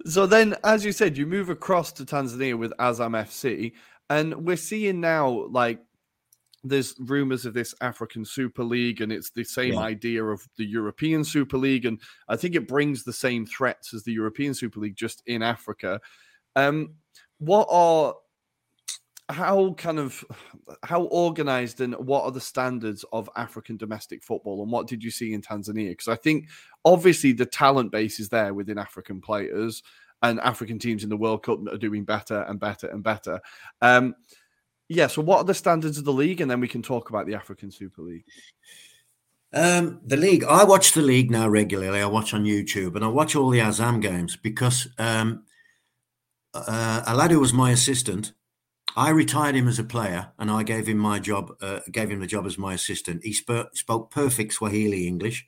So 0.06 0.26
then 0.26 0.56
as 0.64 0.84
you 0.84 0.91
said, 0.91 1.18
you 1.18 1.26
move 1.26 1.50
across 1.50 1.91
to 1.93 2.06
Tanzania 2.06 2.58
with 2.58 2.74
Azam 2.80 3.12
FC, 3.12 3.74
and 4.10 4.46
we're 4.46 4.58
seeing 4.58 5.00
now 5.00 5.48
like 5.50 5.80
there's 6.64 6.96
rumors 7.00 7.46
of 7.46 7.54
this 7.54 7.76
African 7.80 8.26
Super 8.26 8.64
League, 8.64 9.02
and 9.02 9.12
it's 9.12 9.30
the 9.30 9.43
same 9.43 9.74
yeah. 9.74 9.82
idea 9.82 10.24
of 10.24 10.41
the 10.58 10.66
European 10.66 11.24
Super 11.24 11.58
League, 11.58 11.86
and 11.86 12.02
I 12.28 12.36
think 12.36 12.56
it 12.56 12.68
brings 12.68 13.04
the 13.04 13.14
same 13.14 13.46
threats 13.46 13.93
as 13.93 14.04
the 14.04 14.14
European 14.14 14.54
Super 14.54 14.80
League, 14.80 14.96
just 14.96 15.22
in 15.28 15.43
Africa. 15.43 16.02
Um, 16.56 16.96
what 17.39 17.67
are 17.69 18.15
how 19.29 19.73
kind 19.73 19.97
of 19.97 20.23
how 20.83 21.03
organized 21.03 21.81
and 21.81 21.95
what 21.95 22.23
are 22.23 22.31
the 22.31 22.39
standards 22.39 23.03
of 23.11 23.29
African 23.36 23.75
domestic 23.77 24.23
football, 24.23 24.61
and 24.61 24.71
what 24.71 24.88
did 24.88 25.03
you 25.03 25.11
see 25.11 25.33
in 25.33 25.41
Tanzania? 25.41 25.89
Because 25.89 26.07
I 26.07 26.15
think 26.15 26.47
obviously 26.83 27.33
the 27.33 27.45
talent 27.45 27.91
base 27.91 28.19
is 28.19 28.29
there 28.29 28.53
within 28.53 28.77
African 28.77 29.21
players, 29.21 29.81
and 30.21 30.39
African 30.41 30.79
teams 30.79 31.03
in 31.03 31.09
the 31.09 31.17
World 31.17 31.43
Cup 31.43 31.59
are 31.67 31.77
doing 31.77 32.03
better 32.03 32.41
and 32.43 32.59
better 32.59 32.88
and 32.88 33.03
better. 33.03 33.39
Um, 33.81 34.15
yeah. 34.88 35.07
So, 35.07 35.21
what 35.21 35.39
are 35.39 35.43
the 35.43 35.53
standards 35.53 35.97
of 35.97 36.05
the 36.05 36.13
league, 36.13 36.41
and 36.41 36.49
then 36.49 36.59
we 36.59 36.67
can 36.67 36.83
talk 36.83 37.09
about 37.09 37.25
the 37.25 37.36
African 37.36 37.71
Super 37.71 38.01
League. 38.01 38.25
Um, 39.53 40.01
the 40.05 40.17
league. 40.17 40.43
I 40.43 40.63
watch 40.65 40.91
the 40.91 41.01
league 41.01 41.31
now 41.31 41.47
regularly. 41.47 42.01
I 42.01 42.05
watch 42.05 42.33
on 42.33 42.43
YouTube, 42.43 42.95
and 42.95 43.03
I 43.03 43.07
watch 43.07 43.36
all 43.36 43.49
the 43.49 43.59
Azam 43.59 44.01
games 44.01 44.36
because 44.36 44.88
um, 44.99 45.43
uh, 46.68 47.03
a 47.06 47.16
lad 47.16 47.32
who 47.32 47.39
was 47.39 47.53
my 47.53 47.72
assistant. 47.72 48.34
I 48.97 49.10
retired 49.10 49.56
him 49.56 49.68
as 49.68 49.80
a 49.80 49.84
player, 49.84 50.32
and 50.39 50.49
I 50.49 50.64
gave 50.64 50.88
him 50.88 50.97
my 50.97 51.20
job. 51.20 51.56
Uh, 51.62 51.82
gave 51.91 52.10
him 52.10 52.20
the 52.20 52.28
job 52.28 52.45
as 52.45 52.58
my 52.58 52.74
assistant. 52.74 53.24
He 53.24 53.34
spoke, 53.34 53.76
spoke 53.76 54.12
perfect 54.12 54.53
Swahili 54.53 55.08
English, 55.08 55.47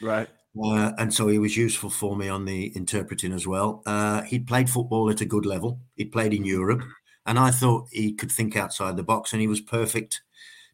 right? 0.00 0.28
Uh, 0.60 0.92
and 0.98 1.12
so 1.12 1.28
he 1.28 1.38
was 1.38 1.56
useful 1.56 1.90
for 1.90 2.16
me 2.16 2.28
on 2.28 2.44
the 2.44 2.66
interpreting 2.76 3.32
as 3.32 3.46
well. 3.46 3.82
Uh, 3.86 4.22
he'd 4.22 4.46
played 4.46 4.70
football 4.70 5.10
at 5.10 5.20
a 5.20 5.26
good 5.26 5.46
level. 5.46 5.80
He'd 5.96 6.12
played 6.12 6.34
in 6.34 6.44
Europe. 6.44 6.82
And 7.26 7.38
I 7.38 7.50
thought 7.50 7.88
he 7.92 8.14
could 8.14 8.32
think 8.32 8.56
outside 8.56 8.96
the 8.96 9.02
box 9.02 9.32
and 9.32 9.42
he 9.42 9.46
was 9.46 9.60
perfect 9.60 10.22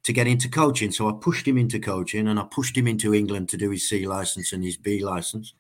to 0.05 0.13
get 0.13 0.29
into 0.29 0.49
coaching. 0.49 0.93
So 0.93 1.09
I 1.09 1.13
pushed 1.21 1.49
him 1.49 1.59
into 1.59 1.81
coaching 1.81 2.29
and 2.29 2.39
I 2.39 2.45
pushed 2.45 2.77
him 2.77 2.87
into 2.87 3.13
England 3.13 3.49
to 3.49 3.57
do 3.57 3.71
his 3.71 3.89
C 3.89 4.07
license 4.07 4.53
and 4.53 4.63
his 4.63 4.77
B 4.77 5.05
license, 5.05 5.53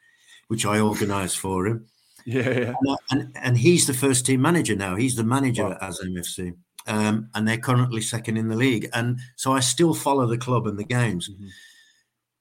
which 0.46 0.64
I 0.64 0.78
organised 0.78 1.38
for 1.38 1.66
him. 1.66 1.86
Yeah, 2.26 2.48
yeah. 2.48 2.74
And, 2.80 2.96
and, 3.10 3.36
and, 3.36 3.58
he's 3.58 3.86
the 3.86 3.94
first 3.94 4.26
team 4.26 4.40
manager 4.40 4.74
now. 4.74 4.96
He's 4.96 5.16
the 5.16 5.24
manager 5.24 5.68
wow. 5.68 5.78
Azam 5.80 6.16
FC. 6.16 6.56
Um, 6.86 7.28
and 7.34 7.46
they're 7.48 7.58
currently 7.58 8.00
second 8.00 8.36
in 8.36 8.48
the 8.48 8.56
league. 8.56 8.88
And 8.92 9.20
so 9.36 9.52
I 9.52 9.60
still 9.60 9.94
follow 9.94 10.26
the 10.26 10.38
club 10.38 10.66
and 10.66 10.78
the 10.78 10.84
games. 10.84 11.28
Mm-hmm. 11.28 11.48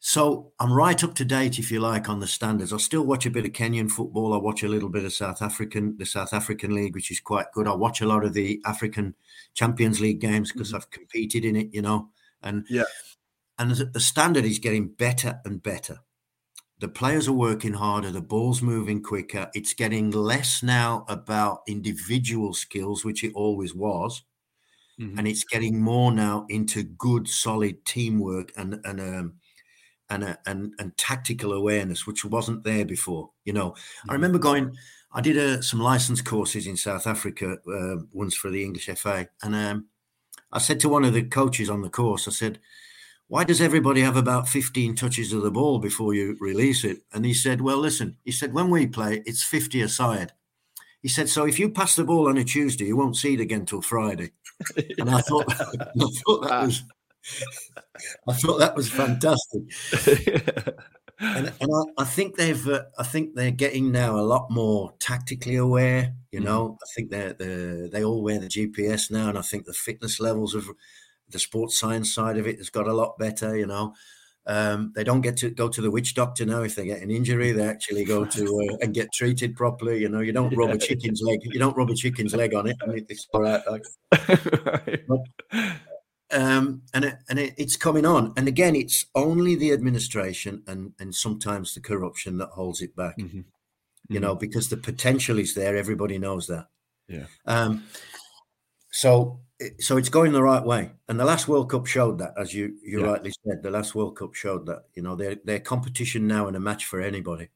So 0.06 0.52
I'm 0.60 0.74
right 0.74 1.02
up 1.02 1.16
to 1.16 1.26
date, 1.26 1.60
if 1.60 1.72
you 1.72 1.80
like, 1.80 2.10
on 2.10 2.20
the 2.20 2.28
standards. 2.28 2.74
I 2.74 2.78
still 2.78 3.04
watch 3.04 3.26
a 3.26 3.30
bit 3.30 3.46
of 3.46 3.54
Kenyan 3.54 3.90
football. 3.90 4.34
I 4.34 4.38
watch 4.38 4.62
a 4.62 4.68
little 4.68 4.90
bit 4.90 5.06
of 5.06 5.14
South 5.14 5.42
African, 5.42 5.96
the 5.98 6.06
South 6.06 6.34
African 6.34 6.76
League, 6.76 6.94
which 6.94 7.10
is 7.10 7.22
quite 7.22 7.46
good. 7.54 7.68
I 7.68 7.74
watch 7.74 8.02
a 8.02 8.06
lot 8.06 8.26
of 8.26 8.34
the 8.34 8.62
African 8.66 9.16
Champions 9.54 10.02
League 10.02 10.20
games 10.20 10.52
because 10.52 10.70
mm-hmm. 10.70 10.78
I've 10.78 10.92
competed 10.92 11.46
in 11.46 11.56
it, 11.56 11.70
you 11.72 11.82
know. 11.82 12.10
And 12.42 12.66
yeah, 12.70 12.84
and 13.58 13.72
the 13.72 14.00
standard 14.02 14.44
is 14.44 14.60
getting 14.60 14.90
better 14.90 15.40
and 15.46 15.64
better. 15.64 16.00
The 16.84 16.90
players 16.90 17.30
are 17.30 17.32
working 17.34 17.72
harder. 17.72 18.12
The 18.12 18.20
ball's 18.20 18.62
moving 18.62 19.02
quicker. 19.02 19.50
It's 19.54 19.74
getting 19.74 20.12
less 20.12 20.62
now 20.62 21.06
about 21.08 21.62
individual 21.66 22.54
skills, 22.54 23.06
which 23.06 23.24
it 23.24 23.32
always 23.36 23.74
was. 23.74 24.22
Mm-hmm. 25.00 25.18
And 25.18 25.26
it's 25.26 25.46
getting 25.46 25.80
more 25.80 26.12
now 26.12 26.46
into 26.50 26.84
good, 26.84 27.30
solid 27.30 27.86
teamwork 27.86 28.52
and 28.58 28.82
and 28.84 29.00
um, 29.00 29.34
and 30.10 30.26
a, 30.26 30.38
and 30.46 30.74
and 30.78 30.98
tactical 30.98 31.54
awareness, 31.54 32.06
which 32.06 32.26
wasn't 32.26 32.66
there 32.66 32.84
before. 32.84 33.30
You 33.46 33.54
know, 33.54 33.70
mm-hmm. 33.70 34.12
I 34.12 34.14
remember 34.16 34.38
going. 34.38 34.76
I 35.14 35.22
did 35.22 35.38
a, 35.38 35.60
uh, 35.60 35.62
some 35.62 35.80
license 35.80 36.22
courses 36.22 36.68
in 36.68 36.76
South 36.76 37.08
Africa 37.08 37.60
uh, 37.66 38.04
once 38.12 38.36
for 38.36 38.50
the 38.50 38.62
English 38.62 38.90
FA, 38.98 39.30
and 39.42 39.56
um, 39.56 39.86
I 40.52 40.60
said 40.60 40.82
to 40.82 40.90
one 40.90 41.06
of 41.06 41.14
the 41.14 41.24
coaches 41.24 41.70
on 41.70 41.82
the 41.82 41.90
course, 41.90 42.28
I 42.28 42.32
said, 42.32 42.60
"Why 43.34 43.44
does 43.44 43.62
everybody 43.62 44.02
have 44.02 44.16
about 44.16 44.48
fifteen 44.48 44.94
touches 44.94 45.34
of 45.34 45.42
the 45.42 45.50
ball 45.50 45.80
before 45.80 46.14
you 46.14 46.38
release 46.40 46.84
it?" 46.84 47.00
And 47.12 47.26
he 47.26 47.34
said, 47.34 47.62
"Well, 47.62 47.80
listen," 47.80 48.18
he 48.24 48.32
said, 48.32 48.54
"when 48.54 48.70
we 48.70 48.86
play, 48.86 49.24
it's 49.26 49.44
fifty 49.44 49.82
a 49.82 49.90
side. 49.90 50.34
He 51.02 51.08
said, 51.08 51.30
"So 51.30 51.46
if 51.46 51.58
you 51.58 51.72
pass 51.72 51.96
the 51.96 52.04
ball 52.04 52.30
on 52.30 52.38
a 52.38 52.44
Tuesday, 52.44 52.86
you 52.86 52.96
won't 52.96 53.18
see 53.18 53.34
it 53.34 53.40
again 53.40 53.66
till 53.66 53.82
Friday." 53.82 54.34
and 55.00 55.10
I 55.10 55.22
thought, 55.22 55.46
I 55.60 56.10
thought 56.26 56.48
that 56.48 56.64
was 56.64 56.84
I 58.28 58.34
thought 58.34 58.60
that 58.60 58.76
was 58.76 58.90
fantastic. 58.90 59.64
and, 61.20 61.52
and 61.60 61.72
I, 61.98 62.04
I, 62.04 62.06
think 62.06 62.36
they've, 62.36 62.68
uh, 62.68 62.84
I 63.00 63.04
think 63.04 63.34
they're 63.34 63.52
getting 63.52 63.92
now 63.92 64.16
a 64.20 64.22
lot 64.22 64.52
more 64.52 64.94
tactically 65.00 65.56
aware. 65.56 66.14
You 66.32 66.42
mm. 66.42 66.46
know. 66.46 66.78
I 66.82 66.88
think 66.96 67.10
they're, 67.10 67.34
they 67.34 67.90
they 67.92 68.04
all 68.04 68.22
wear 68.22 68.40
the 68.40 68.48
GPS 68.48 69.10
now, 69.10 69.30
and 69.30 69.38
I 69.38 69.42
think 69.42 69.66
the 69.66 69.74
fitness 69.74 70.20
levels 70.20 70.54
of 70.54 70.70
the 71.34 71.40
sports 71.40 71.78
science 71.78 72.14
side 72.14 72.38
of 72.38 72.48
it 72.48 72.58
has 72.58 72.70
got 72.70 72.88
a 72.88 72.94
lot 72.94 73.18
better. 73.18 73.58
You 73.58 73.68
know, 73.68 73.94
um, 74.46 74.92
they 74.96 75.04
don't 75.04 75.22
get 75.22 75.38
to 75.38 75.50
go 75.50 75.70
to 75.70 75.82
the 75.82 75.92
witch 75.92 76.16
doctor 76.16 76.46
now 76.46 76.64
if 76.64 76.76
they 76.76 76.86
get 76.86 77.02
an 77.02 77.12
injury. 77.12 77.52
They 77.52 77.66
actually 77.66 78.04
go 78.04 78.26
to 78.26 78.70
uh, 78.72 78.78
and 78.82 78.94
get 78.94 79.14
treated 79.14 79.56
properly. 79.56 80.00
You 80.00 80.10
know, 80.10 80.20
you 80.20 80.32
don't 80.32 80.56
rub 80.56 80.72
a 80.72 80.78
chicken's 80.78 81.22
leg. 81.22 81.40
You 81.44 81.60
don't 81.60 81.78
rub 81.78 81.90
a 81.90 81.96
chicken's 81.96 82.36
leg 82.36 82.54
on 82.54 82.68
it, 82.68 82.76
and 82.82 83.06
it's 83.10 83.28
all 83.34 83.42
right. 83.42 83.62
Like, 83.70 83.84
but, 85.08 85.20
um, 86.32 86.82
and 86.94 87.06
it, 87.06 87.16
and 87.30 87.40
it, 87.40 87.54
it's 87.58 87.78
coming 87.78 88.06
on. 88.06 88.34
And 88.36 88.48
again, 88.48 88.76
it's 88.76 89.06
only 89.16 89.56
the 89.56 89.72
administration 89.72 90.64
and 90.68 90.94
and 91.00 91.16
sometimes 91.16 91.74
the 91.74 91.82
corruption 91.82 92.38
that 92.40 92.50
holds 92.50 92.82
it 92.82 92.96
back. 92.96 93.18
Mm-hmm. 93.18 93.42
You 94.10 94.20
know, 94.20 94.32
mm-hmm. 94.32 94.40
because 94.40 94.68
the 94.70 94.78
potential 94.78 95.40
is 95.40 95.56
there. 95.56 95.78
Everybody 95.78 96.18
knows 96.18 96.48
that. 96.48 96.68
Yeah. 97.08 97.26
Um, 97.46 97.86
so 98.92 99.40
so 99.80 99.98
it's 99.98 100.10
going 100.10 100.32
the 100.32 100.44
right 100.44 100.64
way, 100.64 100.92
and 101.08 101.20
the 101.20 101.26
last 101.26 101.48
World 101.48 101.70
Cup 101.70 101.86
showed 101.86 102.18
that, 102.20 102.34
as 102.38 102.54
you 102.54 102.76
you 102.84 103.02
yeah. 103.02 103.08
rightly 103.08 103.32
said. 103.46 103.64
The 103.64 103.72
last 103.72 103.96
World 103.96 104.18
Cup 104.18 104.34
showed 104.34 104.66
that. 104.66 104.84
You 104.94 105.04
know, 105.04 105.16
they're 105.16 105.38
they're 105.44 105.60
competition 105.60 106.28
now 106.28 106.48
and 106.48 106.58
a 106.58 106.60
match 106.60 106.86
for 106.86 107.02
anybody. 107.02 107.50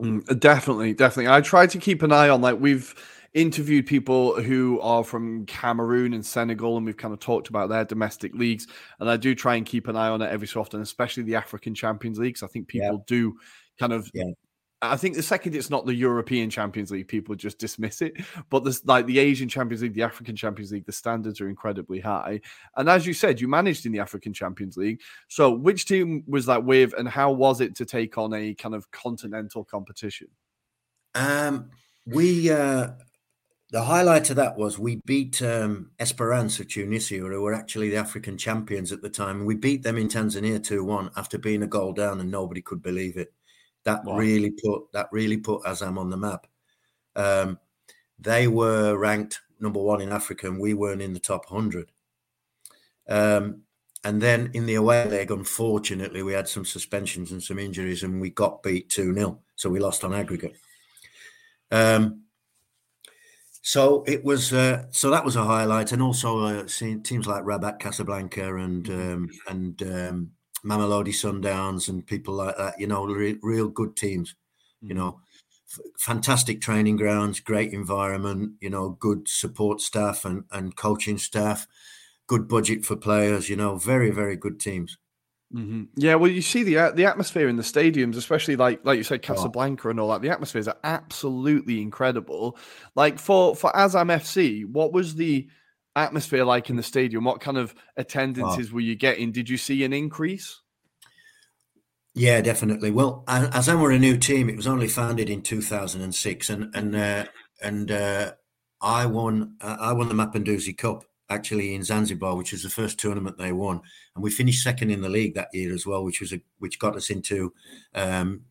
Mm, 0.00 0.38
definitely, 0.38 0.92
definitely. 0.92 1.32
I 1.32 1.40
try 1.40 1.66
to 1.66 1.78
keep 1.78 2.02
an 2.02 2.12
eye 2.12 2.28
on 2.28 2.42
like 2.42 2.60
we've 2.60 2.94
interviewed 3.34 3.86
people 3.86 4.40
who 4.40 4.80
are 4.80 5.04
from 5.04 5.46
Cameroon 5.46 6.12
and 6.12 6.24
Senegal, 6.24 6.76
and 6.76 6.86
we've 6.86 6.96
kind 6.96 7.14
of 7.14 7.20
talked 7.20 7.48
about 7.48 7.68
their 7.68 7.84
domestic 7.84 8.34
leagues. 8.34 8.66
And 9.00 9.10
I 9.10 9.16
do 9.16 9.34
try 9.34 9.56
and 9.56 9.64
keep 9.64 9.88
an 9.88 9.96
eye 9.96 10.08
on 10.08 10.22
it 10.22 10.30
every 10.30 10.46
so 10.46 10.60
often, 10.60 10.80
especially 10.80 11.22
the 11.22 11.36
African 11.36 11.74
Champions 11.74 12.18
Leagues. 12.18 12.42
I 12.42 12.46
think 12.46 12.68
people 12.68 12.96
yeah. 12.98 13.04
do 13.06 13.36
kind 13.78 13.92
of. 13.92 14.10
Yeah. 14.12 14.30
I 14.82 14.96
think 14.96 15.16
the 15.16 15.22
second 15.22 15.54
it's 15.54 15.70
not 15.70 15.86
the 15.86 15.94
European 15.94 16.50
Champions 16.50 16.90
League, 16.90 17.08
people 17.08 17.34
just 17.34 17.58
dismiss 17.58 18.02
it. 18.02 18.14
But 18.50 18.62
this, 18.62 18.84
like 18.84 19.06
the 19.06 19.18
Asian 19.18 19.48
Champions 19.48 19.82
League, 19.82 19.94
the 19.94 20.02
African 20.02 20.36
Champions 20.36 20.70
League, 20.70 20.84
the 20.84 20.92
standards 20.92 21.40
are 21.40 21.48
incredibly 21.48 21.98
high. 21.98 22.40
And 22.76 22.88
as 22.88 23.06
you 23.06 23.14
said, 23.14 23.40
you 23.40 23.48
managed 23.48 23.86
in 23.86 23.92
the 23.92 24.00
African 24.00 24.34
Champions 24.34 24.76
League. 24.76 25.00
So, 25.28 25.50
which 25.50 25.86
team 25.86 26.24
was 26.26 26.44
that 26.46 26.62
with, 26.62 26.92
and 26.98 27.08
how 27.08 27.32
was 27.32 27.62
it 27.62 27.74
to 27.76 27.86
take 27.86 28.18
on 28.18 28.34
a 28.34 28.54
kind 28.54 28.74
of 28.74 28.90
continental 28.90 29.64
competition? 29.64 30.28
Um, 31.14 31.70
we 32.04 32.50
uh, 32.50 32.88
the 33.70 33.82
highlight 33.82 34.30
of 34.30 34.36
that 34.36 34.56
was 34.56 34.78
we 34.78 35.00
beat 35.06 35.40
um, 35.42 35.90
Esperance 35.98 36.60
of 36.60 36.68
Tunisia, 36.68 37.16
who 37.16 37.40
were 37.40 37.54
actually 37.54 37.88
the 37.88 37.96
African 37.96 38.36
champions 38.36 38.92
at 38.92 39.02
the 39.02 39.10
time. 39.10 39.44
We 39.44 39.54
beat 39.54 39.82
them 39.82 39.96
in 39.96 40.08
Tanzania 40.08 40.62
two 40.62 40.84
one 40.84 41.10
after 41.16 41.38
being 41.38 41.62
a 41.62 41.66
goal 41.66 41.92
down, 41.92 42.20
and 42.20 42.30
nobody 42.30 42.60
could 42.60 42.82
believe 42.82 43.16
it. 43.16 43.32
That 43.86 44.04
wow. 44.04 44.16
really 44.16 44.50
put 44.50 44.92
that 44.92 45.08
really 45.12 45.38
put 45.38 45.62
Azam 45.62 45.96
on 45.96 46.10
the 46.10 46.16
map. 46.16 46.46
Um, 47.14 47.58
they 48.18 48.48
were 48.48 48.98
ranked 48.98 49.40
number 49.60 49.80
one 49.80 50.00
in 50.00 50.12
Africa, 50.12 50.48
and 50.48 50.60
we 50.60 50.74
weren't 50.74 51.00
in 51.00 51.14
the 51.14 51.20
top 51.20 51.46
hundred. 51.46 51.92
Um, 53.08 53.62
and 54.02 54.20
then 54.20 54.50
in 54.54 54.66
the 54.66 54.74
away 54.74 55.08
leg, 55.08 55.30
unfortunately, 55.30 56.22
we 56.24 56.32
had 56.32 56.48
some 56.48 56.64
suspensions 56.64 57.30
and 57.30 57.42
some 57.42 57.60
injuries, 57.60 58.02
and 58.02 58.20
we 58.20 58.30
got 58.30 58.62
beat 58.62 58.88
two 58.90 59.14
0 59.14 59.40
So 59.54 59.70
we 59.70 59.78
lost 59.78 60.02
on 60.04 60.12
aggregate. 60.12 60.56
Um, 61.70 62.22
so 63.62 64.02
it 64.06 64.24
was. 64.24 64.52
Uh, 64.52 64.86
so 64.90 65.10
that 65.10 65.24
was 65.24 65.36
a 65.36 65.44
highlight, 65.44 65.92
and 65.92 66.02
also 66.02 66.40
uh, 66.44 66.66
seeing 66.66 67.02
teams 67.04 67.26
like 67.26 67.44
Raja 67.44 67.76
Casablanca 67.78 68.56
and 68.56 68.88
um, 68.90 69.30
and 69.48 69.82
um, 69.82 70.30
Mamelodi 70.66 71.08
Sundowns 71.08 71.88
and 71.88 72.06
people 72.06 72.34
like 72.34 72.56
that. 72.56 72.78
You 72.78 72.86
know, 72.86 73.04
re- 73.04 73.38
real 73.42 73.68
good 73.68 73.96
teams. 73.96 74.34
You 74.80 74.88
mm-hmm. 74.88 74.98
know, 74.98 75.20
f- 75.70 75.80
fantastic 75.98 76.60
training 76.60 76.96
grounds, 76.96 77.40
great 77.40 77.72
environment. 77.72 78.54
You 78.60 78.70
know, 78.70 78.90
good 78.90 79.28
support 79.28 79.80
staff 79.80 80.24
and 80.24 80.44
and 80.50 80.76
coaching 80.76 81.18
staff, 81.18 81.66
good 82.26 82.48
budget 82.48 82.84
for 82.84 82.96
players. 82.96 83.48
You 83.48 83.56
know, 83.56 83.76
very 83.76 84.10
very 84.10 84.36
good 84.36 84.58
teams. 84.58 84.98
Mm-hmm. 85.54 85.84
Yeah, 85.96 86.16
well, 86.16 86.30
you 86.30 86.42
see 86.42 86.64
the 86.64 86.92
the 86.94 87.04
atmosphere 87.04 87.48
in 87.48 87.56
the 87.56 87.62
stadiums, 87.62 88.16
especially 88.16 88.56
like 88.56 88.84
like 88.84 88.98
you 88.98 89.04
said, 89.04 89.20
oh. 89.22 89.34
Casablanca 89.34 89.88
and 89.88 90.00
all 90.00 90.08
that. 90.08 90.20
The 90.20 90.30
atmospheres 90.30 90.66
are 90.66 90.78
absolutely 90.82 91.80
incredible. 91.80 92.58
Like 92.96 93.18
for 93.20 93.54
for 93.54 93.70
Azam 93.72 94.12
FC, 94.12 94.66
what 94.66 94.92
was 94.92 95.14
the 95.14 95.48
atmosphere 95.96 96.44
like 96.44 96.70
in 96.70 96.76
the 96.76 96.82
stadium? 96.82 97.24
What 97.24 97.40
kind 97.40 97.56
of 97.56 97.74
attendances 97.96 98.70
oh. 98.70 98.74
were 98.74 98.80
you 98.80 98.94
getting? 98.94 99.32
Did 99.32 99.48
you 99.48 99.56
see 99.56 99.82
an 99.84 99.92
increase? 99.92 100.60
Yeah, 102.14 102.40
definitely. 102.40 102.90
Well, 102.90 103.24
Azam 103.28 103.80
were 103.80 103.90
a 103.90 103.98
new 103.98 104.16
team. 104.16 104.48
It 104.48 104.56
was 104.56 104.66
only 104.66 104.88
founded 104.88 105.28
in 105.28 105.42
2006, 105.42 106.48
and 106.48 106.74
and 106.74 106.96
uh, 106.96 107.26
and 107.62 107.90
uh, 107.90 108.32
I 108.80 109.04
won. 109.04 109.56
Uh, 109.60 109.76
I 109.78 109.92
won 109.92 110.08
the 110.08 110.14
Mapinduzi 110.14 110.76
Cup 110.76 111.04
actually 111.28 111.74
in 111.74 111.82
Zanzibar, 111.82 112.36
which 112.36 112.52
was 112.52 112.62
the 112.62 112.70
first 112.70 112.98
tournament 112.98 113.36
they 113.36 113.52
won, 113.52 113.82
and 114.14 114.24
we 114.24 114.30
finished 114.30 114.62
second 114.62 114.90
in 114.90 115.02
the 115.02 115.10
league 115.10 115.34
that 115.34 115.48
year 115.52 115.74
as 115.74 115.84
well, 115.84 116.04
which 116.04 116.20
was 116.20 116.32
a 116.32 116.40
which 116.58 116.78
got 116.78 116.96
us 116.96 117.10
into 117.10 117.52
um, 117.94 118.46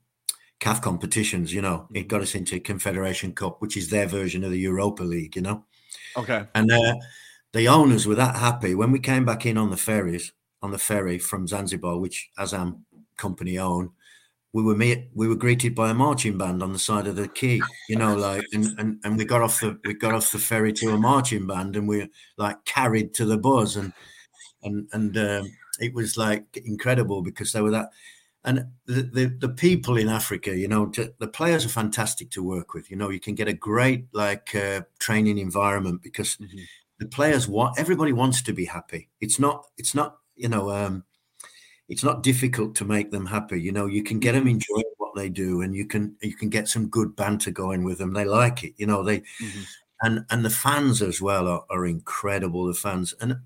CAF 0.59 0.83
competitions. 0.83 1.51
You 1.51 1.63
know, 1.63 1.87
it 1.91 2.07
got 2.07 2.21
us 2.21 2.35
into 2.35 2.59
Confederation 2.59 3.33
Cup, 3.33 3.63
which 3.63 3.75
is 3.75 3.89
their 3.89 4.05
version 4.05 4.43
of 4.43 4.51
the 4.51 4.59
Europa 4.59 5.01
League. 5.01 5.35
You 5.35 5.41
know. 5.41 5.65
Okay. 6.17 6.45
And 6.53 6.71
uh, 6.71 6.95
the 7.55 7.69
owners 7.69 8.05
were 8.05 8.15
that 8.15 8.35
happy 8.35 8.75
when 8.75 8.91
we 8.91 8.99
came 8.99 9.23
back 9.23 9.45
in 9.45 9.57
on 9.57 9.69
the 9.69 9.77
ferries 9.77 10.33
on 10.61 10.71
the 10.71 10.77
ferry 10.77 11.17
from 11.17 11.47
Zanzibar, 11.47 11.97
which 11.97 12.29
Azam 12.37 12.81
company 13.17 13.57
own, 13.57 13.91
we 14.51 14.61
were 14.61 14.75
met, 14.75 15.07
we 15.13 15.27
were 15.27 15.35
greeted 15.35 15.73
by 15.73 15.89
a 15.89 15.93
marching 15.93 16.37
band 16.37 16.61
on 16.61 16.73
the 16.73 16.79
side 16.79 17.07
of 17.07 17.15
the 17.15 17.29
quay, 17.29 17.61
you 17.87 17.95
know, 17.95 18.13
like 18.15 18.43
and, 18.51 18.77
and 18.77 18.99
and 19.03 19.17
we 19.17 19.23
got 19.23 19.41
off 19.41 19.61
the 19.61 19.79
we 19.85 19.93
got 19.93 20.13
off 20.13 20.31
the 20.31 20.39
ferry 20.39 20.73
to 20.73 20.89
a 20.89 20.97
marching 20.97 21.47
band 21.47 21.77
and 21.77 21.87
we 21.87 21.99
were 21.99 22.07
like 22.37 22.63
carried 22.65 23.13
to 23.13 23.25
the 23.25 23.37
buzz 23.37 23.77
and 23.77 23.93
and 24.63 24.89
and 24.91 25.17
um, 25.17 25.49
it 25.79 25.93
was 25.93 26.17
like 26.17 26.57
incredible 26.65 27.21
because 27.21 27.53
they 27.53 27.61
were 27.61 27.71
that 27.71 27.89
and 28.45 28.65
the, 28.85 29.01
the, 29.01 29.25
the 29.39 29.49
people 29.49 29.97
in 29.97 30.07
Africa, 30.07 30.55
you 30.55 30.67
know, 30.67 30.91
the 30.93 31.27
players 31.27 31.65
are 31.65 31.69
fantastic 31.69 32.29
to 32.29 32.43
work 32.43 32.75
with. 32.75 32.91
You 32.91 32.95
know, 32.95 33.09
you 33.09 33.19
can 33.19 33.33
get 33.33 33.47
a 33.47 33.53
great 33.53 34.05
like 34.13 34.53
uh, 34.53 34.81
training 34.99 35.39
environment 35.39 36.03
because 36.03 36.37
mm-hmm. 36.37 36.59
The 36.99 37.07
players 37.07 37.47
want 37.47 37.79
everybody 37.79 38.13
wants 38.13 38.41
to 38.43 38.53
be 38.53 38.65
happy. 38.65 39.09
It's 39.19 39.39
not 39.39 39.65
it's 39.77 39.93
not 39.93 40.17
you 40.35 40.49
know 40.49 40.71
um, 40.71 41.03
it's 41.87 42.03
not 42.03 42.23
difficult 42.23 42.75
to 42.75 42.85
make 42.85 43.11
them 43.11 43.27
happy. 43.27 43.61
You 43.61 43.71
know, 43.71 43.85
you 43.85 44.03
can 44.03 44.19
get 44.19 44.31
them 44.31 44.41
mm-hmm. 44.41 44.49
enjoying 44.49 44.93
what 44.97 45.15
they 45.15 45.29
do, 45.29 45.61
and 45.61 45.75
you 45.75 45.85
can 45.85 46.15
you 46.21 46.35
can 46.35 46.49
get 46.49 46.67
some 46.67 46.87
good 46.87 47.15
banter 47.15 47.51
going 47.51 47.83
with 47.83 47.99
them. 47.99 48.13
They 48.13 48.25
like 48.25 48.63
it. 48.63 48.73
You 48.77 48.87
know, 48.87 49.03
they 49.03 49.19
mm-hmm. 49.19 49.61
and 50.01 50.25
and 50.29 50.43
the 50.43 50.49
fans 50.49 51.01
as 51.01 51.21
well 51.21 51.47
are, 51.47 51.63
are 51.69 51.85
incredible. 51.85 52.65
The 52.65 52.73
fans 52.73 53.13
and 53.19 53.37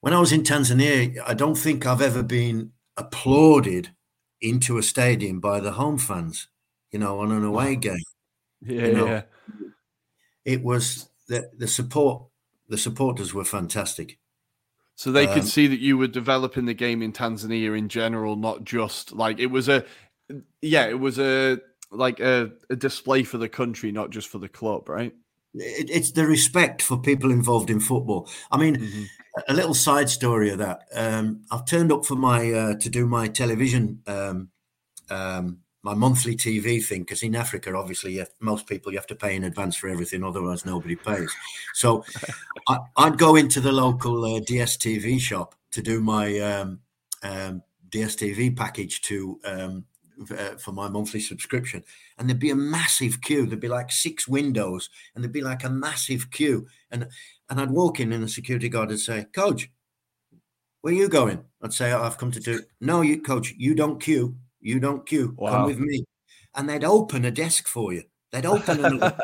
when 0.00 0.12
I 0.12 0.20
was 0.20 0.32
in 0.32 0.42
Tanzania, 0.42 1.18
I 1.26 1.34
don't 1.34 1.56
think 1.56 1.86
I've 1.86 2.02
ever 2.02 2.22
been 2.22 2.72
applauded 2.96 3.90
into 4.40 4.78
a 4.78 4.82
stadium 4.82 5.40
by 5.40 5.60
the 5.60 5.72
home 5.72 5.98
fans. 5.98 6.48
You 6.90 6.98
know, 6.98 7.20
on 7.20 7.32
an 7.32 7.44
away 7.44 7.76
game. 7.76 7.96
Yeah, 8.62 8.86
you 8.86 8.92
know, 8.94 9.06
yeah. 9.06 9.22
It 10.46 10.64
was 10.64 11.10
the 11.28 11.50
the 11.58 11.68
support. 11.68 12.24
The 12.68 12.78
supporters 12.78 13.32
were 13.32 13.44
fantastic. 13.44 14.18
So 14.96 15.12
they 15.12 15.26
um, 15.26 15.34
could 15.34 15.44
see 15.44 15.66
that 15.66 15.80
you 15.80 15.98
were 15.98 16.06
developing 16.06 16.64
the 16.64 16.74
game 16.74 17.02
in 17.02 17.12
Tanzania 17.12 17.76
in 17.76 17.88
general, 17.88 18.34
not 18.36 18.64
just 18.64 19.12
like 19.12 19.38
it 19.38 19.46
was 19.46 19.68
a, 19.68 19.84
yeah, 20.62 20.86
it 20.86 20.98
was 20.98 21.18
a 21.18 21.60
like 21.90 22.18
a, 22.18 22.50
a 22.70 22.76
display 22.76 23.22
for 23.22 23.38
the 23.38 23.48
country, 23.48 23.92
not 23.92 24.10
just 24.10 24.28
for 24.28 24.38
the 24.38 24.48
club, 24.48 24.88
right? 24.88 25.14
It, 25.54 25.90
it's 25.90 26.12
the 26.12 26.26
respect 26.26 26.82
for 26.82 26.98
people 26.98 27.30
involved 27.30 27.70
in 27.70 27.78
football. 27.78 28.28
I 28.50 28.58
mean, 28.58 28.76
mm-hmm. 28.76 29.04
a 29.48 29.54
little 29.54 29.74
side 29.74 30.08
story 30.08 30.50
of 30.50 30.58
that. 30.58 30.80
Um, 30.94 31.42
I've 31.50 31.66
turned 31.66 31.92
up 31.92 32.04
for 32.06 32.16
my 32.16 32.50
uh, 32.52 32.74
to 32.76 32.88
do 32.88 33.06
my 33.06 33.28
television 33.28 34.02
um, 34.06 34.48
um, 35.10 35.58
my 35.86 35.94
monthly 35.94 36.34
TV 36.34 36.84
thing 36.84 37.02
because 37.02 37.22
in 37.22 37.36
Africa, 37.36 37.72
obviously, 37.76 38.16
have, 38.16 38.30
most 38.40 38.66
people 38.66 38.90
you 38.90 38.98
have 38.98 39.06
to 39.06 39.14
pay 39.14 39.36
in 39.36 39.44
advance 39.44 39.76
for 39.76 39.88
everything, 39.88 40.24
otherwise 40.24 40.66
nobody 40.66 40.96
pays. 40.96 41.32
So 41.74 42.04
I, 42.66 42.78
would 42.98 43.18
go 43.18 43.36
into 43.36 43.60
the 43.60 43.70
local 43.70 44.24
uh, 44.24 44.40
DSTV 44.40 45.20
shop 45.20 45.54
to 45.70 45.82
do 45.82 46.00
my 46.00 46.40
um, 46.40 46.80
um, 47.22 47.62
DSTV 47.90 48.56
package 48.56 49.00
to 49.02 49.38
um, 49.44 49.84
uh, 50.28 50.56
for 50.56 50.72
my 50.72 50.88
monthly 50.88 51.20
subscription, 51.20 51.84
and 52.18 52.28
there'd 52.28 52.40
be 52.40 52.50
a 52.50 52.56
massive 52.56 53.20
queue. 53.20 53.46
There'd 53.46 53.60
be 53.60 53.68
like 53.68 53.92
six 53.92 54.26
windows, 54.26 54.90
and 55.14 55.22
there'd 55.22 55.32
be 55.32 55.40
like 55.40 55.62
a 55.62 55.70
massive 55.70 56.32
queue, 56.32 56.66
and 56.90 57.06
and 57.48 57.60
I'd 57.60 57.70
walk 57.70 58.00
in, 58.00 58.12
and 58.12 58.24
the 58.24 58.28
security 58.28 58.68
guard 58.68 58.88
would 58.88 58.98
say, 58.98 59.26
"Coach, 59.32 59.70
where 60.80 60.92
are 60.92 60.96
you 60.96 61.08
going?" 61.08 61.44
I'd 61.62 61.72
say, 61.72 61.92
oh, 61.92 62.02
"I've 62.02 62.18
come 62.18 62.32
to 62.32 62.40
do." 62.40 62.62
No, 62.80 63.02
you, 63.02 63.22
coach, 63.22 63.54
you 63.56 63.76
don't 63.76 64.02
queue 64.02 64.36
you 64.66 64.80
don't 64.80 65.06
queue. 65.06 65.34
Wow. 65.38 65.50
Come 65.50 65.66
with 65.66 65.78
me. 65.78 66.04
And 66.54 66.68
they'd 66.68 66.84
open 66.84 67.24
a 67.24 67.30
desk 67.30 67.68
for 67.68 67.92
you. 67.92 68.02
They'd 68.32 68.46
open 68.46 68.84
a 68.84 69.14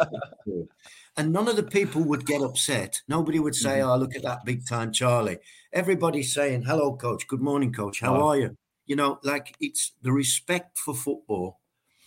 And 1.16 1.32
none 1.32 1.48
of 1.48 1.56
the 1.56 1.62
people 1.62 2.02
would 2.04 2.24
get 2.24 2.40
upset. 2.40 3.02
Nobody 3.06 3.38
would 3.38 3.54
say, 3.54 3.80
mm-hmm. 3.80 3.90
Oh, 3.90 3.96
look 3.98 4.14
at 4.16 4.22
that 4.22 4.44
big 4.46 4.66
time 4.66 4.92
Charlie. 4.92 5.38
Everybody's 5.72 6.32
saying, 6.32 6.62
Hello, 6.62 6.96
coach. 6.96 7.26
Good 7.26 7.42
morning, 7.42 7.72
coach. 7.72 8.00
How 8.00 8.14
wow. 8.14 8.28
are 8.28 8.36
you? 8.38 8.56
You 8.86 8.96
know, 8.96 9.18
like 9.22 9.54
it's 9.60 9.92
the 10.00 10.12
respect 10.12 10.78
for 10.78 10.94
football 10.94 11.58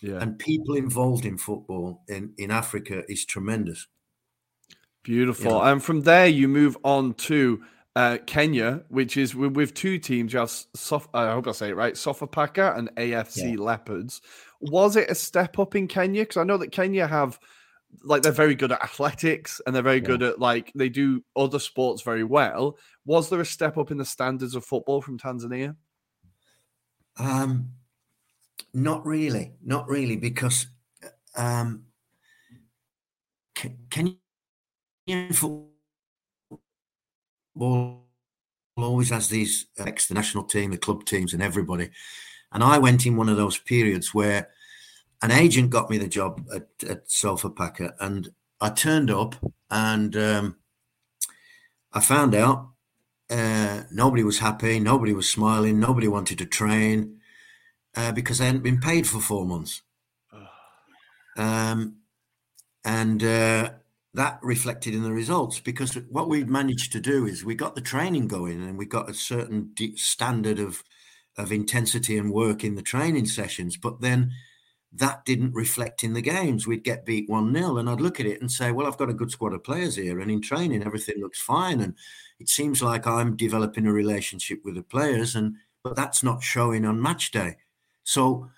yeah. 0.02 0.20
and 0.20 0.40
people 0.40 0.76
involved 0.76 1.26
in 1.26 1.38
football 1.38 2.04
in, 2.08 2.34
in 2.38 2.52
Africa 2.52 3.04
is 3.10 3.26
tremendous. 3.26 3.88
Beautiful. 5.04 5.46
You 5.46 5.52
know? 5.52 5.62
And 5.62 5.84
from 5.84 6.02
there, 6.02 6.28
you 6.28 6.48
move 6.48 6.78
on 6.84 7.14
to 7.14 7.64
uh, 7.96 8.18
Kenya, 8.26 8.84
which 8.90 9.18
is 9.18 9.36
with, 9.36 9.56
with, 9.56 9.74
two 9.74 9.98
teams. 9.98 10.34
You 10.34 10.40
have 10.40 10.52
Sof- 10.76 11.08
I 11.14 11.32
hope 11.32 11.48
I 11.48 11.52
say 11.54 11.70
it 11.70 11.76
right, 11.76 11.94
Sofapaka 11.94 12.78
and 12.78 12.94
AFC 12.96 13.54
yeah. 13.54 13.64
Leopards. 13.64 14.22
Was 14.60 14.96
it 14.96 15.10
a 15.10 15.16
step 15.16 15.60
up 15.60 15.76
in 15.76 15.88
Kenya? 15.88 16.24
Because 16.24 16.38
I 16.38 16.44
know 16.44 16.58
that 16.58 16.72
Kenya 16.72 17.08
have 17.08 17.40
like 18.04 18.22
they're 18.22 18.32
very 18.32 18.56
good 18.56 18.74
at 18.74 18.84
athletics 18.84 19.62
and 19.66 19.74
they're 19.74 19.82
very 19.82 19.98
yeah. 19.98 20.08
good 20.08 20.24
at 20.24 20.40
like 20.40 20.72
they 20.76 20.90
do 20.90 21.24
other 21.36 21.60
sports 21.60 22.02
very 22.02 22.24
well. 22.24 22.78
Was 23.06 23.30
there 23.30 23.40
a 23.40 23.46
step 23.46 23.78
up 23.78 23.92
in 23.92 23.98
the 23.98 24.06
standards 24.06 24.56
of 24.56 24.66
football 24.66 25.02
from 25.02 25.18
Tanzania? 25.18 25.76
Um, 27.18 27.72
not 28.74 29.06
really, 29.06 29.54
not 29.64 29.88
really, 29.88 30.18
because 30.18 30.68
um, 31.38 31.86
Kenyan 33.56 34.18
football 35.32 35.75
ball 37.56 38.06
always 38.78 39.10
has 39.10 39.30
these 39.30 39.68
ex 39.78 40.08
the 40.08 40.14
national 40.14 40.44
team, 40.44 40.72
the 40.72 40.78
club 40.78 41.06
teams, 41.06 41.34
and 41.34 41.42
everybody. 41.42 41.90
And 42.52 42.64
I 42.64 42.78
went 42.78 43.06
in 43.06 43.16
one 43.16 43.30
of 43.30 43.38
those 43.38 43.58
periods 43.58 44.14
where 44.14 44.50
an 45.22 45.32
agent 45.32 45.70
got 45.70 45.90
me 45.90 45.98
the 45.98 46.08
job 46.08 46.46
at, 46.54 46.68
at 46.90 47.56
Packer, 47.56 47.96
and 48.00 48.30
I 48.62 48.70
turned 48.70 49.12
up 49.12 49.36
and 49.70 50.16
um, 50.16 50.56
I 51.94 52.00
found 52.00 52.36
out 52.36 52.70
uh, 53.30 53.84
nobody 53.92 54.24
was 54.24 54.40
happy, 54.40 54.80
nobody 54.80 55.14
was 55.14 55.30
smiling, 55.30 55.80
nobody 55.80 56.08
wanted 56.08 56.38
to 56.40 56.46
train 56.46 57.20
uh, 57.96 58.12
because 58.12 58.38
they 58.38 58.46
hadn't 58.46 58.64
been 58.64 58.80
paid 58.80 59.08
for 59.08 59.20
four 59.20 59.46
months. 59.46 59.82
Um, 61.38 61.98
and 62.86 63.24
uh, 63.24 63.72
that 64.16 64.40
reflected 64.42 64.96
in 64.96 65.04
the 65.04 65.12
results 65.12 65.60
because 65.60 65.96
what 66.10 66.30
we 66.30 66.46
managed 66.46 66.94
to 66.94 67.02
do 67.02 67.26
is 67.26 67.44
we 67.44 67.54
got 67.54 67.76
the 67.76 67.82
training 67.82 68.28
going 68.28 68.64
and 68.64 68.78
we 68.78 68.86
got 68.86 69.10
a 69.10 69.14
certain 69.14 69.72
standard 69.96 70.58
of 70.58 70.84
of 71.38 71.52
intensity 71.52 72.18
and 72.18 72.32
work 72.32 72.64
in 72.64 72.76
the 72.76 72.82
training 72.82 73.26
sessions 73.26 73.76
but 73.76 74.00
then 74.00 74.32
that 74.94 75.26
didn't 75.26 75.54
reflect 75.54 76.06
in 76.06 76.14
the 76.14 76.22
games. 76.22 76.66
We'd 76.66 76.86
get 76.86 77.06
beat 77.06 77.30
1-0 77.30 77.78
and 77.78 77.90
I'd 77.90 78.00
look 78.00 78.22
at 78.22 78.26
it 78.26 78.40
and 78.40 78.50
say 78.50 78.72
well 78.72 78.88
I've 78.88 78.98
got 78.98 79.10
a 79.10 79.14
good 79.14 79.32
squad 79.32 79.54
of 79.54 79.66
players 79.66 79.98
here 79.98 80.22
and 80.22 80.32
in 80.32 80.42
training 80.42 80.84
everything 80.84 81.20
looks 81.20 81.42
fine 81.42 81.82
and 81.82 81.94
it 82.40 82.48
seems 82.48 82.82
like 82.82 83.06
I'm 83.06 83.36
developing 83.36 83.86
a 83.86 83.92
relationship 83.92 84.62
with 84.64 84.76
the 84.76 84.84
players 84.84 85.36
and 85.36 85.56
but 85.84 85.98
that's 85.98 86.24
not 86.24 86.42
showing 86.42 86.86
on 86.86 87.02
match 87.02 87.32
day. 87.32 87.58
So 88.06 88.50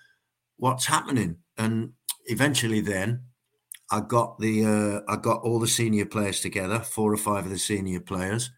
what's 0.56 0.86
happening? 0.86 1.38
And 1.56 1.94
eventually 2.26 2.80
then 2.80 3.24
I 3.90 4.00
got 4.00 4.38
the 4.38 4.64
uh, 4.64 5.12
I 5.12 5.16
got 5.16 5.42
all 5.42 5.58
the 5.58 5.68
senior 5.68 6.06
players 6.06 6.40
together, 6.40 6.80
four 6.80 7.12
or 7.12 7.16
five 7.16 7.44
of 7.44 7.50
the 7.50 7.58
senior 7.58 8.00
players, 8.00 8.50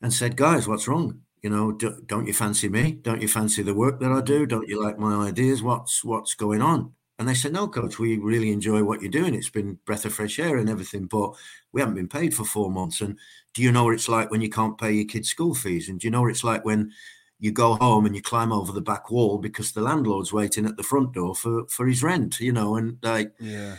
and 0.00 0.12
said, 0.12 0.36
"Guys, 0.36 0.66
what's 0.66 0.88
wrong? 0.88 1.20
You 1.42 1.50
know, 1.50 1.72
do, 1.72 2.02
don't 2.06 2.26
you 2.26 2.34
fancy 2.34 2.68
me? 2.68 2.92
Don't 2.92 3.22
you 3.22 3.28
fancy 3.28 3.62
the 3.62 3.74
work 3.74 4.00
that 4.00 4.12
I 4.12 4.20
do? 4.20 4.46
Don't 4.46 4.68
you 4.68 4.82
like 4.82 4.98
my 4.98 5.26
ideas? 5.28 5.62
What's 5.62 6.04
what's 6.04 6.34
going 6.34 6.62
on?" 6.62 6.94
And 7.18 7.28
they 7.28 7.34
said, 7.34 7.52
"No, 7.52 7.68
coach, 7.68 7.98
we 7.98 8.16
really 8.16 8.50
enjoy 8.50 8.82
what 8.82 9.02
you're 9.02 9.10
doing. 9.10 9.34
It's 9.34 9.50
been 9.50 9.78
breath 9.84 10.06
of 10.06 10.14
fresh 10.14 10.38
air 10.38 10.56
and 10.56 10.70
everything, 10.70 11.04
but 11.06 11.32
we 11.72 11.82
haven't 11.82 11.96
been 11.96 12.08
paid 12.08 12.34
for 12.34 12.44
four 12.44 12.70
months. 12.70 13.02
And 13.02 13.18
do 13.52 13.62
you 13.62 13.72
know 13.72 13.84
what 13.84 13.94
it's 13.94 14.08
like 14.08 14.30
when 14.30 14.40
you 14.40 14.48
can't 14.48 14.78
pay 14.78 14.92
your 14.92 15.04
kids' 15.04 15.28
school 15.28 15.54
fees? 15.54 15.88
And 15.88 16.00
do 16.00 16.06
you 16.06 16.10
know 16.10 16.22
what 16.22 16.30
it's 16.30 16.44
like 16.44 16.64
when 16.64 16.92
you 17.38 17.52
go 17.52 17.74
home 17.74 18.06
and 18.06 18.16
you 18.16 18.22
climb 18.22 18.52
over 18.52 18.72
the 18.72 18.80
back 18.80 19.10
wall 19.10 19.38
because 19.38 19.72
the 19.72 19.82
landlord's 19.82 20.32
waiting 20.32 20.66
at 20.66 20.76
the 20.76 20.82
front 20.82 21.12
door 21.12 21.34
for 21.34 21.66
for 21.68 21.86
his 21.86 22.02
rent? 22.02 22.40
You 22.40 22.52
know, 22.52 22.76
and 22.76 22.96
like, 23.02 23.32
yeah." 23.38 23.76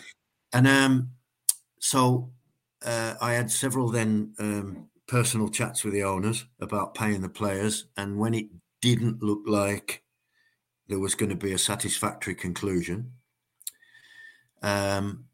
And 0.53 0.67
um, 0.67 1.11
so 1.79 2.31
uh, 2.85 3.15
I 3.21 3.33
had 3.33 3.51
several 3.51 3.89
then 3.89 4.33
um, 4.39 4.89
personal 5.07 5.49
chats 5.49 5.83
with 5.83 5.93
the 5.93 6.03
owners 6.03 6.45
about 6.59 6.95
paying 6.95 7.21
the 7.21 7.29
players. 7.29 7.85
And 7.97 8.17
when 8.19 8.33
it 8.33 8.47
didn't 8.81 9.21
look 9.21 9.43
like 9.45 10.03
there 10.87 10.99
was 10.99 11.15
going 11.15 11.29
to 11.29 11.35
be 11.35 11.53
a 11.53 11.57
satisfactory 11.57 12.35
conclusion, 12.35 13.13
um, 14.61 15.25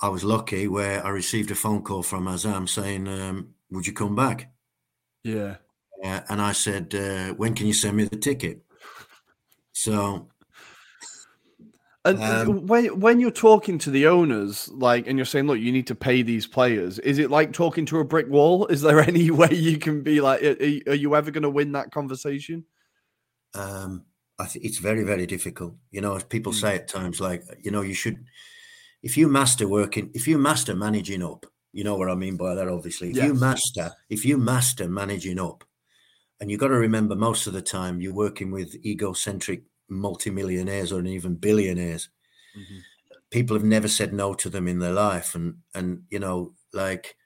I 0.00 0.08
was 0.08 0.24
lucky 0.24 0.68
where 0.68 1.04
I 1.04 1.10
received 1.10 1.50
a 1.50 1.54
phone 1.54 1.82
call 1.82 2.02
from 2.02 2.26
Azam 2.26 2.68
saying, 2.68 3.06
um, 3.08 3.54
Would 3.70 3.86
you 3.86 3.92
come 3.92 4.16
back? 4.16 4.52
Yeah. 5.24 5.56
Uh, 6.02 6.20
and 6.28 6.40
I 6.40 6.52
said, 6.52 6.94
uh, 6.94 7.34
When 7.34 7.54
can 7.54 7.66
you 7.66 7.74
send 7.74 7.96
me 7.96 8.04
the 8.04 8.16
ticket? 8.16 8.62
So 9.72 10.28
And 12.04 12.18
Um, 12.20 12.66
when 12.66 12.98
when 12.98 13.20
you're 13.20 13.30
talking 13.30 13.78
to 13.78 13.90
the 13.90 14.08
owners, 14.08 14.68
like, 14.70 15.06
and 15.06 15.16
you're 15.16 15.24
saying, 15.24 15.46
"Look, 15.46 15.60
you 15.60 15.70
need 15.70 15.86
to 15.86 15.94
pay 15.94 16.22
these 16.22 16.48
players," 16.48 16.98
is 16.98 17.18
it 17.18 17.30
like 17.30 17.52
talking 17.52 17.86
to 17.86 18.00
a 18.00 18.04
brick 18.04 18.28
wall? 18.28 18.66
Is 18.66 18.82
there 18.82 18.98
any 19.08 19.30
way 19.30 19.50
you 19.52 19.78
can 19.78 20.02
be 20.02 20.20
like, 20.20 20.42
"Are, 20.42 20.90
are 20.90 20.94
you 20.96 21.14
ever 21.14 21.30
going 21.30 21.42
to 21.44 21.50
win 21.50 21.72
that 21.72 21.92
conversation?" 21.92 22.64
um, 23.54 24.04
I 24.38 24.46
th- 24.46 24.64
it's 24.64 24.78
very, 24.78 25.04
very 25.04 25.26
difficult. 25.26 25.74
You 25.90 26.00
know, 26.00 26.16
as 26.16 26.24
people 26.24 26.52
Mm. 26.52 26.60
say 26.60 26.76
at 26.76 26.88
times, 26.88 27.20
like, 27.20 27.44
you 27.62 27.70
know, 27.70 27.82
you 27.82 27.94
should, 27.94 28.24
if 29.02 29.16
you 29.16 29.28
master 29.28 29.68
working, 29.68 30.10
if 30.14 30.26
you 30.28 30.38
master 30.38 30.74
managing 30.74 31.22
up, 31.22 31.46
you 31.72 31.84
know 31.84 31.96
what 31.96 32.10
I 32.10 32.14
mean 32.14 32.36
by 32.36 32.54
that, 32.54 32.68
obviously. 32.68 33.10
If 33.10 33.18
you 33.18 33.34
master, 33.34 33.92
if 34.10 34.24
you 34.24 34.38
master 34.38 34.88
managing 34.88 35.38
up, 35.40 35.64
and 36.40 36.50
you've 36.50 36.60
got 36.60 36.68
to 36.68 36.74
remember 36.76 37.16
most 37.16 37.46
of 37.46 37.54
the 37.54 37.62
time 37.62 38.00
you're 38.00 38.14
working 38.14 38.50
with 38.50 38.74
egocentric 38.84 39.64
multimillionaires 40.00 40.92
or 40.92 41.04
even 41.04 41.36
billionaires. 41.36 42.08
People 43.30 43.56
have 43.56 43.64
never 43.64 43.88
said 43.88 44.12
no 44.12 44.34
to 44.34 44.50
them 44.50 44.68
in 44.68 44.78
their 44.78 44.92
life. 44.92 45.34
And, 45.34 45.58
and, 45.74 46.04
you 46.10 46.18
know, 46.18 46.54
like 46.72 47.16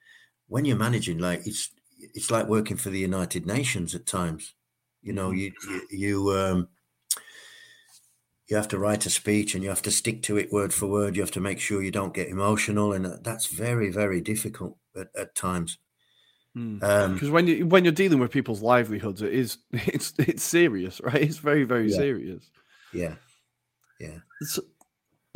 when 0.47 0.65
you're 0.65 0.77
managing, 0.77 1.17
like 1.19 1.45
it's, 1.45 1.71
it's 1.99 2.31
like 2.31 2.47
working 2.47 2.77
for 2.77 2.89
the 2.89 2.99
United 2.99 3.45
Nations 3.45 3.93
at 3.95 4.05
times. 4.05 4.55
You 5.01 5.13
know, 5.13 5.31
you, 5.31 5.53
you, 5.67 5.87
you, 5.91 6.31
um, 6.31 6.69
you 8.49 8.55
have 8.55 8.67
to 8.69 8.79
write 8.79 9.05
a 9.05 9.09
speech 9.09 9.53
and 9.53 9.63
you 9.63 9.69
have 9.69 9.81
to 9.81 9.91
stick 9.91 10.21
to 10.23 10.37
it 10.37 10.51
word 10.51 10.73
for 10.73 10.87
word. 10.87 11.15
You 11.15 11.21
have 11.21 11.31
to 11.31 11.41
make 11.41 11.59
sure 11.59 11.83
you 11.83 11.91
don't 11.91 12.13
get 12.13 12.29
emotional, 12.29 12.93
and 12.93 13.05
uh, 13.05 13.17
that's 13.21 13.47
very, 13.47 13.91
very 13.91 14.21
difficult 14.21 14.77
at, 14.95 15.09
at 15.15 15.35
times. 15.35 15.79
Um, 16.55 17.13
Because 17.13 17.29
when 17.29 17.47
you 17.47 17.67
when 17.67 17.83
you're 17.83 17.91
dealing 17.93 18.19
with 18.19 18.31
people's 18.31 18.61
livelihoods, 18.61 19.21
it 19.21 19.33
is 19.33 19.57
it's 19.71 20.13
it's 20.17 20.43
serious, 20.43 21.01
right? 21.01 21.21
It's 21.21 21.37
very 21.37 21.65
very 21.65 21.89
Yeah. 21.89 21.97
serious. 21.97 22.49
Yeah, 22.97 23.15
yeah. 23.99 24.17
So, 24.41 24.61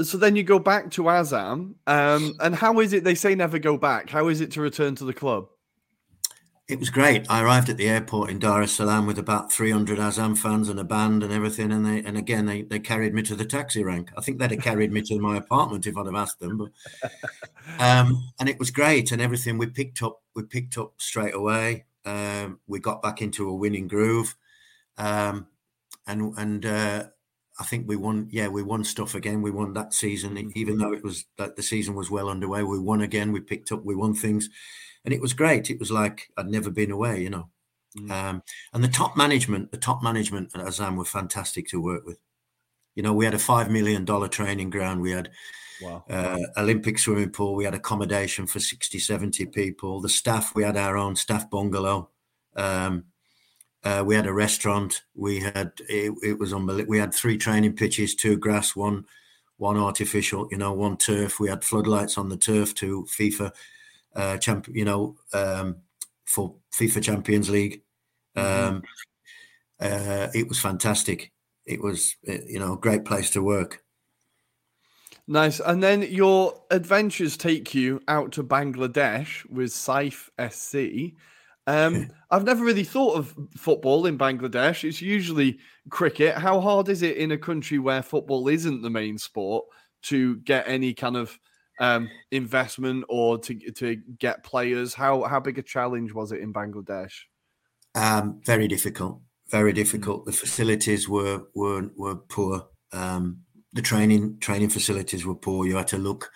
so 0.01 0.17
then 0.17 0.35
you 0.35 0.43
go 0.43 0.59
back 0.59 0.91
to 0.91 1.03
Azam, 1.03 1.75
um, 1.87 2.33
and 2.39 2.55
how 2.55 2.79
is 2.79 2.93
it? 2.93 3.03
They 3.03 3.15
say 3.15 3.35
never 3.35 3.59
go 3.59 3.77
back. 3.77 4.09
How 4.09 4.27
is 4.27 4.41
it 4.41 4.51
to 4.51 4.61
return 4.61 4.95
to 4.95 5.05
the 5.05 5.13
club? 5.13 5.47
It 6.71 6.79
was 6.79 6.89
great. 6.89 7.29
I 7.29 7.43
arrived 7.43 7.67
at 7.67 7.75
the 7.75 7.89
airport 7.89 8.29
in 8.29 8.39
Dar 8.39 8.61
es 8.61 8.71
Salaam 8.71 9.05
with 9.05 9.19
about 9.19 9.51
300 9.51 9.99
Azam 9.99 10.37
fans 10.37 10.69
and 10.69 10.79
a 10.79 10.85
band 10.85 11.21
and 11.21 11.33
everything. 11.33 11.69
And 11.69 11.85
they, 11.85 12.01
and 12.01 12.17
again, 12.17 12.45
they, 12.45 12.61
they 12.61 12.79
carried 12.79 13.13
me 13.13 13.23
to 13.23 13.35
the 13.35 13.43
taxi 13.43 13.83
rank. 13.83 14.09
I 14.17 14.21
think 14.21 14.39
they'd 14.39 14.51
have 14.51 14.61
carried 14.61 14.93
me 14.93 15.01
to 15.01 15.19
my 15.19 15.35
apartment 15.35 15.85
if 15.85 15.97
I'd 15.97 16.05
have 16.05 16.15
asked 16.15 16.39
them. 16.39 16.57
But, 16.57 16.69
um, 17.79 18.31
and 18.39 18.47
it 18.47 18.57
was 18.57 18.71
great 18.71 19.11
and 19.11 19.21
everything. 19.21 19.57
We 19.57 19.67
picked 19.67 20.01
up, 20.01 20.21
we 20.33 20.43
picked 20.43 20.77
up 20.77 20.93
straight 20.97 21.35
away. 21.35 21.87
Um, 22.05 22.59
we 22.67 22.79
got 22.79 23.01
back 23.01 23.21
into 23.21 23.49
a 23.49 23.53
winning 23.53 23.89
groove. 23.89 24.33
Um, 24.97 25.47
and, 26.07 26.33
and, 26.37 26.65
uh, 26.65 27.03
I 27.61 27.63
think 27.63 27.87
we 27.87 27.95
won. 27.95 28.27
Yeah, 28.31 28.47
we 28.49 28.63
won 28.63 28.83
stuff 28.83 29.15
again. 29.15 29.41
We 29.41 29.51
won 29.51 29.73
that 29.73 29.93
season, 29.93 30.51
even 30.55 30.79
though 30.79 30.93
it 30.93 31.03
was 31.03 31.25
that 31.37 31.55
the 31.55 31.63
season 31.63 31.95
was 31.95 32.09
well 32.11 32.29
underway. 32.29 32.63
We 32.63 32.79
won 32.79 33.01
again. 33.01 33.31
We 33.31 33.39
picked 33.39 33.71
up. 33.71 33.85
We 33.85 33.95
won 33.95 34.13
things, 34.15 34.49
and 35.05 35.13
it 35.13 35.21
was 35.21 35.33
great. 35.33 35.69
It 35.69 35.79
was 35.79 35.91
like 35.91 36.29
I'd 36.37 36.47
never 36.49 36.71
been 36.71 36.91
away, 36.91 37.21
you 37.21 37.29
know. 37.29 37.49
Um, 38.09 38.41
and 38.73 38.83
the 38.83 38.87
top 38.87 39.15
management, 39.17 39.71
the 39.71 39.77
top 39.77 40.01
management 40.01 40.55
at 40.55 40.65
Azam 40.65 40.97
were 40.97 41.05
fantastic 41.05 41.67
to 41.69 41.81
work 41.81 42.05
with. 42.05 42.19
You 42.95 43.03
know, 43.03 43.13
we 43.13 43.25
had 43.25 43.33
a 43.33 43.39
five 43.39 43.69
million 43.71 44.05
dollar 44.05 44.27
training 44.27 44.69
ground. 44.71 45.01
We 45.01 45.11
had 45.11 45.29
Wow. 45.81 46.05
uh, 46.09 46.37
Olympic 46.57 46.99
swimming 46.99 47.31
pool. 47.31 47.55
We 47.55 47.65
had 47.65 47.73
accommodation 47.73 48.47
for 48.47 48.59
60, 48.59 48.99
70 48.99 49.45
people. 49.47 49.99
The 50.01 50.09
staff, 50.09 50.53
we 50.55 50.63
had 50.63 50.77
our 50.77 50.95
own 50.97 51.15
staff 51.15 51.49
bungalow. 51.49 52.09
Um, 52.55 53.05
uh, 53.83 54.03
we 54.05 54.15
had 54.15 54.27
a 54.27 54.33
restaurant. 54.33 55.03
We 55.15 55.39
had 55.39 55.73
it, 55.89 56.13
it 56.23 56.39
was 56.39 56.53
unbelievable. 56.53 56.91
We 56.91 56.99
had 56.99 57.13
three 57.13 57.37
training 57.37 57.73
pitches, 57.73 58.15
two 58.15 58.37
grass, 58.37 58.75
one 58.75 59.05
one 59.57 59.77
artificial. 59.77 60.47
You 60.51 60.57
know, 60.57 60.73
one 60.73 60.97
turf. 60.97 61.39
We 61.39 61.49
had 61.49 61.63
floodlights 61.63 62.17
on 62.17 62.29
the 62.29 62.37
turf 62.37 62.75
to 62.75 63.05
FIFA, 63.09 63.51
uh, 64.15 64.37
champ. 64.37 64.67
You 64.67 64.85
know, 64.85 65.15
um, 65.33 65.77
for 66.25 66.55
FIFA 66.73 67.03
Champions 67.03 67.49
League. 67.49 67.81
Um, 68.35 68.83
uh, 69.79 70.27
it 70.33 70.47
was 70.47 70.59
fantastic. 70.59 71.31
It 71.65 71.81
was, 71.81 72.15
uh, 72.27 72.33
you 72.47 72.59
know, 72.59 72.73
a 72.73 72.77
great 72.77 73.03
place 73.03 73.29
to 73.31 73.43
work. 73.43 73.83
Nice. 75.27 75.59
And 75.59 75.81
then 75.81 76.01
your 76.03 76.61
adventures 76.71 77.37
take 77.37 77.73
you 77.73 78.01
out 78.07 78.31
to 78.33 78.43
Bangladesh 78.43 79.49
with 79.49 79.71
Saif 79.71 80.29
SC. 80.39 81.15
Um, 81.71 82.09
I've 82.31 82.43
never 82.43 82.63
really 82.63 82.83
thought 82.83 83.15
of 83.15 83.35
football 83.57 84.05
in 84.05 84.17
Bangladesh. 84.17 84.87
It's 84.87 85.01
usually 85.01 85.59
cricket. 85.89 86.35
How 86.35 86.59
hard 86.59 86.89
is 86.89 87.01
it 87.01 87.17
in 87.17 87.31
a 87.31 87.37
country 87.37 87.79
where 87.79 88.01
football 88.01 88.47
isn't 88.47 88.81
the 88.81 88.89
main 88.89 89.17
sport 89.17 89.65
to 90.03 90.37
get 90.37 90.67
any 90.67 90.93
kind 90.93 91.17
of 91.17 91.37
um, 91.79 92.09
investment 92.31 93.05
or 93.09 93.37
to 93.39 93.53
to 93.71 93.97
get 94.19 94.43
players? 94.43 94.93
How 94.93 95.23
how 95.23 95.39
big 95.39 95.57
a 95.57 95.63
challenge 95.63 96.13
was 96.13 96.31
it 96.31 96.41
in 96.41 96.53
Bangladesh? 96.53 97.13
Um, 97.95 98.41
very 98.45 98.67
difficult. 98.67 99.19
Very 99.49 99.73
difficult. 99.73 100.25
The 100.25 100.31
facilities 100.31 101.09
were 101.09 101.43
were 101.53 101.89
were 101.97 102.15
poor. 102.15 102.67
Um, 102.93 103.41
the 103.73 103.81
training 103.81 104.37
training 104.39 104.69
facilities 104.69 105.25
were 105.25 105.35
poor. 105.35 105.65
You 105.65 105.75
had 105.77 105.87
to 105.87 105.97
look 105.97 106.31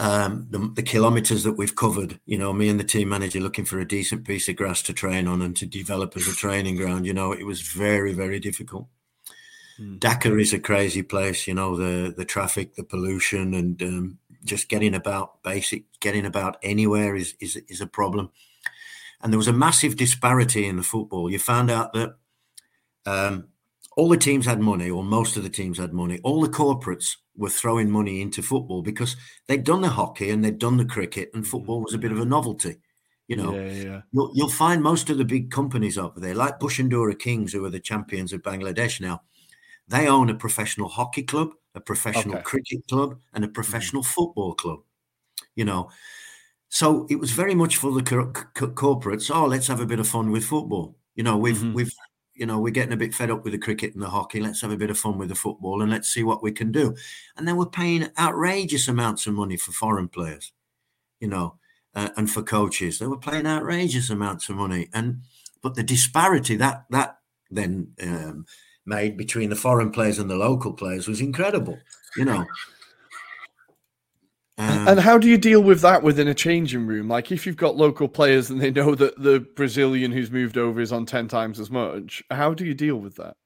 um, 0.00 0.46
the, 0.50 0.58
the 0.74 0.82
kilometers 0.82 1.44
that 1.44 1.52
we've 1.52 1.76
covered. 1.76 2.18
You 2.26 2.38
know, 2.38 2.52
me 2.52 2.68
and 2.68 2.80
the 2.80 2.84
team 2.84 3.08
manager 3.10 3.40
looking 3.40 3.64
for 3.64 3.78
a 3.78 3.86
decent 3.86 4.26
piece 4.26 4.48
of 4.48 4.56
grass 4.56 4.82
to 4.82 4.92
train 4.92 5.28
on 5.28 5.42
and 5.42 5.56
to 5.58 5.66
develop 5.66 6.16
as 6.16 6.26
a 6.26 6.34
training 6.34 6.76
ground. 6.76 7.06
You 7.06 7.14
know, 7.14 7.32
it 7.32 7.44
was 7.44 7.62
very 7.62 8.12
very 8.12 8.40
difficult. 8.40 8.88
Dhaka 9.78 10.38
is 10.38 10.52
a 10.52 10.58
crazy 10.58 11.02
place. 11.02 11.46
You 11.46 11.54
know, 11.54 11.76
the 11.76 12.12
the 12.16 12.24
traffic, 12.24 12.74
the 12.74 12.84
pollution, 12.84 13.54
and 13.54 13.82
um, 13.82 14.18
just 14.44 14.68
getting 14.68 14.94
about 14.94 15.42
basic 15.42 15.84
getting 16.00 16.26
about 16.26 16.56
anywhere 16.62 17.14
is 17.14 17.34
is 17.40 17.56
is 17.68 17.80
a 17.80 17.86
problem 17.86 18.30
and 19.20 19.32
there 19.32 19.38
was 19.38 19.48
a 19.48 19.52
massive 19.52 19.96
disparity 19.96 20.66
in 20.66 20.76
the 20.76 20.82
football. 20.82 21.30
You 21.30 21.38
found 21.38 21.70
out 21.70 21.92
that 21.92 22.16
um, 23.06 23.48
all 24.00 24.08
the 24.08 24.16
teams 24.16 24.46
had 24.46 24.60
money, 24.60 24.88
or 24.88 25.04
most 25.04 25.36
of 25.36 25.42
the 25.42 25.50
teams 25.50 25.76
had 25.78 25.92
money. 25.92 26.18
All 26.24 26.40
the 26.40 26.48
corporates 26.48 27.16
were 27.36 27.50
throwing 27.50 27.90
money 27.90 28.22
into 28.22 28.42
football 28.42 28.80
because 28.82 29.14
they'd 29.46 29.62
done 29.64 29.82
the 29.82 29.90
hockey 29.90 30.30
and 30.30 30.42
they'd 30.42 30.58
done 30.58 30.78
the 30.78 30.86
cricket, 30.86 31.30
and 31.34 31.46
football 31.46 31.82
was 31.82 31.92
a 31.92 31.98
bit 31.98 32.10
of 32.12 32.18
a 32.20 32.24
novelty. 32.24 32.76
You 33.28 33.36
know, 33.36 33.54
Yeah, 33.54 33.72
yeah. 33.72 34.00
you'll, 34.10 34.32
you'll 34.34 34.48
find 34.48 34.82
most 34.82 35.10
of 35.10 35.18
the 35.18 35.24
big 35.26 35.50
companies 35.50 35.98
over 35.98 36.18
there, 36.18 36.34
like 36.34 36.58
Bashundhara 36.58 37.18
Kings, 37.18 37.52
who 37.52 37.62
are 37.66 37.70
the 37.70 37.78
champions 37.78 38.32
of 38.32 38.40
Bangladesh 38.42 39.00
now. 39.02 39.22
They 39.88 40.08
own 40.08 40.30
a 40.30 40.34
professional 40.34 40.88
hockey 40.88 41.22
club, 41.22 41.50
a 41.74 41.80
professional 41.80 42.36
Okay. 42.36 42.44
cricket 42.44 42.88
club, 42.88 43.18
and 43.34 43.44
a 43.44 43.48
professional 43.48 44.02
football 44.02 44.54
club. 44.54 44.80
You 45.56 45.66
know, 45.66 45.90
so 46.68 47.06
it 47.10 47.16
was 47.20 47.32
very 47.32 47.54
much 47.54 47.76
for 47.76 47.92
the 47.92 48.02
cor- 48.02 48.32
co- 48.32 48.72
corporates. 48.72 49.30
Oh, 49.34 49.46
let's 49.46 49.66
have 49.68 49.80
a 49.80 49.86
bit 49.86 50.00
of 50.00 50.08
fun 50.08 50.30
with 50.30 50.44
football. 50.44 50.96
You 51.16 51.24
know, 51.24 51.36
we've 51.36 51.58
Mhm. 51.58 51.74
we've 51.74 51.92
you 52.40 52.46
know 52.46 52.58
we're 52.58 52.70
getting 52.70 52.94
a 52.94 52.96
bit 52.96 53.14
fed 53.14 53.30
up 53.30 53.44
with 53.44 53.52
the 53.52 53.58
cricket 53.58 53.92
and 53.92 54.02
the 54.02 54.08
hockey. 54.08 54.40
Let's 54.40 54.62
have 54.62 54.72
a 54.72 54.76
bit 54.76 54.88
of 54.88 54.98
fun 54.98 55.18
with 55.18 55.28
the 55.28 55.34
football 55.34 55.82
and 55.82 55.90
let's 55.90 56.08
see 56.08 56.24
what 56.24 56.42
we 56.42 56.50
can 56.50 56.72
do. 56.72 56.96
And 57.36 57.46
then 57.46 57.56
we're 57.56 57.66
paying 57.66 58.08
outrageous 58.18 58.88
amounts 58.88 59.26
of 59.26 59.34
money 59.34 59.58
for 59.58 59.72
foreign 59.72 60.08
players. 60.08 60.52
You 61.20 61.28
know, 61.28 61.58
uh, 61.94 62.08
and 62.16 62.30
for 62.30 62.42
coaches, 62.42 62.98
they 62.98 63.06
were 63.06 63.18
paying 63.18 63.46
outrageous 63.46 64.08
amounts 64.08 64.48
of 64.48 64.56
money. 64.56 64.88
And 64.94 65.20
but 65.60 65.74
the 65.74 65.82
disparity 65.82 66.56
that 66.56 66.86
that 66.88 67.18
then 67.50 67.92
um, 68.02 68.46
made 68.86 69.18
between 69.18 69.50
the 69.50 69.56
foreign 69.56 69.90
players 69.90 70.18
and 70.18 70.30
the 70.30 70.36
local 70.36 70.72
players 70.72 71.06
was 71.06 71.20
incredible. 71.20 71.78
You 72.16 72.24
know. 72.24 72.46
And 74.58 75.00
how 75.00 75.18
do 75.18 75.28
you 75.28 75.38
deal 75.38 75.62
with 75.62 75.80
that 75.82 76.02
within 76.02 76.28
a 76.28 76.34
changing 76.34 76.86
room? 76.86 77.08
Like 77.08 77.32
if 77.32 77.46
you've 77.46 77.56
got 77.56 77.76
local 77.76 78.08
players 78.08 78.50
and 78.50 78.60
they 78.60 78.70
know 78.70 78.94
that 78.94 79.20
the 79.22 79.40
Brazilian 79.40 80.12
who's 80.12 80.30
moved 80.30 80.58
over 80.58 80.80
is 80.80 80.92
on 80.92 81.06
10 81.06 81.28
times 81.28 81.58
as 81.58 81.70
much, 81.70 82.22
how 82.30 82.54
do 82.54 82.64
you 82.64 82.74
deal 82.74 82.96
with 82.96 83.16
that? 83.16 83.36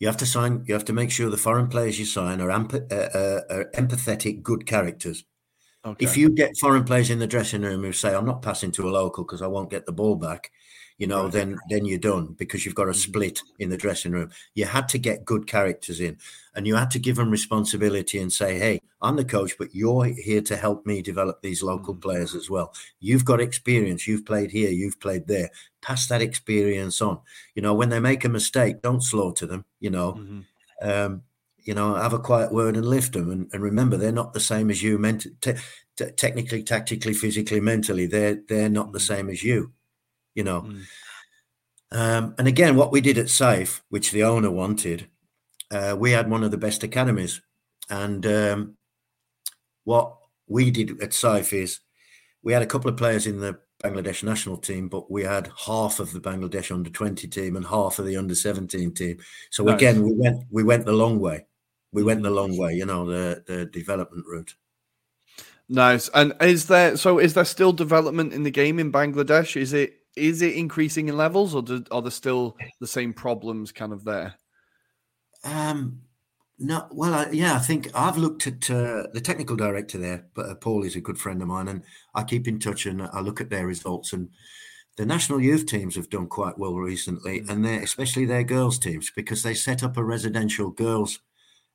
You 0.00 0.06
have 0.06 0.16
to 0.18 0.26
sign. 0.26 0.64
You 0.66 0.74
have 0.74 0.84
to 0.86 0.92
make 0.92 1.10
sure 1.10 1.28
the 1.28 1.36
foreign 1.36 1.68
players 1.68 1.98
you 1.98 2.04
sign 2.04 2.40
are, 2.40 2.52
emp- 2.52 2.72
uh, 2.74 2.94
uh, 2.94 3.40
are 3.50 3.70
empathetic, 3.74 4.42
good 4.42 4.64
characters. 4.64 5.24
Okay. 5.84 6.04
If 6.04 6.16
you 6.16 6.30
get 6.30 6.56
foreign 6.60 6.84
players 6.84 7.10
in 7.10 7.18
the 7.18 7.26
dressing 7.26 7.62
room 7.62 7.82
who 7.82 7.92
say, 7.92 8.14
"I'm 8.14 8.24
not 8.24 8.42
passing 8.42 8.70
to 8.72 8.88
a 8.88 8.90
local 8.90 9.24
because 9.24 9.42
I 9.42 9.48
won't 9.48 9.70
get 9.70 9.86
the 9.86 9.92
ball 9.92 10.14
back," 10.14 10.52
you 10.98 11.06
know, 11.06 11.24
Right. 11.24 11.32
then 11.32 11.58
then 11.70 11.84
you're 11.86 11.98
done 11.98 12.34
because 12.38 12.64
you've 12.64 12.74
got 12.74 12.88
a 12.88 12.94
split 12.94 13.40
in 13.58 13.70
the 13.70 13.76
dressing 13.76 14.12
room. 14.12 14.30
You 14.54 14.66
had 14.66 14.88
to 14.90 14.98
get 14.98 15.24
good 15.24 15.46
characters 15.46 16.00
in, 16.00 16.18
and 16.54 16.66
you 16.66 16.74
had 16.76 16.90
to 16.92 16.98
give 16.98 17.16
them 17.16 17.30
responsibility 17.30 18.18
and 18.18 18.32
say, 18.32 18.58
"Hey, 18.58 18.80
I'm 19.00 19.16
the 19.16 19.24
coach, 19.24 19.56
but 19.58 19.74
you're 19.74 20.04
here 20.06 20.42
to 20.42 20.56
help 20.56 20.84
me 20.86 21.00
develop 21.02 21.40
these 21.40 21.62
local 21.62 21.94
players 21.94 22.34
as 22.34 22.50
well. 22.50 22.72
You've 23.00 23.24
got 23.24 23.40
experience. 23.40 24.06
You've 24.08 24.26
played 24.26 24.50
here. 24.50 24.70
You've 24.70 24.98
played 25.00 25.26
there. 25.28 25.50
Pass 25.82 26.08
that 26.08 26.20
experience 26.22 27.00
on. 27.00 27.20
You 27.54 27.62
know, 27.62 27.74
when 27.74 27.90
they 27.90 28.00
make 28.00 28.24
a 28.24 28.28
mistake, 28.28 28.82
don't 28.82 29.02
slaughter 29.02 29.46
them. 29.46 29.64
You 29.80 29.90
know." 29.90 30.12
Mhm. 30.14 30.44
um, 30.80 31.22
you 31.64 31.74
know, 31.74 31.94
have 31.96 32.14
a 32.14 32.18
quiet 32.20 32.50
word 32.52 32.76
and 32.76 32.86
lift 32.86 33.12
them. 33.12 33.30
And, 33.30 33.50
and 33.52 33.62
remember, 33.62 33.96
they're 33.98 34.12
not 34.12 34.32
the 34.32 34.40
same 34.40 34.70
as 34.70 34.82
you, 34.82 34.96
ment- 34.96 35.26
te- 35.42 35.54
te- 35.96 36.12
technically, 36.12 36.62
tactically, 36.62 37.12
physically, 37.12 37.60
mentally. 37.60 38.06
They're 38.06 38.38
they're 38.48 38.70
not 38.70 38.92
the 38.92 39.00
same 39.00 39.28
as 39.28 39.42
you, 39.42 39.72
you 40.38 40.44
know. 40.44 40.62
Mm. 40.62 40.82
Um, 41.90 42.34
and 42.38 42.46
again, 42.46 42.76
what 42.76 42.92
we 42.92 43.00
did 43.00 43.18
at 43.18 43.26
Saif, 43.26 43.80
which 43.88 44.12
the 44.12 44.22
owner 44.22 44.52
wanted, 44.52 45.08
uh, 45.72 45.96
we 45.98 46.12
had 46.12 46.30
one 46.30 46.44
of 46.44 46.52
the 46.52 46.56
best 46.56 46.84
academies. 46.84 47.42
And 47.90 48.24
um, 48.24 48.76
what 49.82 50.16
we 50.46 50.70
did 50.70 51.02
at 51.02 51.10
SAIF 51.10 51.52
is 51.52 51.80
we 52.42 52.52
had 52.52 52.62
a 52.62 52.66
couple 52.66 52.88
of 52.88 52.96
players 52.96 53.26
in 53.26 53.40
the 53.40 53.58
Bangladesh 53.82 54.22
national 54.22 54.58
team, 54.58 54.88
but 54.88 55.10
we 55.10 55.24
had 55.24 55.50
half 55.66 55.98
of 55.98 56.12
the 56.12 56.20
Bangladesh 56.20 56.72
under 56.72 56.90
20 56.90 57.26
team 57.26 57.56
and 57.56 57.66
half 57.66 57.98
of 57.98 58.06
the 58.06 58.16
under 58.16 58.34
17 58.34 58.94
team. 58.94 59.18
So 59.50 59.64
nice. 59.64 59.74
again, 59.74 60.02
we 60.02 60.12
went 60.12 60.44
we 60.50 60.62
went 60.62 60.84
the 60.84 60.92
long 60.92 61.18
way. 61.18 61.46
We 61.92 62.04
went 62.04 62.22
the 62.22 62.30
long 62.30 62.56
way, 62.56 62.74
you 62.74 62.86
know, 62.86 63.06
the 63.06 63.42
the 63.46 63.66
development 63.66 64.24
route. 64.26 64.54
Nice. 65.68 66.08
And 66.14 66.34
is 66.40 66.66
there 66.66 66.96
so 66.96 67.18
is 67.18 67.34
there 67.34 67.44
still 67.44 67.72
development 67.72 68.32
in 68.32 68.42
the 68.42 68.50
game 68.50 68.78
in 68.78 68.92
Bangladesh? 68.92 69.56
Is 69.56 69.72
it 69.72 69.97
is 70.16 70.42
it 70.42 70.54
increasing 70.54 71.08
in 71.08 71.16
levels 71.16 71.54
or 71.54 71.62
do, 71.62 71.84
are 71.90 72.02
there 72.02 72.10
still 72.10 72.56
the 72.80 72.86
same 72.86 73.12
problems 73.12 73.72
kind 73.72 73.92
of 73.92 74.04
there? 74.04 74.34
Um 75.44 76.02
no, 76.58 76.88
well, 76.90 77.14
I, 77.14 77.30
yeah, 77.30 77.54
I 77.54 77.60
think 77.60 77.88
I've 77.94 78.16
looked 78.16 78.46
at 78.48 78.68
uh, 78.68 79.04
the 79.12 79.20
technical 79.20 79.54
director 79.54 79.96
there, 79.96 80.26
but 80.34 80.46
uh, 80.46 80.54
Paul 80.56 80.82
is 80.82 80.96
a 80.96 81.00
good 81.00 81.18
friend 81.18 81.40
of 81.40 81.46
mine, 81.46 81.68
and 81.68 81.84
I 82.14 82.24
keep 82.24 82.48
in 82.48 82.58
touch 82.58 82.84
and 82.84 83.02
I 83.02 83.20
look 83.20 83.40
at 83.40 83.48
their 83.48 83.66
results. 83.66 84.12
And 84.12 84.30
the 84.96 85.06
national 85.06 85.40
youth 85.40 85.66
teams 85.66 85.94
have 85.94 86.10
done 86.10 86.26
quite 86.26 86.58
well 86.58 86.74
recently, 86.74 87.40
mm. 87.40 87.48
and 87.48 87.64
they 87.64 87.76
especially 87.76 88.24
their 88.24 88.42
girls 88.42 88.78
teams 88.78 89.12
because 89.14 89.44
they 89.44 89.54
set 89.54 89.84
up 89.84 89.96
a 89.96 90.04
residential 90.04 90.70
girls 90.70 91.20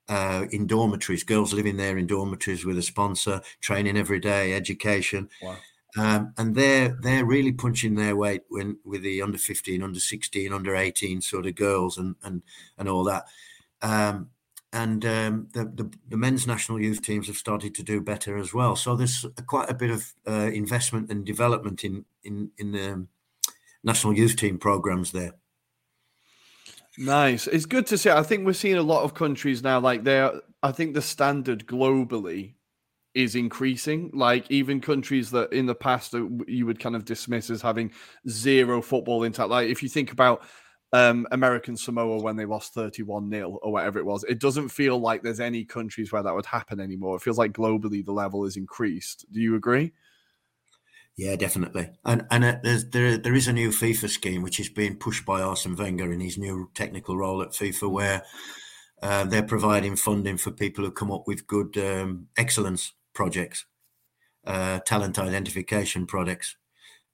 uh, 0.09 0.45
in 0.51 0.67
dormitories, 0.67 1.23
girls 1.23 1.53
living 1.53 1.77
there 1.77 1.97
in 1.97 2.05
dormitories 2.05 2.65
with 2.65 2.77
a 2.77 2.81
sponsor, 2.81 3.41
training 3.61 3.97
every 3.97 4.19
day, 4.19 4.53
education. 4.53 5.29
Wow. 5.41 5.55
Um, 5.97 6.33
and 6.37 6.55
they're 6.55 6.97
they're 7.01 7.25
really 7.25 7.51
punching 7.51 7.95
their 7.95 8.15
weight 8.15 8.41
when 8.49 8.77
with 8.83 9.03
the 9.03 9.21
under 9.21 9.37
15, 9.37 9.83
under 9.83 9.99
16, 9.99 10.51
under 10.51 10.75
18 10.75 11.21
sort 11.21 11.45
of 11.45 11.55
girls 11.55 11.97
and 11.97 12.15
and 12.23 12.41
and 12.77 12.89
all 12.89 13.03
that. 13.03 13.25
Um, 13.81 14.29
and 14.71 15.05
um, 15.05 15.49
the, 15.53 15.65
the, 15.65 15.93
the 16.09 16.17
men's 16.17 16.47
national 16.47 16.81
youth 16.81 17.03
teams 17.03 17.27
have 17.27 17.37
started 17.37 17.75
to 17.75 17.83
do 17.83 18.01
better 18.01 18.37
as 18.37 18.55
well. 18.55 18.75
So 18.75 18.95
there's 18.95 19.23
quite 19.45 19.69
a 19.69 19.75
bit 19.75 19.91
of 19.91 20.13
uh, 20.27 20.49
investment 20.51 21.11
and 21.11 21.23
development 21.23 21.83
in 21.83 22.05
in 22.23 22.51
in 22.57 22.71
the 22.71 23.07
national 23.83 24.17
youth 24.17 24.35
team 24.35 24.57
programs 24.57 25.11
there. 25.11 25.33
Nice. 26.97 27.47
It's 27.47 27.65
good 27.65 27.87
to 27.87 27.97
see. 27.97 28.09
I 28.09 28.23
think 28.23 28.45
we're 28.45 28.53
seeing 28.53 28.77
a 28.77 28.83
lot 28.83 29.03
of 29.03 29.13
countries 29.13 29.63
now, 29.63 29.79
like 29.79 30.03
they're, 30.03 30.41
I 30.61 30.71
think 30.71 30.93
the 30.93 31.01
standard 31.01 31.65
globally 31.65 32.53
is 33.15 33.35
increasing. 33.35 34.09
Like 34.13 34.49
even 34.49 34.81
countries 34.81 35.31
that 35.31 35.53
in 35.53 35.65
the 35.65 35.75
past 35.75 36.13
you 36.47 36.65
would 36.65 36.79
kind 36.79 36.95
of 36.95 37.05
dismiss 37.05 37.49
as 37.49 37.61
having 37.61 37.91
zero 38.27 38.81
football 38.81 39.23
intact. 39.23 39.49
Like 39.49 39.69
if 39.69 39.83
you 39.83 39.89
think 39.89 40.11
about 40.11 40.43
um, 40.91 41.27
American 41.31 41.75
Samoa 41.75 42.21
when 42.21 42.35
they 42.35 42.45
lost 42.45 42.73
31 42.73 43.29
0 43.29 43.59
or 43.61 43.71
whatever 43.71 43.99
it 43.99 44.05
was, 44.05 44.23
it 44.25 44.39
doesn't 44.39 44.69
feel 44.69 44.99
like 44.99 45.23
there's 45.23 45.39
any 45.39 45.65
countries 45.65 46.11
where 46.11 46.23
that 46.23 46.33
would 46.33 46.45
happen 46.45 46.79
anymore. 46.79 47.15
It 47.15 47.21
feels 47.21 47.37
like 47.37 47.53
globally 47.53 48.05
the 48.05 48.11
level 48.11 48.45
is 48.45 48.57
increased. 48.57 49.25
Do 49.31 49.41
you 49.41 49.55
agree? 49.55 49.93
Yeah, 51.15 51.35
definitely. 51.35 51.91
And 52.05 52.25
and 52.31 52.43
uh, 52.43 52.57
there's, 52.63 52.89
there 52.89 53.17
there 53.17 53.35
is 53.35 53.47
a 53.47 53.53
new 53.53 53.69
FIFA 53.69 54.09
scheme 54.09 54.41
which 54.41 54.59
is 54.59 54.69
being 54.69 54.95
pushed 54.95 55.25
by 55.25 55.41
Arsene 55.41 55.75
Wenger 55.75 56.11
in 56.11 56.19
his 56.19 56.37
new 56.37 56.71
technical 56.73 57.17
role 57.17 57.41
at 57.43 57.49
FIFA, 57.49 57.91
where 57.91 58.23
uh, 59.03 59.23
they're 59.25 59.43
providing 59.43 59.95
funding 59.95 60.37
for 60.37 60.49
people 60.49 60.83
who 60.83 60.91
come 60.91 61.11
up 61.11 61.27
with 61.27 61.45
good 61.45 61.77
um, 61.77 62.27
excellence 62.37 62.93
projects, 63.13 63.65
uh, 64.45 64.79
talent 64.79 65.19
identification 65.19 66.05
projects. 66.05 66.55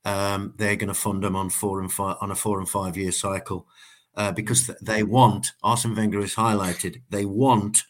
Um, 0.05 0.53
they're 0.57 0.77
going 0.77 0.87
to 0.87 0.93
fund 0.93 1.23
them 1.23 1.35
on 1.35 1.49
four 1.49 1.81
and 1.81 1.91
five 1.91 2.17
on 2.21 2.31
a 2.31 2.35
four 2.35 2.59
and 2.59 2.69
five 2.69 2.95
year 2.95 3.11
cycle 3.11 3.67
uh, 4.15 4.31
because 4.31 4.67
they 4.81 5.03
want 5.03 5.51
Arsene 5.61 5.93
Wenger 5.93 6.21
has 6.21 6.35
highlighted 6.35 7.01
they 7.09 7.25
want 7.25 7.83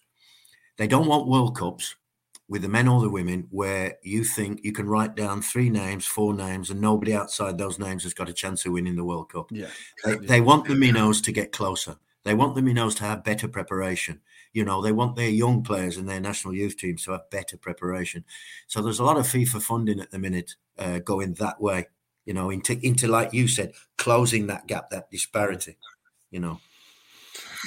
they 0.77 0.87
don't 0.87 1.07
want 1.07 1.27
World 1.27 1.55
Cups 1.55 1.95
with 2.49 2.63
the 2.63 2.67
men 2.67 2.87
or 2.87 2.99
the 2.99 3.09
women 3.09 3.47
where 3.51 3.97
you 4.01 4.23
think 4.23 4.61
you 4.63 4.71
can 4.71 4.87
write 4.87 5.15
down 5.15 5.41
three 5.41 5.69
names, 5.69 6.05
four 6.05 6.33
names, 6.33 6.71
and 6.71 6.81
nobody 6.81 7.13
outside 7.13 7.57
those 7.57 7.77
names 7.77 8.03
has 8.03 8.13
got 8.13 8.27
a 8.27 8.33
chance 8.33 8.65
of 8.65 8.71
winning 8.71 8.95
the 8.95 9.03
World 9.03 9.31
Cup. 9.31 9.51
Yeah. 9.51 9.67
They, 10.03 10.15
they 10.15 10.41
want 10.41 10.67
the 10.67 10.73
minnows 10.73 11.21
to 11.21 11.31
get 11.31 11.51
closer. 11.51 11.95
They 12.23 12.33
want 12.33 12.55
the 12.55 12.61
minnows 12.61 12.95
to 12.95 13.03
have 13.05 13.23
better 13.23 13.47
preparation. 13.47 14.21
You 14.53 14.65
know, 14.65 14.81
they 14.81 14.91
want 14.91 15.15
their 15.15 15.29
young 15.29 15.63
players 15.63 15.97
and 15.97 16.07
their 16.09 16.19
national 16.19 16.53
youth 16.53 16.77
teams 16.77 17.03
to 17.03 17.11
have 17.11 17.29
better 17.29 17.57
preparation. 17.57 18.25
So 18.67 18.81
there's 18.81 18.99
a 18.99 19.03
lot 19.03 19.17
of 19.17 19.25
FIFA 19.25 19.61
funding 19.61 19.99
at 19.99 20.11
the 20.11 20.19
minute 20.19 20.55
uh, 20.77 20.99
going 20.99 21.35
that 21.35 21.61
way. 21.61 21.87
You 22.25 22.33
know, 22.33 22.49
into 22.49 22.77
into 22.85 23.07
like 23.07 23.33
you 23.33 23.47
said, 23.47 23.73
closing 23.97 24.47
that 24.47 24.67
gap, 24.67 24.89
that 24.89 25.09
disparity. 25.09 25.77
You 26.31 26.39
know. 26.41 26.59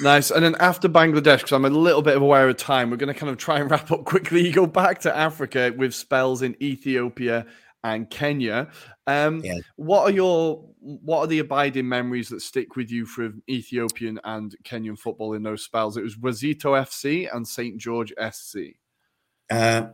Nice. 0.01 0.31
And 0.31 0.45
then 0.45 0.57
after 0.59 0.89
Bangladesh, 0.89 1.39
because 1.39 1.53
I'm 1.53 1.65
a 1.65 1.71
little 1.71 2.01
bit 2.01 2.17
aware 2.17 2.49
of 2.49 2.57
time, 2.57 2.91
we're 2.91 2.97
going 2.97 3.13
to 3.13 3.19
kind 3.19 3.31
of 3.31 3.37
try 3.37 3.59
and 3.59 3.71
wrap 3.71 3.91
up 3.91 4.05
quickly. 4.05 4.47
You 4.47 4.53
go 4.53 4.67
back 4.67 5.01
to 5.01 5.15
Africa 5.15 5.75
with 5.77 5.95
spells 5.95 6.43
in 6.43 6.57
Ethiopia 6.63 7.47
and 7.85 8.09
Kenya. 8.09 8.69
Um, 9.07 9.41
yeah. 9.45 9.59
What 9.77 10.03
are 10.03 10.15
your 10.15 10.65
what 10.81 11.21
are 11.21 11.27
the 11.27 11.39
abiding 11.39 11.89
memories 11.89 12.29
that 12.31 12.43
stick 12.43 12.77
with 12.77 12.91
you 12.91 13.07
from 13.07 13.43
Ethiopian 13.49 14.21
and 14.25 14.55
Kenyan 14.65 14.99
football 14.99 15.35
in 15.35 15.43
those 15.43 15.63
spells? 15.63 15.97
It 15.97 16.03
was 16.03 16.17
Wazito 16.17 16.81
FC 16.81 17.29
and 17.33 17.47
St 17.47 17.79
George 17.79 18.13
SC. 18.33 18.57
Uh, 19.51 19.89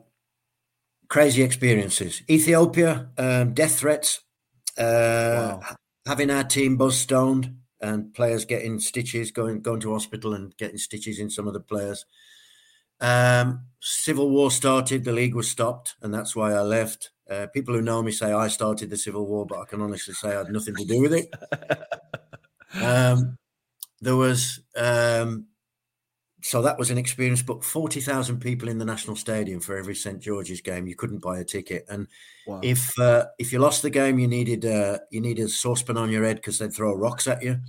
crazy 1.09 1.43
experiences. 1.43 2.23
Ethiopia, 2.29 3.09
um, 3.19 3.55
death 3.55 3.79
threats, 3.79 4.21
uh, 4.79 5.59
wow. 5.61 5.77
having 6.07 6.31
our 6.31 6.45
team 6.45 6.77
buzz 6.77 6.99
stoned 6.99 7.57
and 7.81 8.13
players 8.15 8.45
getting 8.45 8.79
stitches, 8.79 9.31
going 9.31 9.61
going 9.61 9.81
to 9.81 9.93
hospital 9.93 10.35
and 10.35 10.57
getting 10.57 10.79
stitches 10.79 11.19
in 11.19 11.31
some 11.31 11.47
of 11.47 11.55
the 11.55 11.61
players. 11.61 12.05
Um, 13.01 13.67
civil 13.81 14.31
war 14.31 14.51
started, 14.51 15.05
the 15.05 15.13
league 15.13 15.35
was 15.35 15.51
stopped, 15.51 15.95
and 16.03 16.13
that's 16.13 16.35
why 16.35 16.53
I 16.53 16.61
left. 16.61 17.11
Uh, 17.31 17.47
people 17.49 17.75
who 17.75 17.83
know 17.83 18.03
me 18.03 18.11
say 18.11 18.33
I 18.33 18.49
started 18.49 18.89
the 18.89 18.97
civil 18.97 19.27
war, 19.27 19.45
but 19.47 19.59
I 19.59 19.65
can 19.67 19.83
honestly 19.83 20.15
say 20.15 20.31
I 20.31 20.39
had 20.39 20.51
nothing 20.51 20.75
to 20.77 20.85
do 20.85 21.01
with 21.03 21.13
it. 21.13 21.33
um, 22.83 23.37
there 24.01 24.17
was 24.17 24.61
um, 24.77 25.47
so 26.41 26.63
that 26.63 26.79
was 26.79 26.91
an 26.91 26.99
experience. 26.99 27.43
But 27.43 27.65
forty 27.65 28.01
thousand 28.01 28.41
people 28.41 28.69
in 28.69 28.79
the 28.79 28.85
national 28.85 29.17
stadium 29.17 29.61
for 29.61 29.77
every 29.77 29.95
St 29.95 30.21
George's 30.21 30.61
game. 30.61 30.87
You 30.87 30.97
couldn't 30.97 31.23
buy 31.23 31.39
a 31.39 31.45
ticket, 31.45 31.85
and 31.89 32.07
wow. 32.47 32.61
if 32.63 32.99
uh, 32.99 33.27
if 33.39 33.53
you 33.53 33.59
lost 33.59 33.83
the 33.83 33.91
game, 33.91 34.19
you 34.19 34.29
needed 34.29 34.65
uh, 34.65 34.99
you 35.11 35.21
needed 35.21 35.47
a 35.47 35.49
saucepan 35.49 35.97
on 35.97 36.11
your 36.11 36.25
head 36.25 36.37
because 36.37 36.59
they'd 36.59 36.73
throw 36.73 36.95
rocks 36.95 37.27
at 37.27 37.43
you. 37.43 37.61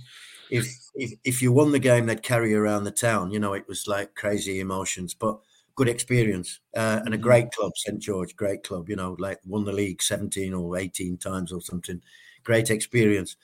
If, 0.50 0.66
if 0.94 1.12
if 1.24 1.42
you 1.42 1.52
won 1.52 1.72
the 1.72 1.78
game, 1.78 2.06
they'd 2.06 2.22
carry 2.22 2.50
you 2.50 2.58
around 2.58 2.84
the 2.84 2.90
town. 2.90 3.30
You 3.30 3.40
know, 3.40 3.52
it 3.52 3.68
was 3.68 3.86
like 3.86 4.14
crazy 4.14 4.60
emotions, 4.60 5.14
but 5.14 5.38
good 5.80 5.88
experience 5.88 6.60
uh, 6.76 7.00
and 7.06 7.14
a 7.14 7.16
mm-hmm. 7.16 7.22
great 7.22 7.50
club, 7.52 7.72
St 7.74 7.98
George, 7.98 8.36
great 8.36 8.62
club. 8.62 8.90
You 8.90 8.96
know, 8.96 9.16
like 9.18 9.38
won 9.46 9.64
the 9.64 9.72
league 9.72 10.02
seventeen 10.02 10.52
or 10.52 10.76
eighteen 10.76 11.16
times 11.16 11.52
or 11.52 11.62
something. 11.62 12.02
Great 12.44 12.68
experience. 12.68 13.36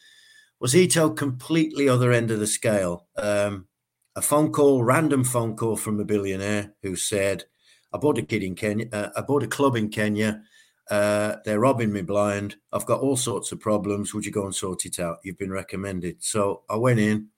Wazito 0.63 1.17
completely 1.17 1.89
other 1.89 2.13
end 2.13 2.31
of 2.31 2.39
the 2.39 2.47
scale. 2.47 3.07
Um, 3.17 3.69
a 4.17 4.21
phone 4.21 4.53
call, 4.53 4.85
random 4.85 5.25
phone 5.25 5.57
call 5.57 5.77
from 5.77 5.99
a 5.99 6.05
billionaire 6.05 6.75
who 6.83 6.95
said, 6.95 7.45
"I 7.95 7.97
bought 7.97 8.19
a 8.19 8.23
kid 8.23 8.43
in 8.43 8.55
Kenya. 8.55 8.87
Uh, 8.93 9.09
I 9.17 9.23
bought 9.23 9.43
a 9.43 9.49
club 9.49 9.75
in 9.75 9.89
Kenya. 9.89 10.43
Uh, 10.91 11.37
they're 11.47 11.61
robbing 11.61 11.91
me 11.91 12.03
blind. 12.03 12.57
I've 12.71 12.85
got 12.85 13.01
all 13.01 13.17
sorts 13.17 13.51
of 13.51 13.61
problems. 13.61 14.13
Would 14.13 14.27
you 14.27 14.33
go 14.33 14.45
and 14.45 14.55
sort 14.55 14.85
it 14.85 15.01
out? 15.01 15.21
You've 15.25 15.39
been 15.39 15.53
recommended." 15.53 16.23
So 16.23 16.65
I 16.69 16.77
went 16.77 17.01
in. 17.01 17.29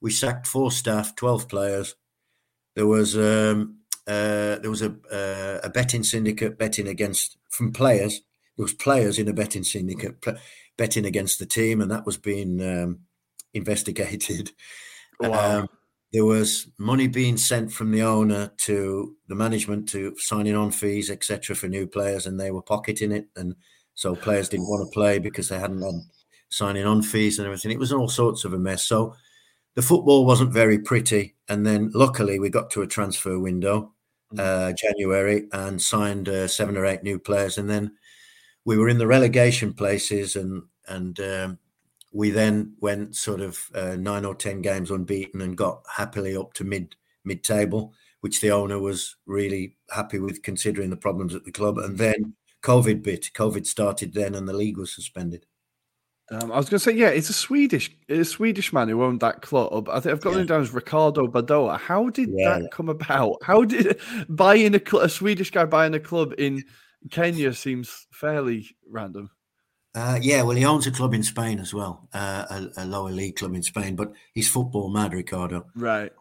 We 0.00 0.12
sacked 0.12 0.46
four 0.46 0.70
staff, 0.70 1.16
twelve 1.16 1.48
players. 1.48 1.96
There 2.76 2.86
was 2.86 3.16
um, 3.16 3.78
uh, 4.08 4.58
there 4.58 4.70
was 4.70 4.82
a 4.82 4.94
uh, 5.12 5.60
a 5.62 5.70
betting 5.70 6.02
syndicate 6.02 6.58
betting 6.58 6.88
against 6.88 7.36
from 7.50 7.72
players. 7.72 8.22
There 8.56 8.64
was 8.64 8.72
players 8.72 9.18
in 9.18 9.28
a 9.28 9.32
betting 9.32 9.64
syndicate 9.64 10.24
betting 10.76 11.04
against 11.04 11.38
the 11.38 11.46
team, 11.46 11.80
and 11.80 11.90
that 11.90 12.06
was 12.06 12.16
being 12.16 12.60
um, 12.62 13.00
investigated. 13.54 14.50
Wow. 15.20 15.62
Um, 15.62 15.68
there 16.12 16.24
was 16.24 16.68
money 16.78 17.08
being 17.08 17.36
sent 17.36 17.72
from 17.72 17.90
the 17.90 18.02
owner 18.02 18.52
to 18.58 19.16
the 19.26 19.34
management 19.34 19.88
to 19.88 20.14
signing 20.16 20.54
on 20.54 20.70
fees, 20.70 21.10
etc., 21.10 21.56
for 21.56 21.66
new 21.66 21.88
players, 21.88 22.24
and 22.24 22.38
they 22.38 22.52
were 22.52 22.62
pocketing 22.62 23.10
it, 23.10 23.26
and 23.34 23.56
so 23.94 24.14
players 24.14 24.48
didn't 24.48 24.68
want 24.68 24.88
to 24.88 24.94
play 24.94 25.18
because 25.18 25.48
they 25.48 25.58
hadn't 25.58 25.82
had 25.82 26.00
signing 26.50 26.86
on 26.86 27.02
fees 27.02 27.40
and 27.40 27.46
everything. 27.46 27.72
It 27.72 27.80
was 27.80 27.92
all 27.92 28.08
sorts 28.08 28.44
of 28.44 28.52
a 28.52 28.58
mess. 28.60 28.84
So 28.84 29.16
the 29.74 29.82
football 29.82 30.24
wasn't 30.24 30.52
very 30.52 30.78
pretty, 30.78 31.34
and 31.48 31.66
then 31.66 31.90
luckily 31.92 32.38
we 32.38 32.48
got 32.48 32.70
to 32.70 32.82
a 32.82 32.86
transfer 32.86 33.38
window. 33.40 33.92
Uh, 34.36 34.72
January, 34.72 35.48
and 35.52 35.80
signed 35.80 36.28
uh, 36.28 36.48
seven 36.48 36.76
or 36.76 36.84
eight 36.86 37.02
new 37.02 37.18
players, 37.18 37.58
and 37.58 37.68
then 37.70 37.92
we 38.64 38.76
were 38.76 38.88
in 38.88 38.98
the 38.98 39.06
relegation 39.06 39.72
places, 39.74 40.36
and 40.36 40.62
and 40.88 41.20
um, 41.20 41.58
we 42.12 42.30
then 42.30 42.74
went 42.80 43.16
sort 43.16 43.40
of 43.40 43.58
uh, 43.74 43.96
nine 43.96 44.24
or 44.24 44.34
ten 44.34 44.62
games 44.62 44.90
unbeaten 44.90 45.40
and 45.40 45.56
got 45.56 45.82
happily 45.96 46.36
up 46.36 46.52
to 46.54 46.64
mid 46.64 46.96
mid 47.24 47.44
table, 47.44 47.92
which 48.20 48.40
the 48.40 48.50
owner 48.50 48.78
was 48.78 49.16
really 49.26 49.76
happy 49.90 50.18
with 50.18 50.42
considering 50.42 50.90
the 50.90 50.96
problems 50.96 51.34
at 51.34 51.44
the 51.44 51.52
club. 51.52 51.78
And 51.78 51.98
then 51.98 52.34
COVID 52.62 53.02
bit. 53.02 53.30
COVID 53.34 53.66
started 53.66 54.14
then, 54.14 54.34
and 54.34 54.48
the 54.48 54.52
league 54.52 54.78
was 54.78 54.94
suspended. 54.94 55.46
Um, 56.30 56.52
I 56.52 56.56
was 56.56 56.68
going 56.68 56.78
to 56.78 56.84
say, 56.84 56.92
yeah, 56.92 57.08
it's 57.08 57.30
a 57.30 57.34
Swedish, 57.34 57.90
a 58.08 58.22
Swedish 58.22 58.72
man 58.72 58.88
who 58.88 59.02
owned 59.02 59.20
that 59.20 59.40
club. 59.40 59.88
I 59.88 60.00
think 60.00 60.12
I've 60.12 60.20
got 60.20 60.34
yeah. 60.34 60.40
him 60.40 60.46
down 60.46 60.60
as 60.60 60.74
Ricardo 60.74 61.26
Badoer. 61.26 61.78
How 61.78 62.10
did 62.10 62.28
yeah, 62.30 62.58
that 62.58 62.70
come 62.70 62.90
about? 62.90 63.38
How 63.42 63.64
did 63.64 63.98
buying 64.28 64.74
a, 64.74 64.78
cl- 64.78 65.04
a 65.04 65.08
Swedish 65.08 65.50
guy 65.50 65.64
buying 65.64 65.94
a 65.94 66.00
club 66.00 66.34
in 66.36 66.64
Kenya 67.10 67.54
seems 67.54 68.06
fairly 68.12 68.76
random? 68.86 69.30
Uh, 69.94 70.18
yeah, 70.20 70.42
well, 70.42 70.56
he 70.56 70.66
owns 70.66 70.86
a 70.86 70.90
club 70.90 71.14
in 71.14 71.22
Spain 71.22 71.58
as 71.58 71.72
well, 71.72 72.08
uh, 72.12 72.44
a, 72.50 72.82
a, 72.82 72.86
lower 72.86 73.10
league 73.10 73.36
club 73.36 73.54
in 73.54 73.62
Spain. 73.62 73.96
But 73.96 74.12
he's 74.34 74.50
football 74.50 74.90
mad, 74.90 75.14
Ricardo. 75.14 75.66
Right. 75.74 76.12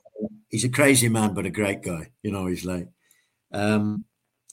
He's 0.49 0.63
a 0.63 0.69
crazy 0.69 1.09
man, 1.09 1.33
but 1.33 1.45
a 1.45 1.49
great 1.49 1.83
guy. 1.83 2.11
You 2.23 2.31
know, 2.31 2.47
he's 2.47 2.63
like, 2.63 2.87
um, 3.51 4.05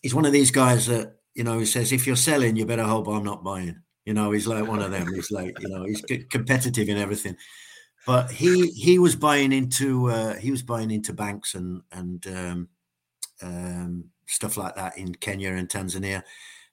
he's 0.03 0.15
one 0.15 0.27
of 0.27 0.33
these 0.33 0.51
guys 0.51 0.87
that 0.87 1.15
you 1.33 1.45
know 1.45 1.59
he 1.61 1.65
says, 1.65 1.93
if 1.93 2.07
you're 2.07 2.17
selling, 2.17 2.57
you 2.57 2.67
better 2.67 2.83
hope 2.83 3.07
I'm 3.07 3.25
not 3.25 3.45
buying. 3.45 3.84
You 4.05 4.13
know, 4.13 4.33
he's 4.33 4.47
like 4.47 4.67
one 4.67 4.83
of 4.83 4.91
them. 4.91 5.13
He's 5.15 5.31
like, 5.31 5.59
you 5.61 5.69
know, 5.69 5.85
he's 5.85 6.03
competitive 6.31 6.89
in 6.89 6.99
everything. 6.99 7.37
But 8.07 8.31
he 8.31 8.67
he 8.77 8.99
was 8.99 9.17
buying 9.17 9.53
into 9.53 10.11
uh, 10.11 10.35
he 10.35 10.51
was 10.51 10.63
buying 10.63 10.91
into 10.91 11.13
banks 11.13 11.55
and 11.55 11.83
and 11.91 12.27
um, 12.27 12.69
um, 13.43 14.05
stuff 14.27 14.57
like 14.57 14.75
that 14.77 14.99
in 14.99 15.15
Kenya 15.15 15.53
and 15.53 15.69
Tanzania, 15.69 16.23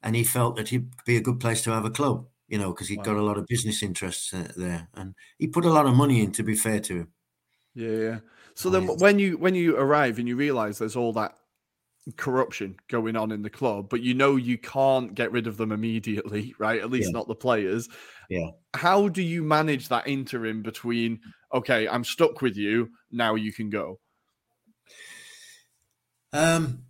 and 0.04 0.16
he 0.16 0.24
felt 0.24 0.58
that 0.58 0.70
he'd 0.70 0.90
be 1.06 1.18
a 1.18 1.22
good 1.22 1.40
place 1.40 1.62
to 1.64 1.72
have 1.72 1.86
a 1.86 1.92
club. 1.92 2.26
You 2.48 2.58
know, 2.58 2.72
because 2.74 2.90
he'd 2.90 2.98
wow. 2.98 3.04
got 3.06 3.16
a 3.16 3.24
lot 3.24 3.38
of 3.38 3.48
business 3.48 3.82
interests 3.82 4.34
uh, 4.34 4.52
there, 4.58 4.90
and 4.96 5.16
he 5.38 5.48
put 5.48 5.64
a 5.64 5.72
lot 5.72 5.86
of 5.86 5.96
money 5.96 6.22
in. 6.22 6.34
To 6.34 6.44
be 6.44 6.56
fair 6.56 6.82
to 6.82 6.96
him. 6.96 7.08
Yeah, 7.74 7.90
yeah. 7.90 8.20
So 8.54 8.70
then, 8.70 8.88
when 8.88 9.20
you 9.20 9.38
when 9.38 9.56
you 9.56 9.78
arrive 9.78 10.20
and 10.20 10.28
you 10.28 10.36
realize 10.36 10.78
there's 10.78 10.98
all 10.98 11.14
that 11.14 11.38
corruption 12.18 12.76
going 12.90 13.16
on 13.16 13.32
in 13.32 13.42
the 13.42 13.50
club, 13.50 13.90
but 13.90 14.02
you 14.02 14.14
know 14.14 14.36
you 14.36 14.58
can't 14.58 15.14
get 15.14 15.32
rid 15.32 15.48
of 15.48 15.58
them 15.58 15.72
immediately, 15.72 16.54
right? 16.60 16.82
At 16.82 16.92
least 16.92 17.10
yeah. 17.10 17.18
not 17.18 17.28
the 17.28 17.36
players. 17.36 17.88
Yeah. 18.30 18.50
How 18.74 19.08
do 19.08 19.22
you 19.22 19.44
manage 19.44 19.90
that 19.90 20.08
interim 20.08 20.62
between, 20.62 21.20
okay, 21.54 21.88
I'm 21.88 22.04
stuck 22.04 22.42
with 22.42 22.58
you, 22.58 22.90
now 23.12 23.36
you 23.36 23.52
can 23.52 23.70
go? 23.70 24.00
Um, 26.34 26.86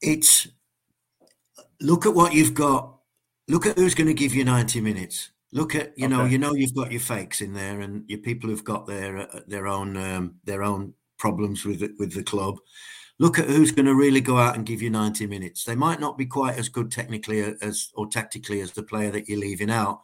it's 0.00 0.48
look 1.80 2.04
at 2.04 2.14
what 2.14 2.34
you've 2.34 2.54
got. 2.54 2.98
Look 3.48 3.66
at 3.66 3.78
who's 3.78 3.94
going 3.94 4.08
to 4.08 4.14
give 4.14 4.34
you 4.34 4.44
90 4.44 4.80
minutes. 4.80 5.30
Look 5.52 5.74
at 5.74 5.96
you 5.96 6.06
okay. 6.06 6.16
know 6.16 6.24
you 6.24 6.38
know 6.38 6.54
you've 6.54 6.74
got 6.74 6.90
your 6.90 7.00
fakes 7.00 7.42
in 7.42 7.52
there 7.52 7.80
and 7.80 8.08
your 8.08 8.20
people 8.20 8.48
who've 8.48 8.64
got 8.64 8.86
their 8.86 9.18
uh, 9.18 9.40
their 9.46 9.66
own 9.66 9.96
um, 9.98 10.36
their 10.44 10.62
own 10.62 10.94
problems 11.22 11.64
with 11.64 11.84
it, 11.84 11.92
with 12.00 12.12
the 12.12 12.22
club. 12.24 12.58
Look 13.20 13.38
at 13.38 13.46
who's 13.46 13.70
going 13.70 13.86
to 13.86 13.94
really 13.94 14.20
go 14.20 14.38
out 14.38 14.56
and 14.56 14.66
give 14.66 14.82
you 14.82 14.90
90 14.90 15.28
minutes. 15.28 15.62
They 15.62 15.76
might 15.76 16.00
not 16.00 16.18
be 16.18 16.26
quite 16.26 16.58
as 16.58 16.68
good 16.68 16.90
technically 16.90 17.44
uh, 17.44 17.52
as 17.62 17.90
or 17.94 18.08
tactically 18.08 18.60
as 18.60 18.72
the 18.72 18.82
player 18.82 19.12
that 19.12 19.28
you're 19.28 19.38
leaving 19.38 19.70
out, 19.70 20.00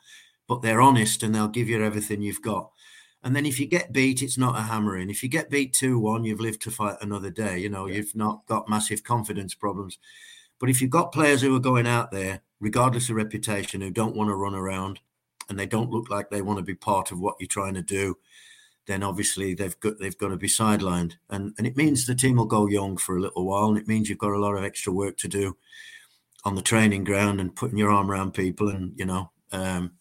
but 0.46 0.62
they're 0.62 0.80
honest 0.80 1.24
and 1.24 1.34
they'll 1.34 1.48
give 1.48 1.68
you 1.68 1.84
everything 1.84 2.22
you've 2.22 2.40
got. 2.40 2.70
And 3.24 3.34
then 3.34 3.46
if 3.46 3.58
you 3.58 3.66
get 3.66 3.92
beat, 3.92 4.22
it's 4.22 4.38
not 4.38 4.56
a 4.56 4.62
hammering. 4.62 5.10
If 5.10 5.24
you 5.24 5.28
get 5.28 5.50
beat 5.50 5.72
2 5.72 5.98
1, 5.98 6.22
you've 6.22 6.38
lived 6.38 6.62
to 6.62 6.70
fight 6.70 6.98
another 7.00 7.30
day. 7.30 7.58
You 7.58 7.68
know, 7.68 7.86
yeah. 7.86 7.96
you've 7.96 8.14
not 8.14 8.46
got 8.46 8.68
massive 8.68 9.02
confidence 9.02 9.56
problems. 9.56 9.98
But 10.60 10.70
if 10.70 10.80
you've 10.80 10.98
got 10.98 11.10
players 11.10 11.42
who 11.42 11.56
are 11.56 11.70
going 11.70 11.88
out 11.88 12.12
there, 12.12 12.42
regardless 12.60 13.10
of 13.10 13.16
reputation, 13.16 13.80
who 13.80 13.90
don't 13.90 14.14
want 14.14 14.30
to 14.30 14.36
run 14.36 14.54
around 14.54 15.00
and 15.48 15.58
they 15.58 15.66
don't 15.66 15.90
look 15.90 16.10
like 16.10 16.30
they 16.30 16.42
want 16.42 16.58
to 16.58 16.64
be 16.64 16.76
part 16.76 17.10
of 17.10 17.18
what 17.18 17.34
you're 17.40 17.48
trying 17.48 17.74
to 17.74 17.82
do, 17.82 18.16
then 18.89 19.03
obviously 19.03 19.55
they've 19.55 19.78
got 19.80 19.99
they've 20.01 20.16
got 20.16 20.28
to 20.28 20.36
be 20.36 20.49
sidelined, 20.49 21.12
and 21.28 21.55
and 21.59 21.66
it 21.66 21.76
means 21.76 22.07
the 22.07 22.14
team 22.14 22.36
will 22.36 22.47
go 22.47 22.66
young 22.66 22.97
for 22.97 23.16
a 23.16 23.20
little 23.20 23.45
while, 23.45 23.68
and 23.68 23.78
it 23.78 23.86
means 23.86 24.09
you've 24.09 24.18
got 24.18 24.32
a 24.32 24.39
lot 24.39 24.57
of 24.57 24.64
extra 24.64 24.93
work 24.93 25.18
to 25.18 25.28
do 25.28 25.57
on 26.45 26.55
the 26.55 26.62
training 26.62 27.05
ground 27.05 27.41
and 27.41 27.55
putting 27.55 27.76
your 27.76 27.91
arm 27.91 28.11
around 28.11 28.32
people, 28.32 28.70
and 28.70 28.95
you 28.97 29.05
know, 29.05 29.30
um, 29.53 29.93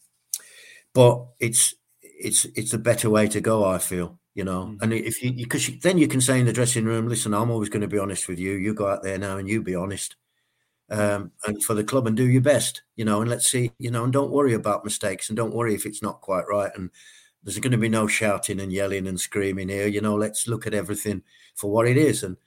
but 0.93 1.23
it's 1.39 1.75
it's 2.01 2.45
it's 2.55 2.73
a 2.73 2.79
better 2.79 3.09
way 3.09 3.27
to 3.27 3.41
go, 3.41 3.65
I 3.65 3.77
feel, 3.77 4.17
you 4.33 4.45
know, 4.45 4.63
mm-hmm. 4.63 4.81
and 4.81 4.93
if 4.93 5.21
you 5.21 5.33
because 5.33 5.69
then 5.81 5.97
you 5.97 6.07
can 6.07 6.21
say 6.21 6.39
in 6.39 6.45
the 6.45 6.53
dressing 6.53 6.85
room, 6.85 7.09
listen, 7.09 7.33
I'm 7.33 7.51
always 7.51 7.69
going 7.69 7.81
to 7.81 7.87
be 7.89 7.99
honest 7.99 8.29
with 8.29 8.39
you. 8.39 8.53
You 8.53 8.73
go 8.73 8.87
out 8.87 9.03
there 9.03 9.17
now 9.17 9.37
and 9.37 9.49
you 9.49 9.61
be 9.61 9.75
honest. 9.75 10.15
Um, 10.89 11.33
and 11.45 11.61
for 11.61 11.73
the 11.73 11.83
club 11.83 12.07
and 12.07 12.15
do 12.15 12.25
your 12.25 12.41
best, 12.41 12.83
you 12.95 13.03
know, 13.03 13.19
and 13.19 13.29
let's 13.29 13.51
see, 13.51 13.73
you 13.77 13.91
know, 13.91 14.05
and 14.05 14.13
don't 14.13 14.31
worry 14.31 14.53
about 14.53 14.85
mistakes 14.85 15.27
and 15.27 15.35
don't 15.35 15.53
worry 15.53 15.75
if 15.75 15.85
it's 15.85 16.01
not 16.01 16.21
quite 16.21 16.45
right. 16.47 16.71
And 16.75 16.91
there's 17.43 17.59
going 17.59 17.71
to 17.71 17.77
be 17.77 17.89
no 17.89 18.07
shouting 18.07 18.59
and 18.59 18.71
yelling 18.71 19.07
and 19.07 19.19
screaming 19.19 19.69
here. 19.69 19.87
You 19.87 20.01
know, 20.01 20.15
let's 20.15 20.47
look 20.47 20.67
at 20.67 20.73
everything 20.73 21.21
for 21.55 21.71
what 21.71 21.87
it 21.87 21.97
is. 21.97 22.23
And 22.23 22.37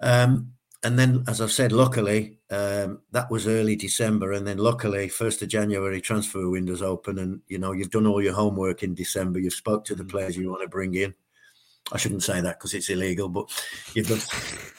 um, 0.00 0.52
and 0.84 0.98
then, 0.98 1.24
as 1.26 1.40
I've 1.40 1.50
said, 1.50 1.72
luckily 1.72 2.38
um, 2.50 3.00
that 3.10 3.30
was 3.30 3.48
early 3.48 3.74
December, 3.74 4.32
and 4.32 4.46
then 4.46 4.58
luckily 4.58 5.08
first 5.08 5.40
of 5.40 5.48
January 5.48 6.00
transfer 6.00 6.48
windows 6.48 6.82
open, 6.82 7.18
and 7.18 7.40
you 7.48 7.58
know 7.58 7.72
you've 7.72 7.90
done 7.90 8.06
all 8.06 8.22
your 8.22 8.34
homework 8.34 8.82
in 8.82 8.94
December. 8.94 9.40
You've 9.40 9.54
spoke 9.54 9.84
to 9.86 9.94
the 9.94 10.04
mm. 10.04 10.10
players 10.10 10.36
you 10.36 10.50
want 10.50 10.62
to 10.62 10.68
bring 10.68 10.94
in. 10.94 11.14
I 11.92 11.98
shouldn't 11.98 12.22
say 12.22 12.40
that 12.40 12.58
because 12.58 12.72
it's 12.72 12.88
illegal, 12.88 13.28
but 13.28 13.50
you've 13.94 14.08
got. 14.08 14.26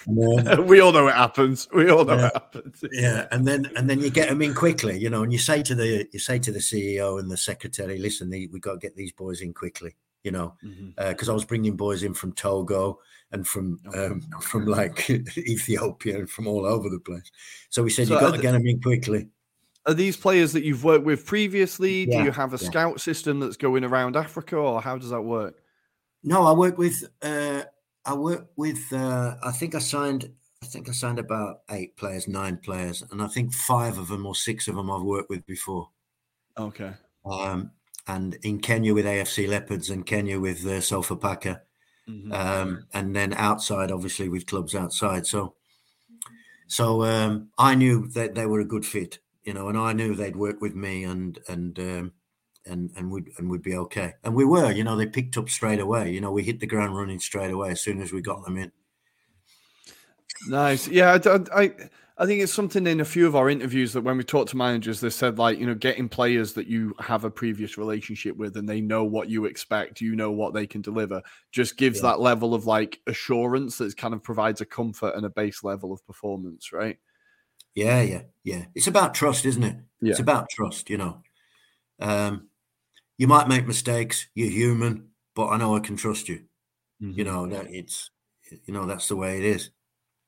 we 0.67 0.79
all 0.79 0.91
know 0.91 1.07
it 1.07 1.15
happens. 1.15 1.67
We 1.73 1.89
all 1.89 2.03
know 2.03 2.15
yeah, 2.15 2.27
it 2.27 2.33
happens. 2.33 2.83
Yeah, 2.91 3.27
and 3.31 3.47
then 3.47 3.71
and 3.75 3.89
then 3.89 3.99
you 3.99 4.09
get 4.09 4.29
them 4.29 4.41
in 4.41 4.55
quickly, 4.55 4.97
you 4.97 5.09
know, 5.09 5.23
and 5.23 5.31
you 5.31 5.37
say 5.37 5.61
to 5.63 5.75
the 5.75 6.07
you 6.11 6.19
say 6.19 6.39
to 6.39 6.51
the 6.51 6.59
CEO 6.59 7.19
and 7.19 7.29
the 7.29 7.37
secretary, 7.37 7.99
listen, 7.99 8.29
we've 8.31 8.61
got 8.61 8.73
to 8.73 8.79
get 8.79 8.95
these 8.95 9.11
boys 9.11 9.41
in 9.41 9.53
quickly, 9.53 9.95
you 10.23 10.31
know, 10.31 10.55
because 10.61 10.73
mm-hmm. 10.75 11.29
uh, 11.29 11.31
I 11.31 11.33
was 11.33 11.45
bringing 11.45 11.75
boys 11.75 12.01
in 12.01 12.15
from 12.15 12.33
Togo 12.33 12.99
and 13.31 13.47
from 13.47 13.79
um, 13.93 14.21
from 14.41 14.65
like 14.65 15.07
Ethiopia 15.09 16.17
and 16.17 16.29
from 16.29 16.47
all 16.47 16.65
over 16.65 16.89
the 16.89 16.99
place. 16.99 17.31
So 17.69 17.83
we 17.83 17.91
said 17.91 18.07
so 18.07 18.15
you 18.15 18.19
got 18.19 18.35
to 18.35 18.41
get 18.41 18.53
them 18.53 18.65
in 18.65 18.81
quickly. 18.81 19.29
Are 19.85 19.93
these 19.93 20.17
players 20.17 20.53
that 20.53 20.63
you've 20.63 20.83
worked 20.83 21.05
with 21.05 21.27
previously? 21.27 22.09
Yeah, 22.09 22.17
Do 22.17 22.23
you 22.25 22.31
have 22.31 22.53
a 22.53 22.57
yeah. 22.57 22.67
scout 22.67 22.99
system 22.99 23.39
that's 23.39 23.57
going 23.57 23.83
around 23.83 24.15
Africa, 24.15 24.55
or 24.55 24.81
how 24.81 24.97
does 24.97 25.11
that 25.11 25.21
work? 25.21 25.61
No, 26.26 26.43
I 26.43 26.53
work 26.53 26.78
with. 26.80 27.07
Uh, 27.21 27.63
I 28.03 28.15
work 28.15 28.47
with. 28.55 28.91
Uh, 28.91 29.36
I 29.43 29.51
think 29.51 29.76
I 29.76 29.80
signed. 29.80 30.32
I 30.63 30.65
think 30.65 30.89
I 30.89 30.91
signed 30.91 31.19
about 31.19 31.61
eight 31.69 31.95
players, 31.95 32.28
nine 32.28 32.57
players, 32.57 33.03
and 33.11 33.21
I 33.21 33.28
think 33.28 33.53
five 33.53 33.99
of 33.99 34.07
them 34.07 34.26
or 34.26 34.34
six 34.34 34.67
of 34.67 34.76
them 34.76 34.89
I've 34.89 35.03
worked 35.03 35.30
with 35.30 35.45
before. 35.45 35.89
Okay. 36.57 36.93
Um, 37.23 37.71
and 38.07 38.38
in 38.41 38.59
Kenya 38.59 38.95
with 38.95 39.05
AFC 39.05 39.47
Leopards 39.47 39.91
and 39.91 40.05
Kenya 40.05 40.39
with 40.39 40.65
uh, 40.65 40.82
Sofapaka, 40.82 41.61
mm-hmm. 42.09 42.32
um, 42.32 42.88
and 42.93 43.15
then 43.15 43.34
outside, 43.34 43.91
obviously 43.91 44.28
with 44.28 44.47
clubs 44.47 44.73
outside. 44.73 45.28
So, 45.28 45.53
so 46.65 47.03
um, 47.03 47.49
I 47.59 47.76
knew 47.76 48.07
that 48.09 48.34
they 48.34 48.47
were 48.47 48.61
a 48.61 48.65
good 48.65 48.86
fit, 48.86 49.19
you 49.43 49.53
know, 49.53 49.69
and 49.69 49.78
I 49.78 49.93
knew 49.93 50.15
they'd 50.15 50.36
work 50.36 50.59
with 50.59 50.73
me, 50.73 51.03
and 51.03 51.38
and 51.47 51.78
um, 51.78 52.13
and 52.66 52.91
and 52.95 53.11
would 53.11 53.30
and 53.38 53.49
would 53.49 53.61
be 53.61 53.76
okay. 53.76 54.13
And 54.24 54.36
we 54.36 54.45
were, 54.45 54.72
you 54.72 54.84
know, 54.84 54.95
they 54.95 55.05
picked 55.05 55.38
up 55.38 55.49
straight 55.49 55.80
away. 55.80 56.11
You 56.11 56.22
know, 56.22 56.32
we 56.32 56.43
hit 56.43 56.59
the 56.59 56.68
ground 56.68 56.97
running 56.97 57.20
straight 57.20 57.51
away 57.51 57.72
as 57.72 57.82
soon 57.82 58.01
as 58.01 58.11
we 58.11 58.22
got 58.22 58.43
them 58.43 58.57
in. 58.57 58.72
Nice, 60.47 60.88
yeah. 60.88 61.18
I, 61.26 61.63
I, 61.63 61.72
I 62.18 62.26
think 62.26 62.41
it's 62.41 62.53
something 62.53 62.88
in 62.88 63.01
a 63.01 63.05
few 63.05 63.28
of 63.28 63.36
our 63.36 63.49
interviews 63.49 63.93
that 63.93 64.01
when 64.01 64.18
we 64.18 64.24
talk 64.24 64.47
to 64.49 64.57
managers, 64.57 65.01
they 65.01 65.09
said 65.09 65.38
like, 65.38 65.59
you 65.59 65.66
know, 65.66 65.76
getting 65.76 66.07
players 66.07 66.53
that 66.53 66.68
you 66.68 66.93
have 66.99 67.24
a 67.24 67.32
previous 67.32 67.78
relationship 67.78 68.38
with 68.38 68.55
and 68.55 68.68
they 68.68 68.80
know 68.80 69.03
what 69.03 69.30
you 69.30 69.45
expect, 69.45 70.01
you 70.01 70.16
know 70.16 70.32
what 70.32 70.53
they 70.53 70.66
can 70.66 70.82
deliver, 70.82 71.22
just 71.51 71.78
gives 71.78 71.97
yeah. 71.97 72.11
that 72.11 72.22
level 72.22 72.53
of 72.53 72.66
like 72.66 73.01
assurance 73.07 73.78
that 73.80 73.97
kind 73.97 74.13
of 74.13 74.24
provides 74.24 74.61
a 74.61 74.66
comfort 74.66 75.16
and 75.16 75.26
a 75.26 75.30
base 75.30 75.63
level 75.63 75.91
of 75.91 76.05
performance, 76.05 76.72
right? 76.72 76.97
Yeah, 77.74 78.01
yeah, 78.01 78.22
yeah. 78.43 78.66
It's 78.76 78.88
about 78.88 79.13
trust, 79.13 79.45
isn't 79.45 79.63
it? 79.63 79.76
Yeah. 80.01 80.11
It's 80.11 80.20
about 80.22 80.49
trust, 80.49 80.89
you 80.89 80.97
know. 80.97 81.22
Um, 81.99 82.47
you 83.18 83.28
might 83.28 83.47
make 83.47 83.68
mistakes. 83.68 84.28
You're 84.36 84.49
human, 84.49 85.09
but 85.36 85.47
I 85.47 85.57
know 85.57 85.76
I 85.76 85.80
can 85.80 85.95
trust 85.95 86.30
you. 86.30 86.43
Mm-hmm. 87.01 87.11
You 87.11 87.24
know 87.24 87.47
that 87.47 87.68
it's 87.70 88.09
you 88.66 88.74
know 88.74 88.86
that's 88.86 89.07
the 89.07 89.16
way 89.16 89.38
it 89.38 89.43
is. 89.43 89.70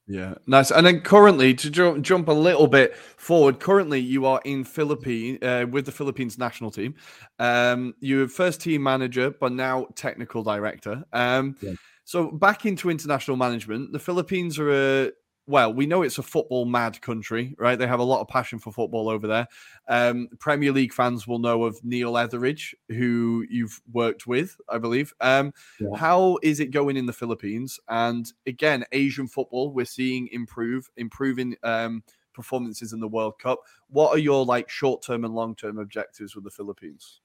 Yeah, 0.09 0.35
nice. 0.47 0.71
And 0.71 0.87
then 0.87 1.01
currently, 1.01 1.53
to 1.55 1.69
jump, 1.69 2.01
jump 2.01 2.29
a 2.29 2.33
little 2.33 2.67
bit 2.67 2.95
forward, 2.95 3.59
currently 3.59 3.99
you 3.99 4.25
are 4.25 4.39
in 4.45 4.63
Philippines 4.63 5.39
uh, 5.41 5.65
with 5.69 5.85
the 5.85 5.91
Philippines 5.91 6.37
national 6.37 6.71
team. 6.71 6.95
Um, 7.39 7.93
you're 7.99 8.29
first 8.29 8.61
team 8.61 8.83
manager, 8.83 9.31
but 9.31 9.51
now 9.51 9.87
technical 9.95 10.43
director. 10.43 11.03
Um, 11.11 11.57
yeah. 11.61 11.73
So 12.05 12.31
back 12.31 12.65
into 12.65 12.89
international 12.89 13.35
management, 13.35 13.91
the 13.91 13.99
Philippines 13.99 14.57
are 14.59 14.71
a 14.71 15.11
well, 15.47 15.73
we 15.73 15.85
know 15.85 16.01
it's 16.01 16.17
a 16.17 16.23
football 16.23 16.65
mad 16.65 17.01
country, 17.01 17.55
right? 17.57 17.79
They 17.79 17.87
have 17.87 18.01
a 18.01 18.03
lot 18.03 18.19
of 18.19 18.27
passion 18.27 18.59
for 18.59 18.73
football 18.73 19.07
over 19.07 19.27
there. 19.27 19.47
Um, 19.87 20.27
Premier 20.39 20.73
League 20.73 20.93
fans 20.93 21.25
will 21.25 21.39
know 21.39 21.63
of 21.63 21.83
Neil 21.85 22.17
Etheridge, 22.17 22.75
who 22.89 23.45
you've 23.49 23.81
worked 23.91 24.27
with, 24.27 24.57
I 24.67 24.77
believe. 24.77 25.13
Um, 25.21 25.53
yeah. 25.79 25.97
How 25.97 26.37
is 26.43 26.59
it 26.59 26.71
going 26.71 26.97
in 26.97 27.05
the 27.05 27.13
Philippines? 27.13 27.79
And 27.87 28.31
again, 28.45 28.83
Asian 28.91 29.27
football, 29.27 29.71
we're 29.71 29.85
seeing 29.85 30.27
improve, 30.33 30.89
improving 30.97 31.55
um, 31.63 32.03
performances 32.33 32.91
in 32.91 32.99
the 32.99 33.07
World 33.07 33.39
Cup. 33.39 33.61
What 33.89 34.13
are 34.13 34.19
your 34.19 34.45
like 34.45 34.69
short 34.69 35.01
term 35.01 35.23
and 35.23 35.33
long 35.33 35.55
term 35.55 35.79
objectives 35.79 36.35
with 36.35 36.43
the 36.43 36.51
Philippines? 36.51 37.21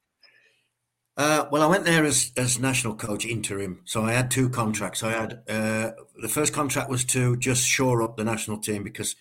Uh, 1.15 1.45
well, 1.51 1.61
I 1.61 1.67
went 1.67 1.85
there 1.85 2.05
as, 2.05 2.31
as 2.37 2.59
national 2.59 2.95
coach 2.95 3.25
interim. 3.25 3.81
So 3.85 4.03
I 4.03 4.13
had 4.13 4.31
two 4.31 4.49
contracts. 4.49 5.03
I 5.03 5.11
had 5.11 5.43
uh, 5.47 5.91
the 6.21 6.27
first 6.27 6.53
contract 6.53 6.89
was 6.89 7.05
to 7.05 7.37
just 7.37 7.67
shore 7.67 8.01
up 8.01 8.17
the 8.17 8.23
national 8.23 8.57
team 8.57 8.83
because 8.83 9.15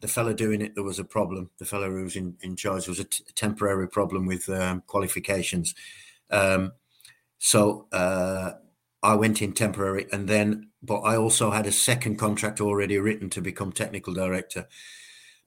the 0.00 0.08
fella 0.08 0.34
doing 0.34 0.60
it, 0.60 0.74
there 0.74 0.84
was 0.84 0.98
a 0.98 1.04
problem. 1.04 1.50
The 1.58 1.64
fella 1.64 1.88
who 1.88 2.04
was 2.04 2.16
in, 2.16 2.36
in 2.42 2.56
charge 2.56 2.88
was 2.88 2.98
a, 2.98 3.04
t- 3.04 3.24
a 3.28 3.32
temporary 3.32 3.88
problem 3.88 4.26
with 4.26 4.48
um, 4.48 4.82
qualifications. 4.86 5.74
Um, 6.30 6.72
so 7.38 7.86
uh, 7.92 8.52
I 9.02 9.14
went 9.14 9.40
in 9.40 9.52
temporary, 9.52 10.06
and 10.12 10.28
then, 10.28 10.68
but 10.82 11.00
I 11.00 11.16
also 11.16 11.50
had 11.50 11.66
a 11.66 11.72
second 11.72 12.16
contract 12.16 12.60
already 12.60 12.98
written 12.98 13.30
to 13.30 13.40
become 13.40 13.72
technical 13.72 14.12
director. 14.12 14.68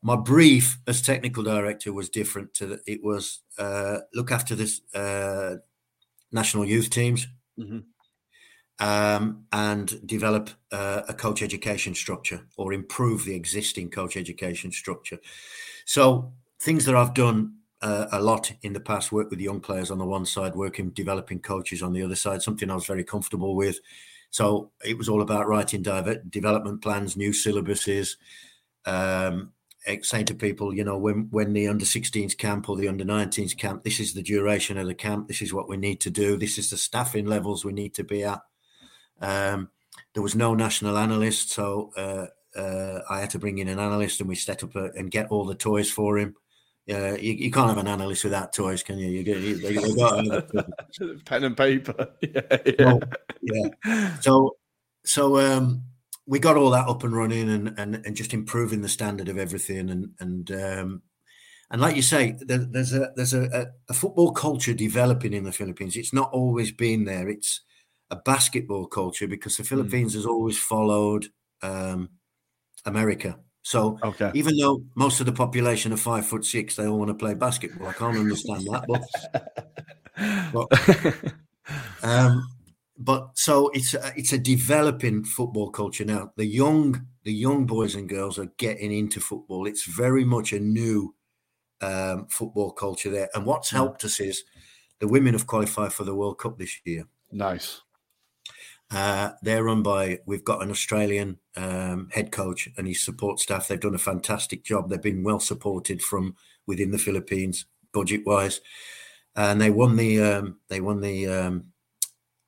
My 0.02 0.16
brief 0.16 0.80
as 0.88 1.02
technical 1.02 1.44
director 1.44 1.94
was 1.94 2.10
different. 2.10 2.54
To 2.56 2.66
the, 2.66 2.82
it 2.86 3.04
was 3.04 3.42
uh, 3.58 4.00
look 4.14 4.32
after 4.32 4.56
this 4.56 4.82
uh, 4.94 5.58
national 6.34 6.66
youth 6.66 6.90
teams. 6.90 7.28
Mm-hmm 7.60 7.80
um, 8.80 9.46
and 9.52 10.06
develop 10.06 10.50
uh, 10.72 11.04
a 11.08 11.14
coach 11.14 11.42
education 11.42 11.96
structure 11.96 12.46
or 12.58 12.74
improve 12.74 13.26
the 13.26 13.36
existing 13.36 13.90
coach 13.90 14.18
education 14.18 14.72
structure. 14.72 15.20
So 15.86 16.34
things 16.60 16.86
that 16.86 16.96
I've 16.96 17.14
done 17.14 17.58
uh, 17.82 18.08
a 18.12 18.22
lot 18.22 18.52
in 18.62 18.74
the 18.74 18.80
past, 18.80 19.12
work 19.12 19.30
with 19.30 19.40
young 19.40 19.60
players 19.60 19.92
on 19.92 19.98
the 19.98 20.06
one 20.06 20.26
side, 20.26 20.56
working 20.56 20.90
developing 20.92 21.40
coaches 21.40 21.84
on 21.84 21.94
the 21.94 22.02
other 22.02 22.16
side, 22.16 22.42
something 22.42 22.70
I 22.70 22.76
was 22.76 22.86
very 22.86 23.04
comfortable 23.04 23.56
with. 23.56 23.80
So 24.32 24.72
it 24.84 24.98
was 24.98 25.10
all 25.10 25.22
about 25.22 25.48
writing 25.48 25.84
development 25.84 26.82
plans, 26.82 27.16
new 27.16 27.32
syllabuses, 27.32 28.16
um, 28.86 29.52
saying 30.02 30.26
to 30.26 30.36
people, 30.36 30.74
you 30.74 30.84
know, 30.84 30.98
when 30.98 31.28
when 31.30 31.54
the 31.54 31.68
under 31.68 31.86
16s 31.86 32.38
camp 32.38 32.70
or 32.70 32.78
the 32.78 32.88
under 32.88 33.04
19s 33.04 33.58
camp, 33.58 33.84
this 33.84 34.00
is 34.00 34.14
the 34.14 34.24
duration 34.24 34.78
of 34.78 34.88
the 34.88 34.96
camp. 34.96 35.28
This 35.28 35.42
is 35.42 35.54
what 35.54 35.68
we 35.68 35.78
need 35.78 36.00
to 36.02 36.10
do. 36.10 36.38
This 36.38 36.58
is 36.58 36.70
the 36.70 36.78
staffing 36.78 37.26
levels 37.26 37.66
we 37.66 37.74
need 37.74 37.94
to 37.96 38.04
be 38.04 38.24
at. 38.24 38.42
Um, 39.22 39.70
there 40.14 40.24
was 40.24 40.36
no 40.36 40.54
national 40.56 40.98
analyst, 40.98 41.52
so 41.52 41.92
uh, 41.98 42.28
uh, 42.58 43.02
I 43.10 43.20
had 43.20 43.32
to 43.32 43.40
bring 43.40 43.58
in 43.58 43.68
an 43.68 43.80
analyst, 43.80 44.20
and 44.20 44.30
we 44.30 44.36
set 44.36 44.64
up 44.64 44.76
a, 44.76 44.92
and 44.96 45.12
get 45.12 45.30
all 45.30 45.46
the 45.46 45.56
toys 45.56 45.92
for 45.92 46.18
him. 46.18 46.36
Yeah, 46.86 47.16
you, 47.16 47.34
you, 47.34 47.52
can't 47.52 47.70
have 47.70 47.78
an 47.78 47.88
analyst 47.88 48.26
without 48.26 48.52
toys, 48.52 48.84
can 48.84 48.98
you? 48.98 49.08
You 49.08 49.24
get 49.24 49.38
you, 49.38 49.56
you 49.56 49.96
got 49.96 51.26
pen 51.26 51.46
and 51.46 51.56
paper. 51.56 52.10
yeah, 52.22 52.58
yeah. 52.66 52.98
So, 53.00 53.00
yeah. 53.42 54.20
So, 54.20 54.58
so 55.06 55.40
um, 55.40 55.84
we 56.26 56.40
got 56.40 56.58
all 56.58 56.70
that 56.72 56.88
up 56.88 57.04
and 57.04 57.16
running, 57.16 57.50
and 57.50 57.74
and 57.78 57.96
and 58.06 58.16
just 58.16 58.34
improving 58.34 58.82
the 58.82 58.90
standard 58.90 59.30
of 59.30 59.38
everything, 59.38 59.90
and 59.90 60.12
and 60.20 60.52
um, 60.52 61.02
and 61.72 61.82
like 61.82 61.96
you 61.96 62.02
say, 62.02 62.36
there, 62.40 62.60
there's 62.60 62.94
a 62.94 63.12
there's 63.16 63.34
a, 63.34 63.68
a, 63.90 63.94
football 63.94 64.32
culture 64.32 64.74
developing 64.74 65.34
in 65.34 65.44
the 65.44 65.52
Philippines. 65.52 65.96
It's 65.96 66.14
not 66.14 66.32
always 66.32 66.72
been 66.72 67.06
there. 67.06 67.28
It's 67.30 67.62
a 68.12 68.16
basketball 68.16 68.86
culture 68.86 69.28
because 69.28 69.58
the 69.58 69.64
hmm. 69.64 69.70
Philippines 69.70 70.14
mm. 70.14 70.16
has 70.16 70.26
always 70.26 70.58
followed 70.58 71.28
um, 71.62 72.10
America. 72.86 73.40
So 73.64 73.98
okay. 74.04 74.30
even 74.34 74.58
though 74.58 74.84
most 74.96 75.20
of 75.20 75.26
the 75.26 75.32
population 75.32 75.94
are 75.94 75.98
five 75.98 76.28
foot 76.28 76.46
six, 76.46 76.76
they 76.76 76.86
all 76.86 77.00
want 77.00 77.10
to 77.10 77.16
play 77.16 77.34
basketball. 77.34 77.88
I 77.88 77.94
can't 77.94 78.18
understand 78.18 78.68
that, 78.68 78.86
but 78.88 79.02
but, 80.54 81.34
um, 82.04 82.48
but 83.04 83.32
so 83.34 83.70
it's 83.70 83.94
a, 83.94 84.14
it's 84.16 84.34
a 84.34 84.38
developing 84.38 85.24
football 85.24 85.70
culture 85.72 86.06
now. 86.06 86.32
The 86.38 86.46
young 86.46 87.06
the 87.24 87.34
young 87.34 87.66
boys 87.66 87.96
and 87.96 88.08
girls 88.08 88.40
are 88.40 88.52
getting 88.58 88.92
into 88.92 89.20
football. 89.20 89.68
It's 89.68 89.86
very 89.86 90.24
much 90.24 90.54
a 90.54 90.60
new 90.60 91.16
um, 91.82 92.28
football 92.28 92.72
culture 92.72 93.10
there. 93.10 93.30
And 93.34 93.46
what's 93.46 93.70
hmm. 93.70 93.78
helped 93.78 94.04
us 94.04 94.20
is 94.20 94.44
the 95.00 95.08
women 95.08 95.34
have 95.34 95.48
qualified 95.48 95.94
for 95.94 96.04
the 96.04 96.16
World 96.16 96.40
Cup 96.40 96.58
this 96.58 96.80
year. 96.86 97.06
Nice. 97.32 97.82
Uh, 98.92 99.32
they're 99.42 99.64
run 99.64 99.82
by, 99.82 100.20
we've 100.26 100.44
got 100.44 100.62
an 100.62 100.70
Australian 100.70 101.40
um, 101.56 102.10
head 102.12 102.32
coach 102.32 102.70
and 102.78 102.88
his 102.88 103.04
support 103.04 103.40
staff. 103.40 103.68
They've 103.68 103.80
done 103.80 103.96
a 103.96 104.00
fantastic 104.00 104.64
job. 104.64 104.90
They've 104.90 105.02
been 105.02 105.24
well 105.24 105.40
supported 105.40 106.02
from 106.02 106.36
within 106.68 106.92
the 106.92 107.00
Philippines, 107.00 107.66
budget 107.92 108.22
wise. 108.26 108.62
And 109.36 109.60
they 109.60 109.72
won 109.72 109.96
the 109.96 110.22
um, 110.22 110.60
they 110.70 110.80
won 110.80 111.02
the 111.02 111.28
um, 111.28 111.73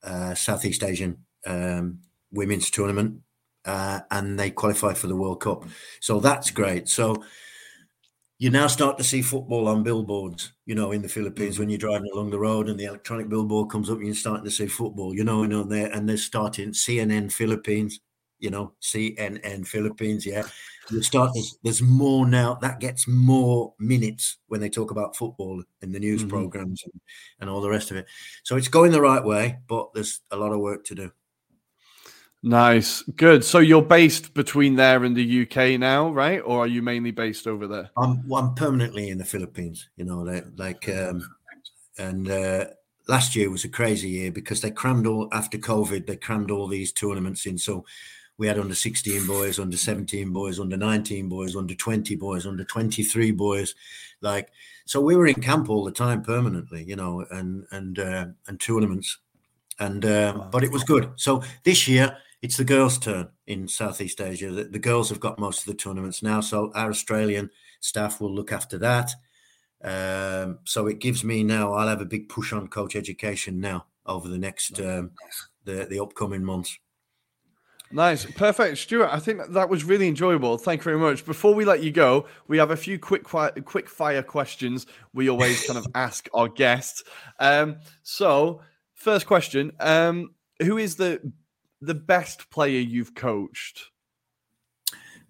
uh, 0.06 0.34
Southeast 0.34 0.82
Asian 0.82 1.18
um, 1.46 1.98
women's 2.32 2.70
tournament, 2.70 3.20
uh, 3.64 4.00
and 4.10 4.38
they 4.38 4.50
qualified 4.50 4.96
for 4.96 5.08
the 5.08 5.16
World 5.16 5.40
Cup. 5.40 5.64
So 6.00 6.20
that's 6.20 6.50
great. 6.50 6.88
So 6.88 7.22
you 8.38 8.50
now 8.50 8.66
start 8.66 8.98
to 8.98 9.04
see 9.04 9.22
football 9.22 9.66
on 9.66 9.82
billboards, 9.82 10.52
you 10.66 10.74
know, 10.74 10.92
in 10.92 11.00
the 11.00 11.08
Philippines 11.08 11.58
when 11.58 11.70
you're 11.70 11.78
driving 11.78 12.10
along 12.12 12.30
the 12.30 12.38
road 12.38 12.68
and 12.68 12.78
the 12.78 12.84
electronic 12.84 13.28
billboard 13.28 13.70
comes 13.70 13.88
up 13.88 13.96
and 13.96 14.06
you're 14.06 14.14
starting 14.14 14.44
to 14.44 14.50
see 14.50 14.66
football, 14.66 15.14
you 15.14 15.24
know, 15.24 15.42
and 15.42 15.54
on 15.54 15.68
there 15.68 15.90
and 15.92 16.08
they're 16.08 16.18
starting 16.18 16.70
CNN 16.70 17.32
Philippines, 17.32 18.00
you 18.38 18.50
know, 18.50 18.72
CNN 18.82 19.66
Philippines, 19.66 20.26
yeah. 20.26 20.44
You 20.90 21.02
start 21.02 21.30
there's 21.64 21.82
more 21.82 22.28
now 22.28 22.54
that 22.60 22.80
gets 22.80 23.08
more 23.08 23.74
minutes 23.78 24.38
when 24.46 24.60
they 24.60 24.68
talk 24.68 24.90
about 24.90 25.16
football 25.16 25.62
in 25.82 25.92
the 25.92 25.98
news 25.98 26.20
mm-hmm. 26.20 26.30
programs 26.30 26.82
and, 26.84 27.00
and 27.40 27.50
all 27.50 27.60
the 27.60 27.70
rest 27.70 27.90
of 27.90 27.96
it. 27.96 28.06
So 28.44 28.56
it's 28.56 28.68
going 28.68 28.92
the 28.92 29.00
right 29.00 29.24
way, 29.24 29.58
but 29.68 29.92
there's 29.94 30.20
a 30.30 30.36
lot 30.36 30.52
of 30.52 30.60
work 30.60 30.84
to 30.84 30.94
do. 30.94 31.12
Nice, 32.42 33.02
good. 33.16 33.44
So 33.44 33.58
you're 33.58 33.82
based 33.82 34.32
between 34.32 34.76
there 34.76 35.02
and 35.02 35.16
the 35.16 35.42
UK 35.42 35.80
now, 35.80 36.10
right? 36.10 36.38
Or 36.38 36.60
are 36.60 36.66
you 36.68 36.80
mainly 36.80 37.10
based 37.10 37.48
over 37.48 37.66
there? 37.66 37.90
I'm 37.96 38.28
well, 38.28 38.44
I'm 38.44 38.54
permanently 38.54 39.08
in 39.08 39.18
the 39.18 39.24
Philippines. 39.24 39.88
You 39.96 40.04
know, 40.04 40.20
like, 40.20 40.44
like 40.56 40.88
um, 40.88 41.28
and 41.98 42.30
uh, 42.30 42.66
last 43.08 43.34
year 43.34 43.50
was 43.50 43.64
a 43.64 43.68
crazy 43.68 44.08
year 44.08 44.30
because 44.30 44.60
they 44.60 44.70
crammed 44.70 45.06
all 45.06 45.28
after 45.32 45.58
COVID. 45.58 46.06
They 46.06 46.16
crammed 46.16 46.50
all 46.50 46.68
these 46.68 46.92
tournaments 46.92 47.46
in. 47.46 47.58
So 47.58 47.84
we 48.38 48.46
had 48.46 48.58
under 48.58 48.74
16 48.74 49.26
boys, 49.26 49.58
under 49.58 49.76
17 49.76 50.32
boys, 50.32 50.60
under 50.60 50.76
19 50.76 51.28
boys, 51.28 51.56
under 51.56 51.74
20 51.74 52.16
boys, 52.16 52.46
under 52.46 52.64
23 52.64 53.30
boys. 53.32 53.74
Like 54.20 54.50
so, 54.84 55.00
we 55.00 55.16
were 55.16 55.26
in 55.26 55.40
camp 55.40 55.68
all 55.68 55.84
the 55.84 55.90
time 55.90 56.22
permanently. 56.22 56.84
You 56.84 56.96
know, 56.96 57.24
and 57.30 57.64
and 57.70 57.98
uh, 57.98 58.26
and 58.46 58.60
tournaments, 58.60 59.18
and 59.78 60.04
uh, 60.04 60.48
but 60.50 60.64
it 60.64 60.72
was 60.72 60.84
good. 60.84 61.10
So 61.16 61.42
this 61.64 61.88
year 61.88 62.16
it's 62.42 62.56
the 62.56 62.64
girls' 62.64 62.98
turn 62.98 63.28
in 63.46 63.66
Southeast 63.66 64.20
Asia. 64.20 64.50
The, 64.50 64.64
the, 64.64 64.78
girls 64.78 65.08
have 65.08 65.20
got 65.20 65.38
most 65.38 65.60
of 65.60 65.66
the 65.66 65.74
tournaments 65.74 66.22
now, 66.22 66.40
so 66.40 66.70
our 66.74 66.90
Australian 66.90 67.50
staff 67.80 68.20
will 68.20 68.32
look 68.32 68.52
after 68.52 68.78
that. 68.78 69.10
Um, 69.82 70.58
so 70.64 70.86
it 70.86 71.00
gives 71.00 71.24
me 71.24 71.42
now. 71.42 71.72
I'll 71.72 71.88
have 71.88 72.00
a 72.00 72.06
big 72.06 72.28
push 72.28 72.52
on 72.52 72.68
coach 72.68 72.96
education 72.96 73.60
now 73.60 73.86
over 74.04 74.28
the 74.28 74.38
next 74.38 74.80
um, 74.80 75.12
the 75.64 75.86
the 75.88 76.00
upcoming 76.00 76.44
months. 76.44 76.78
Nice, 77.92 78.26
perfect, 78.26 78.78
Stewart. 78.78 79.10
I 79.12 79.20
think 79.20 79.40
that 79.50 79.68
was 79.68 79.84
really 79.84 80.08
enjoyable. 80.08 80.58
Thank 80.58 80.80
you 80.80 80.84
very 80.84 80.98
much. 80.98 81.24
Before 81.24 81.54
we 81.54 81.64
let 81.64 81.82
you 81.82 81.92
go, 81.92 82.26
we 82.48 82.58
have 82.58 82.70
a 82.70 82.76
few 82.76 82.98
quick 82.98 83.24
quick 83.24 83.88
fire 83.88 84.22
questions 84.22 84.86
we 85.14 85.30
always 85.30 85.64
kind 85.66 85.78
of 85.78 85.86
ask 85.94 86.28
our 86.34 86.48
guests. 86.48 87.04
Um, 87.38 87.76
so, 88.02 88.60
first 88.94 89.26
question: 89.26 89.72
um, 89.78 90.34
Who 90.60 90.78
is 90.78 90.96
the 90.96 91.32
the 91.80 91.94
best 91.94 92.50
player 92.50 92.80
you've 92.80 93.14
coached? 93.14 93.84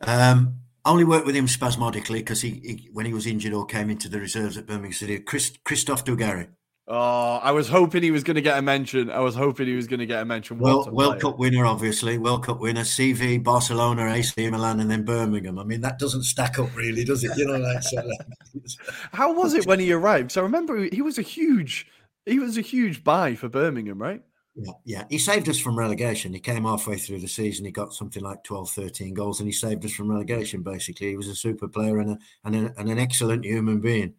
Um, 0.00 0.60
I 0.84 0.90
only 0.90 1.04
worked 1.04 1.26
with 1.26 1.34
him 1.34 1.48
spasmodically 1.48 2.20
because 2.20 2.42
he, 2.42 2.60
he, 2.62 2.88
when 2.92 3.06
he 3.06 3.12
was 3.12 3.26
injured 3.26 3.52
or 3.52 3.66
came 3.66 3.90
into 3.90 4.08
the 4.08 4.20
reserves 4.20 4.56
at 4.56 4.66
Birmingham 4.66 4.92
City, 4.92 5.18
Chris, 5.18 5.56
Christophe 5.64 6.04
Dugarry. 6.04 6.48
Oh, 6.88 7.40
I 7.42 7.50
was 7.50 7.68
hoping 7.68 8.04
he 8.04 8.12
was 8.12 8.22
going 8.22 8.36
to 8.36 8.42
get 8.42 8.58
a 8.58 8.62
mention. 8.62 9.10
I 9.10 9.18
was 9.18 9.34
hoping 9.34 9.66
he 9.66 9.74
was 9.74 9.88
going 9.88 9.98
to 9.98 10.06
get 10.06 10.22
a 10.22 10.24
mention. 10.24 10.58
Well, 10.58 10.88
World 10.92 11.20
Cup 11.20 11.36
winner, 11.36 11.66
obviously. 11.66 12.16
World 12.16 12.44
Cup 12.44 12.60
winner, 12.60 12.82
CV, 12.82 13.42
Barcelona, 13.42 14.12
AC 14.12 14.48
Milan, 14.50 14.78
and 14.78 14.88
then 14.88 15.04
Birmingham. 15.04 15.58
I 15.58 15.64
mean, 15.64 15.80
that 15.80 15.98
doesn't 15.98 16.22
stack 16.22 16.60
up 16.60 16.74
really, 16.76 17.02
does 17.02 17.24
it? 17.24 17.36
You 17.36 17.46
know, 17.46 17.58
like, 17.58 17.82
so, 17.82 18.08
How 19.12 19.32
was 19.32 19.54
it 19.54 19.66
when 19.66 19.80
he 19.80 19.92
arrived? 19.92 20.30
So 20.30 20.42
I 20.42 20.44
remember 20.44 20.88
he 20.92 21.02
was 21.02 21.18
a 21.18 21.22
huge, 21.22 21.88
he 22.24 22.38
was 22.38 22.56
a 22.56 22.62
huge 22.62 23.02
buy 23.02 23.34
for 23.34 23.48
Birmingham, 23.48 24.00
right? 24.00 24.22
Yeah, 24.54 24.72
yeah. 24.84 25.04
He 25.10 25.18
saved 25.18 25.48
us 25.48 25.58
from 25.58 25.76
relegation. 25.76 26.32
He 26.32 26.40
came 26.40 26.64
halfway 26.64 26.98
through 26.98 27.18
the 27.18 27.28
season. 27.28 27.66
He 27.66 27.72
got 27.72 27.94
something 27.94 28.22
like 28.22 28.44
12, 28.44 28.70
13 28.70 29.12
goals, 29.12 29.40
and 29.40 29.48
he 29.48 29.52
saved 29.52 29.84
us 29.84 29.92
from 29.92 30.10
relegation, 30.10 30.62
basically. 30.62 31.08
He 31.08 31.16
was 31.16 31.28
a 31.28 31.34
super 31.34 31.66
player 31.66 31.98
and, 31.98 32.10
a, 32.10 32.18
and, 32.44 32.54
a, 32.54 32.74
and 32.78 32.88
an 32.88 32.98
excellent 33.00 33.44
human 33.44 33.80
being. 33.80 34.14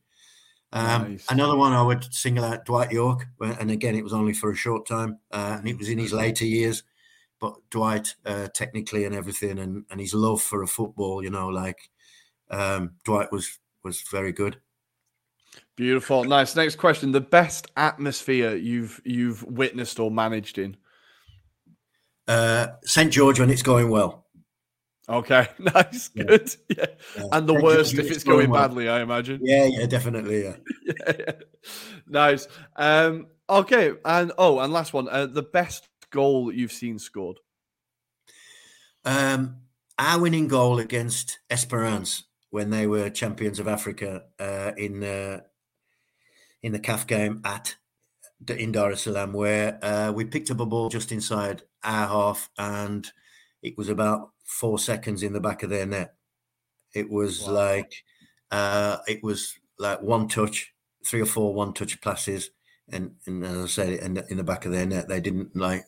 Um, 0.74 1.12
nice. 1.12 1.26
Another 1.30 1.56
one 1.56 1.74
I 1.74 1.82
would 1.82 2.14
single 2.14 2.44
out 2.44 2.66
Dwight 2.66 2.92
Yorke, 2.92 3.26
and 3.40 3.72
again, 3.72 3.96
it 3.96 4.04
was 4.04 4.14
only 4.14 4.34
for 4.34 4.52
a 4.52 4.56
short 4.56 4.86
time, 4.88 5.20
uh, 5.32 5.56
and 5.60 5.68
it 5.68 5.78
was 5.78 5.90
in 5.90 5.98
his 5.98 6.14
later 6.14 6.46
years. 6.46 6.84
But 7.40 7.56
Dwight, 7.70 8.16
uh, 8.26 8.48
technically 8.54 9.06
and 9.06 9.14
everything, 9.14 9.60
and, 9.60 9.86
and 9.90 10.00
his 10.00 10.14
love 10.14 10.42
for 10.42 10.64
a 10.64 10.68
football, 10.68 11.24
you 11.24 11.30
know, 11.30 11.48
like 11.48 11.78
um, 12.50 12.96
Dwight 13.04 13.32
was 13.32 13.60
was 13.84 14.02
very 14.02 14.32
good. 14.32 14.58
Beautiful, 15.76 16.24
nice. 16.24 16.56
Next 16.56 16.76
question: 16.76 17.12
the 17.12 17.22
best 17.22 17.68
atmosphere 17.78 18.56
you've 18.56 19.00
you've 19.06 19.44
witnessed 19.44 20.00
or 20.00 20.12
managed 20.12 20.58
in? 20.58 20.76
Uh, 22.28 22.68
St 22.84 23.12
George 23.12 23.40
when 23.40 23.50
it's 23.50 23.62
going 23.62 23.90
well. 23.90 24.27
Okay, 25.10 25.48
nice, 25.60 26.10
yeah. 26.14 26.24
good. 26.24 26.56
Yeah. 26.70 26.86
yeah. 27.16 27.24
and 27.32 27.48
the 27.48 27.54
St. 27.54 27.64
worst 27.64 27.94
if 27.94 28.12
it's 28.12 28.24
going, 28.24 28.52
badly, 28.52 28.90
I 28.90 29.02
imagine. 29.02 29.40
Yeah, 29.42 29.66
yeah, 29.66 29.86
definitely, 29.86 30.44
yeah. 30.44 30.56
yeah, 30.84 31.14
yeah. 31.20 31.32
Nice. 32.08 32.48
Um, 32.76 33.28
okay, 33.50 33.94
and 34.04 34.32
oh, 34.38 34.60
and 34.60 34.74
last 34.74 34.94
one: 34.94 35.08
uh, 35.10 35.26
the 35.26 35.44
best 35.44 35.88
goal 36.12 36.48
that 36.48 36.56
you've 36.56 36.74
seen 36.74 37.00
scored. 37.00 37.40
Um, 39.06 39.58
our 39.98 40.20
winning 40.20 40.50
goal 40.50 40.80
against 40.80 41.40
Esperance 41.50 42.24
when 42.50 42.70
they 42.70 42.86
were 42.86 43.10
champions 43.10 43.60
of 43.60 43.68
Africa 43.68 44.24
uh, 44.40 44.72
in 44.78 45.04
uh, 45.04 45.40
in 46.62 46.74
the 46.74 46.80
CAF 46.80 47.08
game 47.08 47.42
at 47.46 47.76
in 48.50 48.72
Dar 48.72 48.92
es 48.92 49.02
Salaam, 49.02 49.34
where 49.34 49.80
uh, 49.82 50.12
we 50.12 50.26
picked 50.26 50.52
up 50.52 50.60
a 50.60 50.66
ball 50.66 50.90
just 50.90 51.12
inside 51.12 51.64
our 51.84 52.08
half, 52.08 52.50
and 52.58 53.10
it 53.64 53.78
was 53.78 53.90
about 53.90 54.32
four 54.48 54.80
seconds 54.80 55.22
in 55.22 55.34
the 55.34 55.40
back 55.40 55.62
of 55.62 55.70
their 55.70 55.86
net. 55.86 56.16
It 56.96 57.10
was 57.10 57.44
wow. 57.44 57.54
like 57.54 58.04
uh, 58.50 58.98
it 59.08 59.22
was 59.22 59.54
like 59.78 60.02
one 60.02 60.28
touch, 60.28 60.74
three 61.06 61.22
or 61.22 61.26
four 61.26 61.54
one 61.54 61.74
touch 61.74 62.02
passes, 62.02 62.50
and 62.90 63.12
and 63.28 63.46
as 63.46 63.58
I 63.58 63.68
said, 63.68 63.94
in 64.00 64.16
the, 64.16 64.26
in 64.32 64.38
the 64.38 64.44
back 64.44 64.66
of 64.66 64.72
their 64.72 64.86
net, 64.86 65.08
they 65.08 65.20
didn't 65.20 65.56
like 65.56 65.86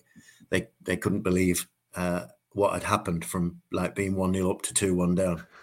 they 0.50 0.68
they 0.82 0.98
couldn't 0.98 1.22
believe 1.22 1.68
uh, 1.96 2.26
what 2.52 2.74
had 2.74 2.84
happened 2.84 3.26
from 3.26 3.62
like 3.72 3.96
being 3.96 4.16
one 4.16 4.34
0 4.34 4.52
up 4.52 4.62
to 4.64 4.74
two 4.74 4.94
one 4.94 5.16
down. 5.16 5.46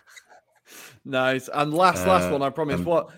Nice. 1.05 1.49
And 1.55 1.73
last 1.73 2.05
last 2.05 2.25
uh, 2.25 2.31
one, 2.33 2.43
I 2.43 2.51
promise. 2.51 2.81
Um, 2.81 2.85
what 2.85 3.11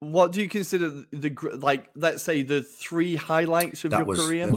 what 0.00 0.32
do 0.32 0.42
you 0.42 0.48
consider 0.48 1.04
the 1.12 1.32
like? 1.54 1.88
Let's 1.94 2.24
say 2.24 2.42
the 2.42 2.60
three 2.60 3.14
highlights 3.14 3.84
of 3.84 3.92
your 3.92 4.04
career. 4.04 4.52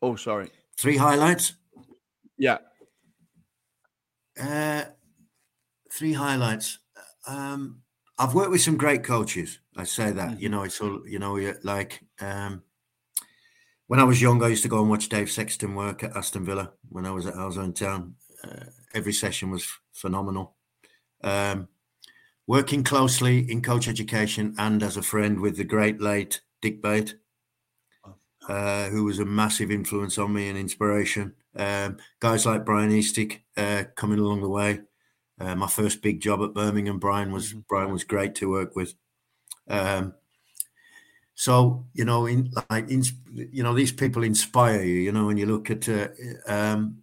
Oh, 0.00 0.16
sorry. 0.16 0.50
Three 0.78 0.96
highlights. 0.96 1.52
Yeah. 2.44 2.58
Uh, 4.38 4.84
three 5.90 6.12
highlights. 6.12 6.78
Um, 7.26 7.80
I've 8.18 8.34
worked 8.34 8.50
with 8.50 8.60
some 8.60 8.76
great 8.76 9.02
coaches. 9.02 9.60
I 9.78 9.84
say 9.84 10.10
that. 10.10 10.32
Mm-hmm. 10.32 10.40
You 10.40 10.48
know, 10.50 10.62
it's 10.64 10.78
all. 10.78 11.08
You 11.08 11.18
know, 11.18 11.54
like 11.62 12.04
um, 12.20 12.62
when 13.86 13.98
I 13.98 14.04
was 14.04 14.20
young, 14.20 14.42
I 14.42 14.48
used 14.48 14.62
to 14.64 14.68
go 14.68 14.80
and 14.80 14.90
watch 14.90 15.08
Dave 15.08 15.30
Sexton 15.30 15.74
work 15.74 16.04
at 16.04 16.14
Aston 16.14 16.44
Villa 16.44 16.72
when 16.90 17.06
I 17.06 17.12
was 17.12 17.24
at 17.24 17.34
Halesowen 17.34 17.74
Town. 17.74 18.16
Uh, 18.46 18.66
every 18.92 19.14
session 19.14 19.50
was 19.50 19.66
phenomenal. 19.94 20.54
Um, 21.22 21.68
working 22.46 22.84
closely 22.84 23.50
in 23.50 23.62
coach 23.62 23.88
education 23.88 24.54
and 24.58 24.82
as 24.82 24.98
a 24.98 25.02
friend 25.02 25.40
with 25.40 25.56
the 25.56 25.64
great 25.64 25.98
late 25.98 26.42
Dick 26.60 26.82
Bate, 26.82 27.14
uh, 28.50 28.90
who 28.90 29.04
was 29.04 29.18
a 29.18 29.24
massive 29.24 29.70
influence 29.70 30.18
on 30.18 30.34
me 30.34 30.50
and 30.50 30.58
inspiration. 30.58 31.34
Um, 31.56 31.98
guys 32.20 32.46
like 32.46 32.64
Brian 32.64 32.90
Eastick 32.90 33.40
uh, 33.56 33.84
coming 33.94 34.18
along 34.18 34.42
the 34.42 34.48
way. 34.48 34.80
Uh, 35.40 35.54
my 35.54 35.66
first 35.66 36.02
big 36.02 36.20
job 36.20 36.42
at 36.42 36.54
Birmingham, 36.54 36.98
Brian 36.98 37.32
was 37.32 37.50
mm-hmm. 37.50 37.60
Brian 37.68 37.92
was 37.92 38.04
great 38.04 38.34
to 38.36 38.50
work 38.50 38.76
with. 38.76 38.94
Um, 39.68 40.14
so 41.34 41.86
you 41.92 42.04
know, 42.04 42.26
in 42.26 42.50
like 42.70 42.88
in, 42.90 43.02
you 43.32 43.62
know, 43.62 43.74
these 43.74 43.92
people 43.92 44.22
inspire 44.22 44.82
you. 44.82 45.00
You 45.00 45.12
know, 45.12 45.26
when 45.26 45.36
you 45.36 45.46
look 45.46 45.70
at 45.70 45.88
uh, 45.88 46.08
um, 46.46 46.98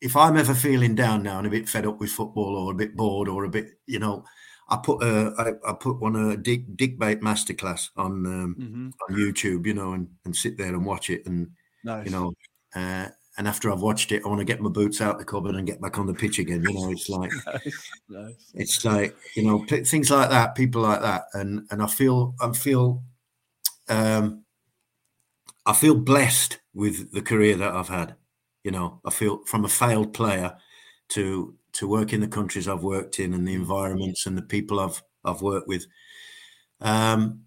if 0.00 0.16
I'm 0.16 0.36
ever 0.36 0.54
feeling 0.54 0.94
down 0.94 1.22
now 1.22 1.38
and 1.38 1.46
a 1.46 1.50
bit 1.50 1.68
fed 1.68 1.86
up 1.86 1.98
with 1.98 2.10
football 2.10 2.56
or 2.56 2.72
a 2.72 2.76
bit 2.76 2.94
bored 2.94 3.28
or 3.28 3.44
a 3.44 3.48
bit, 3.48 3.78
you 3.86 3.98
know, 3.98 4.24
I 4.68 4.76
put 4.76 5.02
a 5.02 5.32
I, 5.38 5.70
I 5.70 5.72
put 5.72 6.00
one 6.00 6.16
a 6.16 6.36
Dick 6.36 6.76
Dick 6.76 6.98
Bate 6.98 7.22
masterclass 7.22 7.88
on 7.96 8.26
um, 8.26 8.56
mm-hmm. 8.58 8.88
on 9.08 9.18
YouTube, 9.18 9.66
you 9.66 9.72
know, 9.72 9.92
and 9.92 10.08
and 10.26 10.36
sit 10.36 10.58
there 10.58 10.74
and 10.74 10.84
watch 10.84 11.08
it, 11.08 11.26
and 11.26 11.50
nice. 11.84 12.04
you 12.04 12.12
know, 12.12 12.34
uh, 12.74 13.08
and 13.36 13.48
after 13.48 13.70
I've 13.70 13.80
watched 13.80 14.12
it, 14.12 14.22
I 14.24 14.28
want 14.28 14.38
to 14.38 14.44
get 14.44 14.60
my 14.60 14.70
boots 14.70 15.00
out 15.00 15.18
the 15.18 15.24
cupboard 15.24 15.56
and 15.56 15.66
get 15.66 15.80
back 15.80 15.98
on 15.98 16.06
the 16.06 16.14
pitch 16.14 16.38
again. 16.38 16.64
You 16.68 16.74
know, 16.74 16.90
it's 16.90 17.08
like 17.08 17.32
nice. 17.46 17.90
Nice. 18.08 18.52
it's 18.54 18.84
like 18.84 19.16
you 19.34 19.42
know 19.42 19.64
things 19.66 20.10
like 20.10 20.30
that, 20.30 20.54
people 20.54 20.82
like 20.82 21.00
that, 21.00 21.24
and 21.34 21.66
and 21.70 21.82
I 21.82 21.86
feel 21.86 22.34
I 22.40 22.52
feel 22.52 23.02
um 23.88 24.44
I 25.66 25.72
feel 25.72 25.94
blessed 25.94 26.60
with 26.74 27.12
the 27.12 27.22
career 27.22 27.56
that 27.56 27.72
I've 27.74 27.88
had. 27.88 28.14
You 28.62 28.70
know, 28.70 29.00
I 29.04 29.10
feel 29.10 29.44
from 29.46 29.64
a 29.64 29.68
failed 29.68 30.14
player 30.14 30.56
to 31.10 31.54
to 31.72 31.88
work 31.88 32.12
in 32.12 32.20
the 32.20 32.28
countries 32.28 32.68
I've 32.68 32.84
worked 32.84 33.18
in 33.18 33.34
and 33.34 33.46
the 33.46 33.54
environments 33.54 34.26
and 34.26 34.38
the 34.38 34.42
people 34.42 34.78
I've 34.80 35.02
I've 35.24 35.42
worked 35.42 35.68
with. 35.68 35.86
Um, 36.80 37.44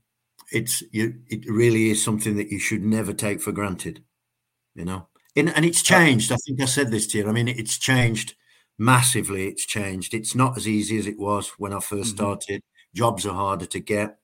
it's 0.52 0.84
you. 0.92 1.22
It 1.28 1.46
really 1.50 1.90
is 1.90 2.04
something 2.04 2.36
that 2.38 2.52
you 2.52 2.60
should 2.60 2.84
never 2.84 3.14
take 3.14 3.42
for 3.42 3.52
granted. 3.52 4.04
You 4.76 4.86
know, 4.86 5.08
and, 5.38 5.56
and 5.56 5.66
it's 5.66 5.82
changed. 5.82 6.32
I 6.32 6.38
think 6.38 6.62
I 6.62 6.66
said 6.66 6.92
this 6.92 7.08
to 7.08 7.20
you. 7.20 7.30
I 7.30 7.32
mean, 7.32 7.48
it's 7.48 7.78
changed 7.78 8.36
massively. 8.78 9.48
It's 9.48 9.66
changed. 9.66 10.14
It's 10.14 10.36
not 10.36 10.58
as 10.58 10.68
easy 10.68 10.98
as 10.98 11.08
it 11.08 11.20
was 11.20 11.50
when 11.58 11.74
I 11.74 11.78
1st 11.78 11.90
mm-hmm. 11.90 12.04
started. 12.04 12.62
Jobs 12.94 13.26
are 13.26 13.34
harder 13.34 13.66
to 13.68 13.80
get. 13.80 14.18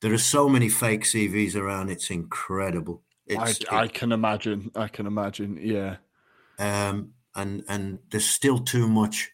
There 0.00 0.12
are 0.12 0.18
so 0.18 0.48
many 0.48 0.68
fake 0.68 1.04
CVs 1.04 1.56
around. 1.56 1.90
It's 1.90 2.10
incredible. 2.10 3.02
It's, 3.26 3.64
I, 3.70 3.82
I 3.82 3.88
can 3.88 4.12
imagine. 4.12 4.70
I 4.74 4.88
can 4.88 5.06
imagine. 5.06 5.58
Yeah. 5.62 5.96
Um, 6.58 7.12
and 7.34 7.64
and 7.68 7.98
there's 8.10 8.26
still 8.26 8.58
too 8.58 8.86
much. 8.86 9.30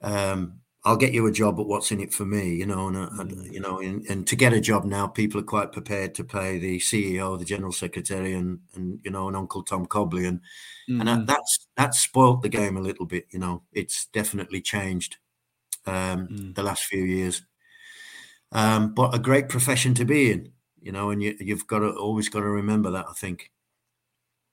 Um, 0.00 0.60
I'll 0.84 0.96
get 0.96 1.12
you 1.12 1.26
a 1.26 1.32
job, 1.32 1.56
but 1.56 1.66
what's 1.66 1.90
in 1.90 2.00
it 2.00 2.14
for 2.14 2.24
me? 2.24 2.54
You 2.54 2.64
know, 2.66 2.88
and, 2.88 2.96
uh, 2.96 3.08
and 3.18 3.52
you 3.52 3.60
know, 3.60 3.80
and, 3.80 4.06
and, 4.06 4.26
to 4.28 4.36
get 4.36 4.52
a 4.52 4.60
job 4.60 4.84
now, 4.84 5.08
people 5.08 5.40
are 5.40 5.44
quite 5.44 5.72
prepared 5.72 6.14
to 6.14 6.24
pay 6.24 6.58
the 6.58 6.78
CEO, 6.78 7.38
the 7.38 7.44
general 7.44 7.72
secretary, 7.72 8.32
and 8.32 8.60
and 8.74 9.00
you 9.04 9.10
know, 9.10 9.26
and 9.26 9.36
Uncle 9.36 9.64
Tom 9.64 9.86
Cobley, 9.86 10.26
and 10.26 10.40
mm-hmm. 10.88 11.06
and 11.06 11.26
that's 11.26 11.66
that's 11.76 11.98
spoilt 11.98 12.42
the 12.42 12.48
game 12.48 12.76
a 12.76 12.80
little 12.80 13.06
bit. 13.06 13.26
You 13.30 13.40
know, 13.40 13.62
it's 13.72 14.06
definitely 14.06 14.60
changed 14.60 15.16
um, 15.84 16.28
mm. 16.28 16.54
the 16.54 16.62
last 16.62 16.84
few 16.84 17.02
years. 17.02 17.42
Um, 18.52 18.94
but 18.94 19.14
a 19.14 19.18
great 19.18 19.48
profession 19.48 19.94
to 19.94 20.04
be 20.04 20.30
in, 20.30 20.52
you 20.80 20.92
know, 20.92 21.10
and 21.10 21.22
you, 21.22 21.36
you've 21.40 21.66
got 21.66 21.80
to 21.80 21.90
always 21.90 22.28
got 22.28 22.40
to 22.40 22.48
remember 22.48 22.90
that. 22.92 23.06
I 23.08 23.14
think. 23.14 23.50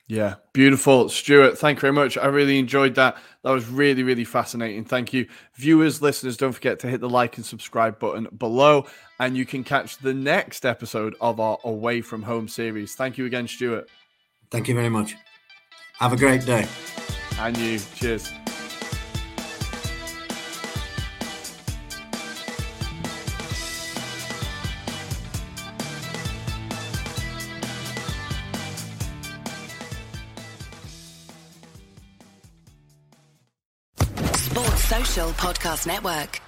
Yeah, 0.08 0.36
beautiful. 0.54 1.10
Stewart, 1.10 1.58
thank 1.58 1.78
you 1.78 1.82
very 1.82 1.94
much. 1.94 2.16
I 2.16 2.28
really 2.28 2.60
enjoyed 2.60 2.94
that. 2.96 3.18
That 3.44 3.52
was 3.52 3.68
really, 3.68 4.04
really 4.04 4.24
fascinating. 4.24 4.86
Thank 4.86 5.14
you. 5.14 5.28
Viewers, 5.56 6.00
listeners, 6.02 6.38
don't 6.38 6.52
forget 6.52 6.80
to 6.80 6.88
hit 6.88 7.02
the 7.02 7.10
like 7.10 7.38
and 7.38 7.46
subscribe 7.46 7.98
button 7.98 8.28
below, 8.38 8.86
and 9.20 9.36
you 9.36 9.46
can 9.48 9.64
catch 9.64 9.98
the 9.98 10.14
next 10.14 10.64
episode 10.64 11.16
of 11.20 11.40
our 11.40 11.58
Away 11.64 12.02
from 12.02 12.22
Home 12.22 12.48
series. 12.48 12.94
Thank 12.94 13.18
you 13.18 13.26
again, 13.26 13.48
Stewart. 13.48 13.90
Thank 14.52 14.68
you 14.68 14.76
very 14.76 14.90
much. 14.90 15.16
Have 16.00 16.14
a 16.14 16.18
great 16.18 16.46
day. 16.46 16.68
And 17.40 17.58
you. 17.58 17.80
Cheers. 17.96 18.32
Podcast 35.16 35.88
Network. 35.88 36.45